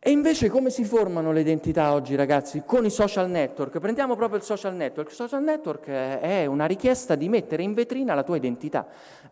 E 0.00 0.12
invece 0.12 0.48
come 0.48 0.70
si 0.70 0.84
formano 0.84 1.32
le 1.32 1.40
identità 1.40 1.92
oggi, 1.92 2.14
ragazzi? 2.14 2.62
Con 2.64 2.84
i 2.84 2.90
social 2.90 3.28
network. 3.28 3.80
Prendiamo 3.80 4.14
proprio 4.14 4.38
il 4.38 4.44
social 4.44 4.72
network. 4.76 5.08
Il 5.10 5.16
social 5.16 5.42
network 5.42 5.88
è 5.88 6.46
una 6.46 6.66
richiesta 6.66 7.16
di 7.16 7.28
mettere 7.28 7.64
in 7.64 7.74
vetrina 7.74 8.14
la 8.14 8.22
tua 8.22 8.36
identità. 8.36 8.86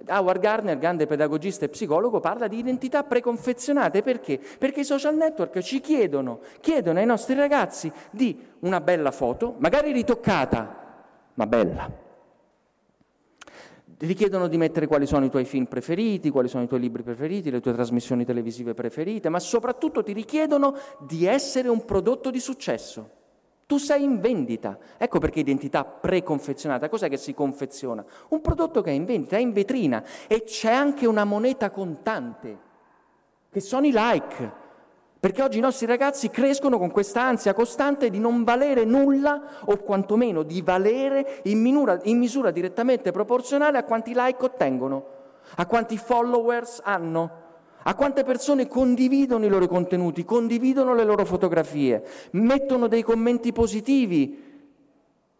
Howard 0.08 0.40
Gardner, 0.40 0.76
grande 0.76 1.06
pedagogista 1.06 1.64
e 1.64 1.68
psicologo, 1.68 2.18
parla 2.18 2.48
di 2.48 2.58
identità 2.58 3.04
preconfezionate. 3.04 4.02
Perché? 4.02 4.40
Perché 4.58 4.80
i 4.80 4.84
social 4.84 5.14
network 5.14 5.60
ci 5.60 5.80
chiedono, 5.80 6.40
chiedono 6.60 6.98
ai 6.98 7.06
nostri 7.06 7.36
ragazzi 7.36 7.90
di 8.10 8.36
una 8.60 8.80
bella 8.80 9.12
foto, 9.12 9.54
magari 9.58 9.92
ritoccata, 9.92 10.84
ma 11.34 11.46
bella 11.46 12.04
ti 13.98 14.06
richiedono 14.06 14.46
di 14.46 14.58
mettere 14.58 14.86
quali 14.86 15.06
sono 15.06 15.24
i 15.24 15.30
tuoi 15.30 15.44
film 15.44 15.64
preferiti, 15.64 16.30
quali 16.30 16.48
sono 16.48 16.64
i 16.64 16.66
tuoi 16.66 16.80
libri 16.80 17.02
preferiti, 17.02 17.50
le 17.50 17.60
tue 17.60 17.72
trasmissioni 17.72 18.24
televisive 18.24 18.74
preferite, 18.74 19.28
ma 19.28 19.38
soprattutto 19.38 20.02
ti 20.02 20.12
richiedono 20.12 20.76
di 21.00 21.24
essere 21.24 21.68
un 21.68 21.84
prodotto 21.84 22.30
di 22.30 22.40
successo. 22.40 23.10
Tu 23.66 23.78
sei 23.78 24.04
in 24.04 24.20
vendita. 24.20 24.78
Ecco 24.96 25.18
perché 25.18 25.40
identità 25.40 25.84
preconfezionata. 25.84 26.88
Cos'è 26.88 27.08
che 27.08 27.16
si 27.16 27.34
confeziona? 27.34 28.04
Un 28.28 28.40
prodotto 28.40 28.82
che 28.82 28.90
è 28.90 28.94
in 28.94 29.04
vendita, 29.06 29.36
è 29.36 29.40
in 29.40 29.52
vetrina 29.52 30.04
e 30.28 30.44
c'è 30.44 30.70
anche 30.70 31.06
una 31.06 31.24
moneta 31.24 31.70
contante, 31.70 32.58
che 33.50 33.60
sono 33.60 33.86
i 33.86 33.92
like. 33.92 34.64
Perché 35.26 35.42
oggi 35.42 35.58
i 35.58 35.60
nostri 35.60 35.86
ragazzi 35.86 36.30
crescono 36.30 36.78
con 36.78 36.92
questa 36.92 37.20
ansia 37.20 37.52
costante 37.52 38.10
di 38.10 38.20
non 38.20 38.44
valere 38.44 38.84
nulla 38.84 39.58
o 39.64 39.76
quantomeno 39.78 40.44
di 40.44 40.62
valere 40.62 41.40
in 41.46 41.60
misura, 41.60 41.98
in 42.04 42.16
misura 42.16 42.52
direttamente 42.52 43.10
proporzionale 43.10 43.76
a 43.76 43.82
quanti 43.82 44.12
like 44.14 44.44
ottengono, 44.44 45.04
a 45.56 45.66
quanti 45.66 45.98
followers 45.98 46.80
hanno, 46.84 47.30
a 47.82 47.94
quante 47.96 48.22
persone 48.22 48.68
condividono 48.68 49.44
i 49.44 49.48
loro 49.48 49.66
contenuti, 49.66 50.24
condividono 50.24 50.94
le 50.94 51.02
loro 51.02 51.24
fotografie, 51.24 52.04
mettono 52.34 52.86
dei 52.86 53.02
commenti 53.02 53.50
positivi 53.50 54.55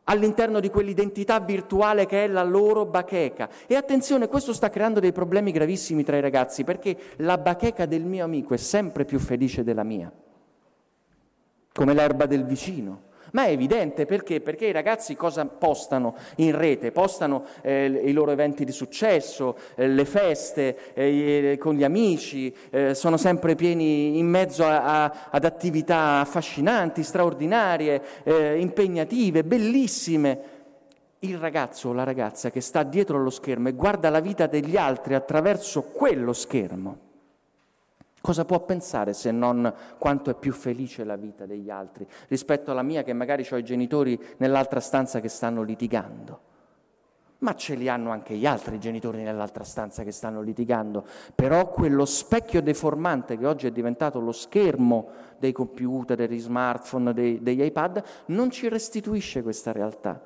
all'interno 0.09 0.61
di 0.61 0.69
quell'identità 0.69 1.41
virtuale 1.41 2.07
che 2.07 2.25
è 2.25 2.27
la 2.27 2.43
loro 2.43 2.85
bacheca. 2.85 3.49
E 3.67 3.75
attenzione, 3.75 4.29
questo 4.29 4.53
sta 4.53 4.69
creando 4.69 5.01
dei 5.01 5.13
problemi 5.13 5.53
gravissimi 5.53 6.03
tra 6.03 6.17
i 6.17 6.21
ragazzi, 6.21 6.65
perché 6.65 6.97
la 7.17 7.39
bacheca 7.39 7.87
del 7.87 8.05
mio 8.05 8.25
amico 8.25 8.55
è 8.55 8.59
sempre 8.59 9.05
più 9.05 9.19
felice 9.19 9.65
della 9.65 9.85
mia, 9.85 10.13
come 11.73 11.95
l'erba 11.95 12.27
del 12.27 12.45
vicino. 12.45 13.15
Ma 13.37 13.45
è 13.45 13.51
evidente 13.51 14.07
perché? 14.07 14.41
Perché 14.41 14.65
i 14.65 14.73
ragazzi 14.73 15.15
cosa 15.15 15.45
postano 15.45 16.15
in 16.37 16.57
rete? 16.57 16.91
Postano 16.91 17.45
eh, 17.61 17.85
i 17.85 18.13
loro 18.13 18.31
eventi 18.31 18.65
di 18.65 18.73
successo, 18.73 19.59
eh, 19.75 19.87
le 19.89 20.07
feste 20.07 20.95
eh, 20.95 21.59
con 21.61 21.75
gli 21.75 21.85
amici, 21.85 22.51
eh, 22.71 22.95
sono 22.95 23.19
sempre 23.19 23.55
pieni 23.55 24.17
in 24.17 24.27
mezzo 24.27 24.65
a, 24.65 25.05
a, 25.05 25.29
ad 25.29 25.45
attività 25.45 26.21
affascinanti, 26.21 27.03
straordinarie, 27.03 28.03
eh, 28.23 28.59
impegnative, 28.59 29.45
bellissime. 29.45 30.41
Il 31.19 31.37
ragazzo 31.37 31.91
o 31.91 31.93
la 31.93 32.05
ragazza 32.05 32.51
che 32.51 32.63
sta 32.63 32.85
dietro 32.85 33.19
allo 33.19 33.29
schermo 33.29 33.69
e 33.69 33.73
guarda 33.73 34.09
la 34.09 34.21
vita 34.21 34.47
degli 34.47 34.79
altri 34.79 35.13
attraverso 35.13 35.83
quello 35.83 36.33
schermo 36.33 37.06
Cosa 38.27 38.45
può 38.45 38.59
pensare 38.59 39.13
se 39.13 39.31
non 39.31 39.73
quanto 39.99 40.31
è 40.31 40.35
più 40.35 40.53
felice 40.53 41.05
la 41.05 41.15
vita 41.15 41.47
degli 41.47 41.71
altri 41.71 42.05
rispetto 42.27 42.73
alla 42.73 42.83
mia 42.83 43.05
che 43.05 43.13
magari 43.13 43.47
ho 43.49 43.57
i 43.57 43.63
genitori 43.63 44.21
nell'altra 44.39 44.81
stanza 44.81 45.21
che 45.21 45.29
stanno 45.29 45.63
litigando? 45.63 46.41
Ma 47.39 47.55
ce 47.55 47.77
li 47.77 47.89
hanno 47.89 48.11
anche 48.11 48.35
gli 48.35 48.45
altri 48.45 48.81
genitori 48.81 49.23
nell'altra 49.23 49.63
stanza 49.63 50.03
che 50.03 50.11
stanno 50.11 50.43
litigando. 50.43 51.07
Però 51.37 51.69
quello 51.69 52.05
specchio 52.05 52.61
deformante 52.61 53.39
che 53.39 53.47
oggi 53.47 53.69
è 53.69 53.71
diventato 53.71 54.19
lo 54.19 54.33
schermo 54.33 55.09
dei 55.39 55.53
computer, 55.53 56.17
degli 56.17 56.41
smartphone, 56.41 57.13
dei, 57.13 57.41
degli 57.41 57.63
iPad, 57.63 58.03
non 58.27 58.51
ci 58.51 58.69
restituisce 58.69 59.45
questa 59.45 59.71
realtà. 59.71 60.21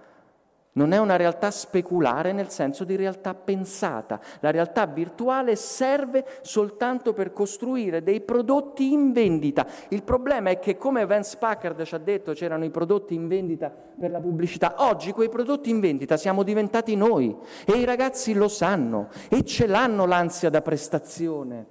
Non 0.72 0.92
è 0.92 0.98
una 0.98 1.16
realtà 1.16 1.50
speculare 1.50 2.32
nel 2.32 2.48
senso 2.48 2.84
di 2.84 2.94
realtà 2.94 3.34
pensata. 3.34 4.20
La 4.38 4.52
realtà 4.52 4.86
virtuale 4.86 5.56
serve 5.56 6.24
soltanto 6.42 7.12
per 7.12 7.32
costruire 7.32 8.04
dei 8.04 8.20
prodotti 8.20 8.92
in 8.92 9.12
vendita. 9.12 9.66
Il 9.88 10.04
problema 10.04 10.50
è 10.50 10.60
che, 10.60 10.76
come 10.76 11.04
Vance 11.06 11.38
Packard 11.38 11.82
ci 11.82 11.94
ha 11.96 11.98
detto, 11.98 12.34
c'erano 12.34 12.64
i 12.64 12.70
prodotti 12.70 13.14
in 13.14 13.26
vendita 13.26 13.68
per 13.68 14.12
la 14.12 14.20
pubblicità. 14.20 14.76
Oggi 14.78 15.10
quei 15.10 15.28
prodotti 15.28 15.70
in 15.70 15.80
vendita 15.80 16.16
siamo 16.16 16.44
diventati 16.44 16.94
noi 16.94 17.36
e 17.64 17.72
i 17.72 17.84
ragazzi 17.84 18.32
lo 18.32 18.46
sanno 18.46 19.08
e 19.28 19.44
ce 19.44 19.66
l'hanno 19.66 20.06
l'ansia 20.06 20.50
da 20.50 20.62
prestazione. 20.62 21.66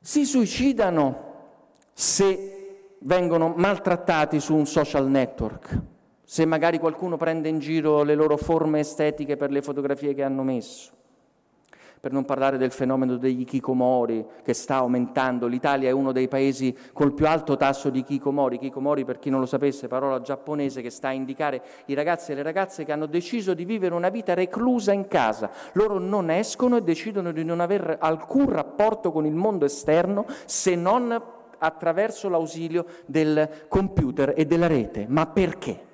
Si 0.00 0.24
suicidano 0.24 1.30
se 1.92 2.96
vengono 3.00 3.52
maltrattati 3.54 4.40
su 4.40 4.54
un 4.54 4.64
social 4.64 5.06
network 5.06 5.90
se 6.24 6.44
magari 6.44 6.78
qualcuno 6.78 7.16
prende 7.16 7.48
in 7.48 7.58
giro 7.58 8.02
le 8.02 8.14
loro 8.14 8.36
forme 8.36 8.80
estetiche 8.80 9.36
per 9.36 9.50
le 9.50 9.62
fotografie 9.62 10.14
che 10.14 10.22
hanno 10.22 10.42
messo. 10.42 10.92
Per 12.02 12.10
non 12.10 12.24
parlare 12.24 12.58
del 12.58 12.72
fenomeno 12.72 13.16
degli 13.16 13.44
kikomori 13.44 14.26
che 14.42 14.54
sta 14.54 14.76
aumentando. 14.76 15.46
L'Italia 15.46 15.88
è 15.88 15.92
uno 15.92 16.10
dei 16.10 16.26
paesi 16.26 16.76
col 16.92 17.12
più 17.12 17.28
alto 17.28 17.56
tasso 17.56 17.90
di 17.90 18.02
kikomori. 18.02 18.58
Kikomori, 18.58 19.04
per 19.04 19.20
chi 19.20 19.30
non 19.30 19.38
lo 19.38 19.46
sapesse, 19.46 19.86
parola 19.86 20.20
giapponese 20.20 20.82
che 20.82 20.90
sta 20.90 21.08
a 21.08 21.12
indicare 21.12 21.62
i 21.86 21.94
ragazzi 21.94 22.32
e 22.32 22.34
le 22.34 22.42
ragazze 22.42 22.84
che 22.84 22.90
hanno 22.90 23.06
deciso 23.06 23.54
di 23.54 23.64
vivere 23.64 23.94
una 23.94 24.08
vita 24.08 24.34
reclusa 24.34 24.90
in 24.90 25.06
casa. 25.06 25.48
Loro 25.74 26.00
non 26.00 26.28
escono 26.28 26.76
e 26.76 26.82
decidono 26.82 27.30
di 27.30 27.44
non 27.44 27.60
avere 27.60 27.98
alcun 28.00 28.48
rapporto 28.50 29.12
con 29.12 29.24
il 29.24 29.34
mondo 29.34 29.64
esterno 29.64 30.26
se 30.44 30.74
non 30.74 31.22
attraverso 31.58 32.28
l'ausilio 32.28 32.84
del 33.06 33.48
computer 33.68 34.34
e 34.36 34.44
della 34.44 34.66
rete. 34.66 35.06
Ma 35.08 35.26
perché? 35.26 35.90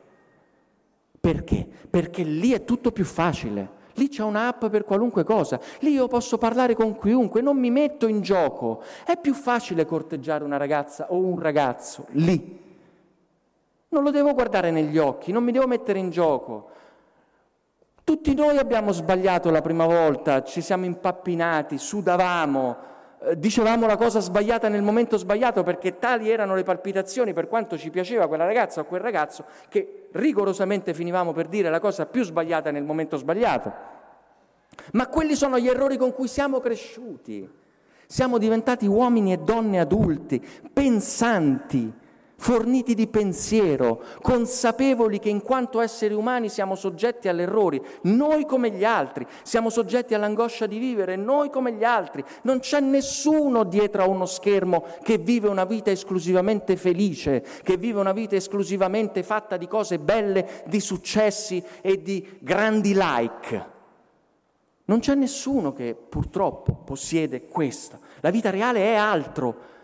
Perché? 1.28 1.68
Perché 1.90 2.22
lì 2.22 2.52
è 2.52 2.64
tutto 2.64 2.90
più 2.90 3.04
facile. 3.04 3.76
Lì 3.94 4.08
c'è 4.08 4.22
un'app 4.22 4.64
per 4.66 4.84
qualunque 4.84 5.24
cosa, 5.24 5.60
lì 5.80 5.90
io 5.90 6.06
posso 6.08 6.38
parlare 6.38 6.74
con 6.74 6.96
chiunque, 6.98 7.42
non 7.42 7.58
mi 7.58 7.68
metto 7.68 8.06
in 8.06 8.22
gioco. 8.22 8.80
È 9.04 9.18
più 9.18 9.34
facile 9.34 9.84
corteggiare 9.84 10.42
una 10.42 10.56
ragazza 10.56 11.08
o 11.10 11.18
un 11.18 11.38
ragazzo 11.38 12.06
lì. 12.12 12.64
Non 13.88 14.02
lo 14.04 14.10
devo 14.10 14.32
guardare 14.32 14.70
negli 14.70 14.96
occhi, 14.96 15.30
non 15.30 15.44
mi 15.44 15.52
devo 15.52 15.66
mettere 15.66 15.98
in 15.98 16.08
gioco. 16.08 16.70
Tutti 18.04 18.34
noi 18.34 18.56
abbiamo 18.56 18.92
sbagliato 18.92 19.50
la 19.50 19.60
prima 19.60 19.84
volta, 19.84 20.42
ci 20.44 20.62
siamo 20.62 20.86
impappinati, 20.86 21.76
sudavamo, 21.76 22.76
dicevamo 23.36 23.86
la 23.86 23.96
cosa 23.96 24.20
sbagliata 24.20 24.68
nel 24.68 24.82
momento 24.82 25.16
sbagliato 25.16 25.62
perché 25.62 25.98
tali 25.98 26.30
erano 26.30 26.54
le 26.54 26.62
palpitazioni 26.62 27.32
per 27.32 27.48
quanto 27.48 27.76
ci 27.76 27.90
piaceva 27.90 28.28
quella 28.28 28.44
ragazza 28.44 28.80
o 28.80 28.84
quel 28.84 29.00
ragazzo 29.00 29.44
che 29.68 30.08
rigorosamente 30.12 30.94
finivamo 30.94 31.32
per 31.32 31.48
dire 31.48 31.68
la 31.70 31.80
cosa 31.80 32.06
più 32.06 32.22
sbagliata 32.22 32.70
nel 32.70 32.84
momento 32.84 33.16
sbagliato. 33.16 33.96
Ma 34.92 35.08
quelli 35.08 35.34
sono 35.34 35.58
gli 35.58 35.68
errori 35.68 35.96
con 35.96 36.12
cui 36.12 36.28
siamo 36.28 36.60
cresciuti. 36.60 37.48
Siamo 38.06 38.38
diventati 38.38 38.86
uomini 38.86 39.32
e 39.32 39.38
donne 39.38 39.80
adulti, 39.80 40.42
pensanti, 40.72 41.92
forniti 42.38 42.94
di 42.94 43.08
pensiero, 43.08 44.00
consapevoli 44.22 45.18
che 45.18 45.28
in 45.28 45.42
quanto 45.42 45.80
esseri 45.80 46.14
umani 46.14 46.48
siamo 46.48 46.76
soggetti 46.76 47.28
all'errore, 47.28 47.82
noi 48.02 48.46
come 48.46 48.70
gli 48.70 48.84
altri, 48.84 49.26
siamo 49.42 49.70
soggetti 49.70 50.14
all'angoscia 50.14 50.66
di 50.66 50.78
vivere, 50.78 51.16
noi 51.16 51.50
come 51.50 51.72
gli 51.72 51.84
altri. 51.84 52.24
Non 52.42 52.60
c'è 52.60 52.80
nessuno 52.80 53.64
dietro 53.64 54.02
a 54.02 54.08
uno 54.08 54.24
schermo 54.24 54.84
che 55.02 55.18
vive 55.18 55.48
una 55.48 55.64
vita 55.64 55.90
esclusivamente 55.90 56.76
felice, 56.76 57.44
che 57.62 57.76
vive 57.76 57.98
una 57.98 58.12
vita 58.12 58.36
esclusivamente 58.36 59.22
fatta 59.22 59.56
di 59.56 59.66
cose 59.66 59.98
belle, 59.98 60.62
di 60.66 60.80
successi 60.80 61.62
e 61.80 62.00
di 62.02 62.38
grandi 62.38 62.94
like. 62.94 63.76
Non 64.84 65.00
c'è 65.00 65.14
nessuno 65.14 65.72
che 65.72 65.94
purtroppo 65.94 66.72
possiede 66.72 67.46
questo. 67.46 67.98
La 68.20 68.30
vita 68.30 68.48
reale 68.48 68.80
è 68.84 68.94
altro 68.94 69.76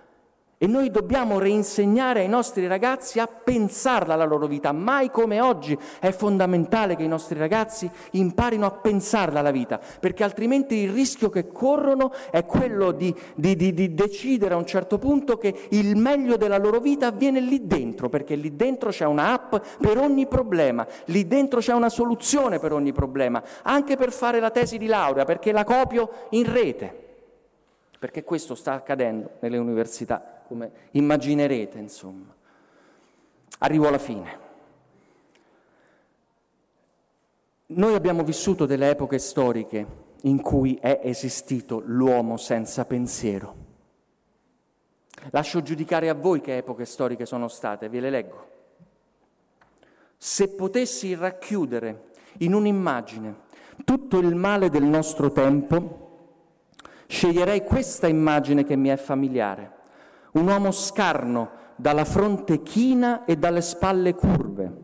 e 0.58 0.66
noi 0.66 0.90
dobbiamo 0.90 1.38
reinsegnare 1.38 2.20
ai 2.20 2.28
nostri 2.28 2.66
ragazzi 2.66 3.18
a 3.18 3.26
pensarla 3.26 4.14
la 4.14 4.24
loro 4.24 4.46
vita. 4.46 4.72
Mai 4.72 5.10
come 5.10 5.40
oggi 5.40 5.76
è 6.00 6.10
fondamentale 6.10 6.96
che 6.96 7.02
i 7.02 7.08
nostri 7.08 7.38
ragazzi 7.38 7.90
imparino 8.12 8.66
a 8.66 8.70
pensarla 8.70 9.40
la 9.42 9.50
vita, 9.50 9.80
perché 10.00 10.24
altrimenti 10.24 10.76
il 10.76 10.92
rischio 10.92 11.30
che 11.30 11.48
corrono 11.48 12.12
è 12.30 12.44
quello 12.46 12.92
di, 12.92 13.14
di, 13.34 13.56
di, 13.56 13.74
di 13.74 13.94
decidere 13.94 14.54
a 14.54 14.56
un 14.56 14.66
certo 14.66 14.98
punto 14.98 15.36
che 15.36 15.54
il 15.70 15.96
meglio 15.96 16.36
della 16.36 16.58
loro 16.58 16.80
vita 16.80 17.08
avviene 17.08 17.40
lì 17.40 17.66
dentro, 17.66 18.08
perché 18.08 18.36
lì 18.36 18.54
dentro 18.54 18.90
c'è 18.90 19.06
un'app 19.06 19.56
per 19.80 19.98
ogni 19.98 20.26
problema, 20.26 20.86
lì 21.06 21.26
dentro 21.26 21.60
c'è 21.60 21.72
una 21.72 21.88
soluzione 21.88 22.58
per 22.58 22.72
ogni 22.72 22.92
problema, 22.92 23.42
anche 23.62 23.96
per 23.96 24.12
fare 24.12 24.40
la 24.40 24.50
tesi 24.50 24.78
di 24.78 24.86
laurea, 24.86 25.24
perché 25.24 25.52
la 25.52 25.64
copio 25.64 26.10
in 26.30 26.52
rete 26.52 27.02
perché 28.04 28.22
questo 28.22 28.54
sta 28.54 28.74
accadendo 28.74 29.30
nelle 29.38 29.56
università, 29.56 30.33
come 30.46 30.70
immaginerete, 30.92 31.78
insomma. 31.78 32.34
Arrivo 33.58 33.88
alla 33.88 33.98
fine. 33.98 34.42
Noi 37.66 37.94
abbiamo 37.94 38.22
vissuto 38.22 38.66
delle 38.66 38.90
epoche 38.90 39.18
storiche 39.18 40.02
in 40.22 40.40
cui 40.40 40.76
è 40.80 41.00
esistito 41.02 41.82
l'uomo 41.84 42.36
senza 42.36 42.84
pensiero. 42.84 43.62
Lascio 45.30 45.62
giudicare 45.62 46.08
a 46.08 46.14
voi 46.14 46.40
che 46.40 46.58
epoche 46.58 46.84
storiche 46.84 47.24
sono 47.24 47.48
state, 47.48 47.88
ve 47.88 48.00
le 48.00 48.10
leggo. 48.10 48.50
Se 50.16 50.48
potessi 50.48 51.14
racchiudere 51.14 52.10
in 52.38 52.54
un'immagine 52.54 53.42
tutto 53.84 54.18
il 54.18 54.34
male 54.34 54.68
del 54.68 54.84
nostro 54.84 55.32
tempo, 55.32 56.04
Sceglierei 57.06 57.62
questa 57.62 58.06
immagine 58.06 58.64
che 58.64 58.76
mi 58.76 58.88
è 58.88 58.96
familiare, 58.96 59.70
un 60.34 60.48
uomo 60.48 60.70
scarno, 60.70 61.62
dalla 61.76 62.04
fronte 62.04 62.62
china 62.62 63.24
e 63.24 63.36
dalle 63.36 63.60
spalle 63.60 64.14
curve, 64.14 64.82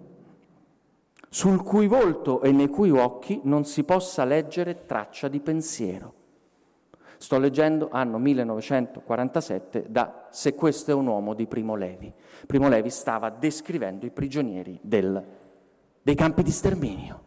sul 1.28 1.62
cui 1.62 1.86
volto 1.86 2.42
e 2.42 2.50
nei 2.50 2.68
cui 2.68 2.90
occhi 2.90 3.40
non 3.44 3.64
si 3.64 3.84
possa 3.84 4.24
leggere 4.24 4.86
traccia 4.86 5.28
di 5.28 5.40
pensiero. 5.40 6.14
Sto 7.16 7.38
leggendo 7.38 7.88
anno 7.92 8.18
1947 8.18 9.86
da 9.88 10.26
Se 10.30 10.54
questo 10.54 10.90
è 10.90 10.94
un 10.94 11.06
uomo 11.06 11.34
di 11.34 11.46
Primo 11.46 11.76
Levi. 11.76 12.12
Primo 12.46 12.68
Levi 12.68 12.88
stava 12.88 13.28
descrivendo 13.28 14.06
i 14.06 14.10
prigionieri 14.10 14.78
del, 14.80 15.22
dei 16.00 16.14
campi 16.14 16.42
di 16.42 16.50
sterminio. 16.50 17.24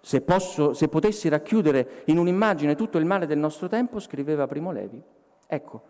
Se, 0.00 0.20
posso, 0.22 0.72
se 0.72 0.88
potessi 0.88 1.28
racchiudere 1.28 2.02
in 2.06 2.18
un'immagine 2.18 2.74
tutto 2.74 2.98
il 2.98 3.04
male 3.04 3.26
del 3.26 3.38
nostro 3.38 3.68
tempo, 3.68 4.00
scriveva 4.00 4.46
Primo 4.46 4.72
Levi, 4.72 5.00
ecco, 5.46 5.82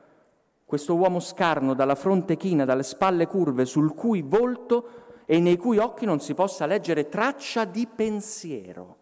questo 0.69 0.97
uomo 0.97 1.19
scarno, 1.19 1.73
dalla 1.73 1.95
fronte 1.95 2.37
china, 2.37 2.67
dalle 2.67 2.83
spalle 2.83 3.27
curve, 3.27 3.65
sul 3.65 3.95
cui 3.95 4.21
volto 4.21 5.23
e 5.25 5.41
nei 5.41 5.57
cui 5.57 5.79
occhi 5.79 6.05
non 6.05 6.21
si 6.21 6.35
possa 6.35 6.67
leggere 6.67 7.09
traccia 7.09 7.65
di 7.65 7.87
pensiero. 7.87 8.97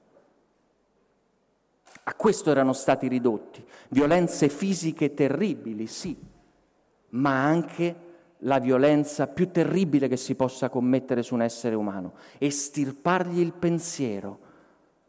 A 2.05 2.14
questo 2.14 2.53
erano 2.53 2.73
stati 2.73 3.09
ridotti. 3.09 3.67
Violenze 3.89 4.49
fisiche 4.49 5.12
terribili, 5.12 5.89
sì, 5.89 6.17
ma 7.09 7.43
anche 7.43 7.97
la 8.41 8.61
violenza 8.61 9.27
più 9.27 9.51
terribile 9.51 10.07
che 10.07 10.17
si 10.17 10.37
possa 10.37 10.69
commettere 10.69 11.25
su 11.25 11.35
un 11.35 11.43
essere 11.43 11.75
umano, 11.75 12.12
estirpargli 12.39 13.41
il 13.41 13.55
pensiero, 13.55 14.39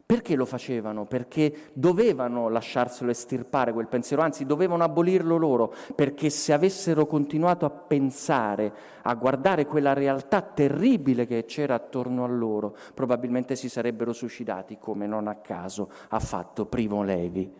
Perché 0.08 0.36
lo 0.36 0.46
facevano? 0.46 1.04
Perché 1.04 1.68
dovevano 1.74 2.48
lasciarselo 2.48 3.10
estirpare 3.10 3.74
quel 3.74 3.88
pensiero, 3.88 4.22
anzi 4.22 4.46
dovevano 4.46 4.82
abolirlo 4.82 5.36
loro, 5.36 5.74
perché 5.94 6.30
se 6.30 6.54
avessero 6.54 7.04
continuato 7.04 7.66
a 7.66 7.70
pensare, 7.70 8.72
a 9.02 9.14
guardare 9.14 9.66
quella 9.66 9.92
realtà 9.92 10.40
terribile 10.40 11.26
che 11.26 11.44
c'era 11.44 11.74
attorno 11.74 12.24
a 12.24 12.26
loro, 12.26 12.74
probabilmente 12.94 13.54
si 13.54 13.68
sarebbero 13.68 14.14
suicidati, 14.14 14.78
come 14.78 15.06
non 15.06 15.28
a 15.28 15.34
caso 15.34 15.90
ha 16.08 16.20
fatto 16.20 16.64
Primo 16.64 17.02
Levi, 17.02 17.52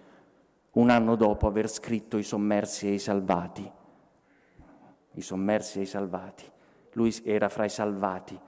un 0.72 0.88
anno 0.88 1.16
dopo 1.16 1.48
aver 1.48 1.68
scritto 1.68 2.16
I 2.16 2.22
sommersi 2.22 2.86
e 2.86 2.94
i 2.94 2.98
salvati. 2.98 3.70
I 5.12 5.20
sommersi 5.20 5.80
e 5.80 5.82
i 5.82 5.86
salvati. 5.86 6.50
Lui 6.92 7.14
era 7.24 7.50
fra 7.50 7.66
i 7.66 7.70
salvati 7.70 8.40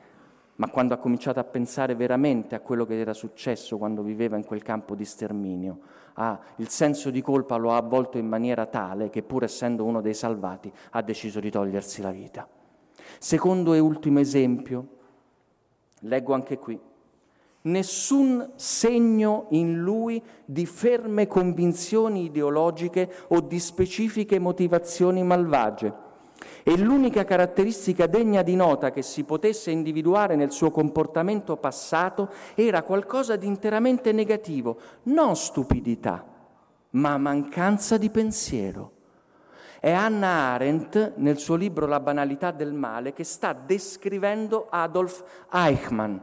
ma 0.61 0.68
quando 0.68 0.92
ha 0.92 0.98
cominciato 0.98 1.40
a 1.40 1.44
pensare 1.44 1.94
veramente 1.94 2.54
a 2.54 2.61
quello 2.61 2.84
che 2.84 3.00
era 3.00 3.14
successo 3.14 3.78
quando 3.78 4.02
viveva 4.02 4.36
in 4.36 4.44
quel 4.44 4.62
campo 4.62 4.94
di 4.94 5.06
sterminio, 5.06 5.78
ah, 6.14 6.38
il 6.56 6.68
senso 6.68 7.08
di 7.08 7.22
colpa 7.22 7.56
lo 7.56 7.72
ha 7.72 7.78
avvolto 7.78 8.18
in 8.18 8.28
maniera 8.28 8.66
tale 8.66 9.08
che 9.08 9.22
pur 9.22 9.44
essendo 9.44 9.84
uno 9.84 10.02
dei 10.02 10.12
salvati 10.12 10.70
ha 10.90 11.00
deciso 11.00 11.40
di 11.40 11.50
togliersi 11.50 12.02
la 12.02 12.11
vita. 12.11 12.46
Secondo 13.18 13.72
e 13.72 13.78
ultimo 13.78 14.20
esempio, 14.20 14.86
leggo 16.00 16.34
anche 16.34 16.58
qui, 16.58 16.78
nessun 17.62 18.50
segno 18.56 19.46
in 19.50 19.78
lui 19.80 20.22
di 20.44 20.66
ferme 20.66 21.26
convinzioni 21.26 22.24
ideologiche 22.24 23.11
o 23.28 23.40
di 23.40 23.58
specifiche 23.58 24.38
motivazioni 24.38 25.22
malvagie 25.22 26.08
e 26.62 26.76
l'unica 26.76 27.24
caratteristica 27.24 28.06
degna 28.06 28.42
di 28.42 28.56
nota 28.56 28.90
che 28.90 29.02
si 29.02 29.24
potesse 29.24 29.70
individuare 29.70 30.36
nel 30.36 30.52
suo 30.52 30.70
comportamento 30.70 31.56
passato 31.56 32.30
era 32.54 32.82
qualcosa 32.82 33.36
di 33.36 33.46
interamente 33.46 34.12
negativo, 34.12 34.78
non 35.04 35.36
stupidità, 35.36 36.24
ma 36.90 37.18
mancanza 37.18 37.96
di 37.96 38.11
pensiero. 38.11 38.92
È 39.80 39.90
Anna 39.90 40.52
Arendt, 40.52 41.14
nel 41.16 41.38
suo 41.38 41.54
libro 41.56 41.86
La 41.86 42.00
banalità 42.00 42.50
del 42.50 42.74
male, 42.74 43.14
che 43.14 43.24
sta 43.24 43.54
descrivendo 43.54 44.66
Adolf 44.68 45.24
Eichmann, 45.50 46.18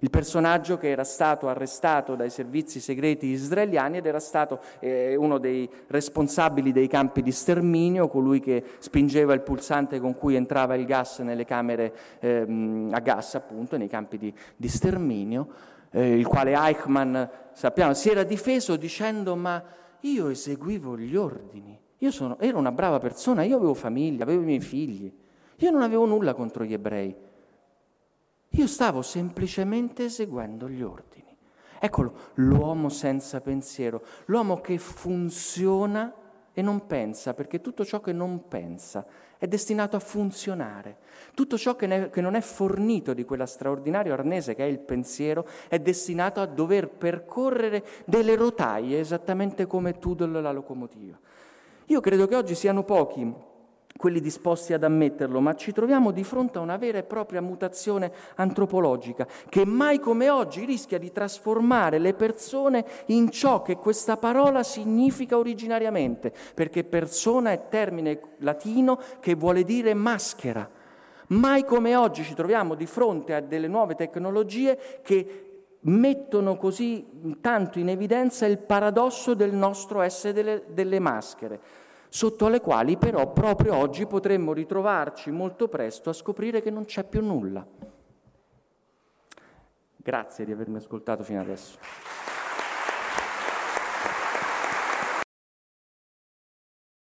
il 0.00 0.10
personaggio 0.10 0.76
che 0.76 0.88
era 0.88 1.04
stato 1.04 1.48
arrestato 1.48 2.14
dai 2.14 2.30
servizi 2.30 2.80
segreti 2.80 3.26
israeliani 3.26 3.98
ed 3.98 4.06
era 4.06 4.20
stato 4.20 4.60
eh, 4.78 5.16
uno 5.16 5.38
dei 5.38 5.68
responsabili 5.88 6.72
dei 6.72 6.88
campi 6.88 7.22
di 7.22 7.32
sterminio, 7.32 8.08
colui 8.08 8.40
che 8.40 8.62
spingeva 8.78 9.34
il 9.34 9.40
pulsante 9.40 10.00
con 10.00 10.16
cui 10.16 10.34
entrava 10.34 10.74
il 10.74 10.84
gas 10.84 11.18
nelle 11.20 11.44
camere 11.44 11.94
ehm, 12.20 12.90
a 12.92 13.00
gas, 13.00 13.34
appunto, 13.34 13.76
nei 13.76 13.88
campi 13.88 14.18
di, 14.18 14.32
di 14.56 14.68
sterminio, 14.68 15.48
eh, 15.90 16.16
il 16.16 16.26
quale 16.26 16.54
Eichmann, 16.54 17.22
sappiamo, 17.52 17.94
si 17.94 18.10
era 18.10 18.22
difeso 18.22 18.76
dicendo 18.76 19.36
ma 19.36 19.62
io 20.00 20.28
eseguivo 20.28 20.96
gli 20.96 21.16
ordini, 21.16 21.78
io 21.98 22.10
sono, 22.10 22.38
ero 22.38 22.58
una 22.58 22.72
brava 22.72 22.98
persona, 22.98 23.42
io 23.42 23.56
avevo 23.56 23.74
famiglia, 23.74 24.22
avevo 24.22 24.42
i 24.42 24.44
miei 24.44 24.60
figli, 24.60 25.12
io 25.56 25.70
non 25.70 25.82
avevo 25.82 26.06
nulla 26.06 26.34
contro 26.34 26.64
gli 26.64 26.72
ebrei. 26.72 27.26
Io 28.50 28.66
stavo 28.66 29.02
semplicemente 29.02 30.04
eseguendo 30.04 30.68
gli 30.68 30.82
ordini. 30.82 31.36
Eccolo, 31.80 32.12
l'uomo 32.34 32.88
senza 32.88 33.40
pensiero, 33.40 34.02
l'uomo 34.26 34.60
che 34.60 34.78
funziona 34.78 36.12
e 36.52 36.62
non 36.62 36.86
pensa, 36.86 37.34
perché 37.34 37.60
tutto 37.60 37.84
ciò 37.84 38.00
che 38.00 38.12
non 38.12 38.48
pensa 38.48 39.06
è 39.38 39.46
destinato 39.46 39.94
a 39.94 40.00
funzionare. 40.00 40.96
Tutto 41.34 41.56
ciò 41.56 41.76
che, 41.76 41.86
ne, 41.86 42.10
che 42.10 42.20
non 42.20 42.34
è 42.34 42.40
fornito 42.40 43.14
di 43.14 43.24
quella 43.24 43.46
straordinaria 43.46 44.12
arnese 44.12 44.56
che 44.56 44.64
è 44.64 44.68
il 44.68 44.80
pensiero 44.80 45.46
è 45.68 45.78
destinato 45.78 46.40
a 46.40 46.46
dover 46.46 46.88
percorrere 46.88 47.84
delle 48.06 48.34
rotaie, 48.34 48.98
esattamente 48.98 49.66
come 49.68 50.00
Tudor 50.00 50.30
la 50.30 50.50
locomotiva. 50.50 51.16
Io 51.86 52.00
credo 52.00 52.26
che 52.26 52.34
oggi 52.34 52.56
siano 52.56 52.82
pochi 52.82 53.32
quelli 53.98 54.20
disposti 54.20 54.72
ad 54.72 54.84
ammetterlo, 54.84 55.40
ma 55.40 55.56
ci 55.56 55.72
troviamo 55.72 56.12
di 56.12 56.22
fronte 56.22 56.58
a 56.58 56.60
una 56.60 56.76
vera 56.76 56.98
e 56.98 57.02
propria 57.02 57.42
mutazione 57.42 58.12
antropologica 58.36 59.26
che 59.48 59.66
mai 59.66 59.98
come 59.98 60.30
oggi 60.30 60.64
rischia 60.64 60.98
di 60.98 61.10
trasformare 61.10 61.98
le 61.98 62.14
persone 62.14 62.86
in 63.06 63.28
ciò 63.30 63.60
che 63.60 63.76
questa 63.76 64.16
parola 64.16 64.62
significa 64.62 65.36
originariamente, 65.36 66.32
perché 66.54 66.84
persona 66.84 67.50
è 67.50 67.66
termine 67.68 68.20
latino 68.38 69.00
che 69.18 69.34
vuole 69.34 69.64
dire 69.64 69.92
maschera. 69.94 70.70
Mai 71.30 71.64
come 71.64 71.96
oggi 71.96 72.22
ci 72.22 72.34
troviamo 72.34 72.76
di 72.76 72.86
fronte 72.86 73.34
a 73.34 73.40
delle 73.40 73.66
nuove 73.66 73.96
tecnologie 73.96 74.78
che 75.02 75.48
mettono 75.80 76.56
così 76.56 77.36
tanto 77.40 77.80
in 77.80 77.88
evidenza 77.88 78.46
il 78.46 78.58
paradosso 78.58 79.34
del 79.34 79.52
nostro 79.52 80.02
essere 80.02 80.32
delle, 80.32 80.62
delle 80.68 81.00
maschere 81.00 81.77
sotto 82.08 82.46
alle 82.46 82.60
quali 82.60 82.96
però 82.96 83.32
proprio 83.32 83.76
oggi 83.76 84.06
potremmo 84.06 84.52
ritrovarci 84.52 85.30
molto 85.30 85.68
presto 85.68 86.10
a 86.10 86.14
scoprire 86.14 86.62
che 86.62 86.70
non 86.70 86.84
c'è 86.84 87.04
più 87.04 87.24
nulla. 87.24 87.66
Grazie 89.96 90.44
di 90.44 90.52
avermi 90.52 90.76
ascoltato 90.76 91.22
fino 91.22 91.40
adesso. 91.40 91.78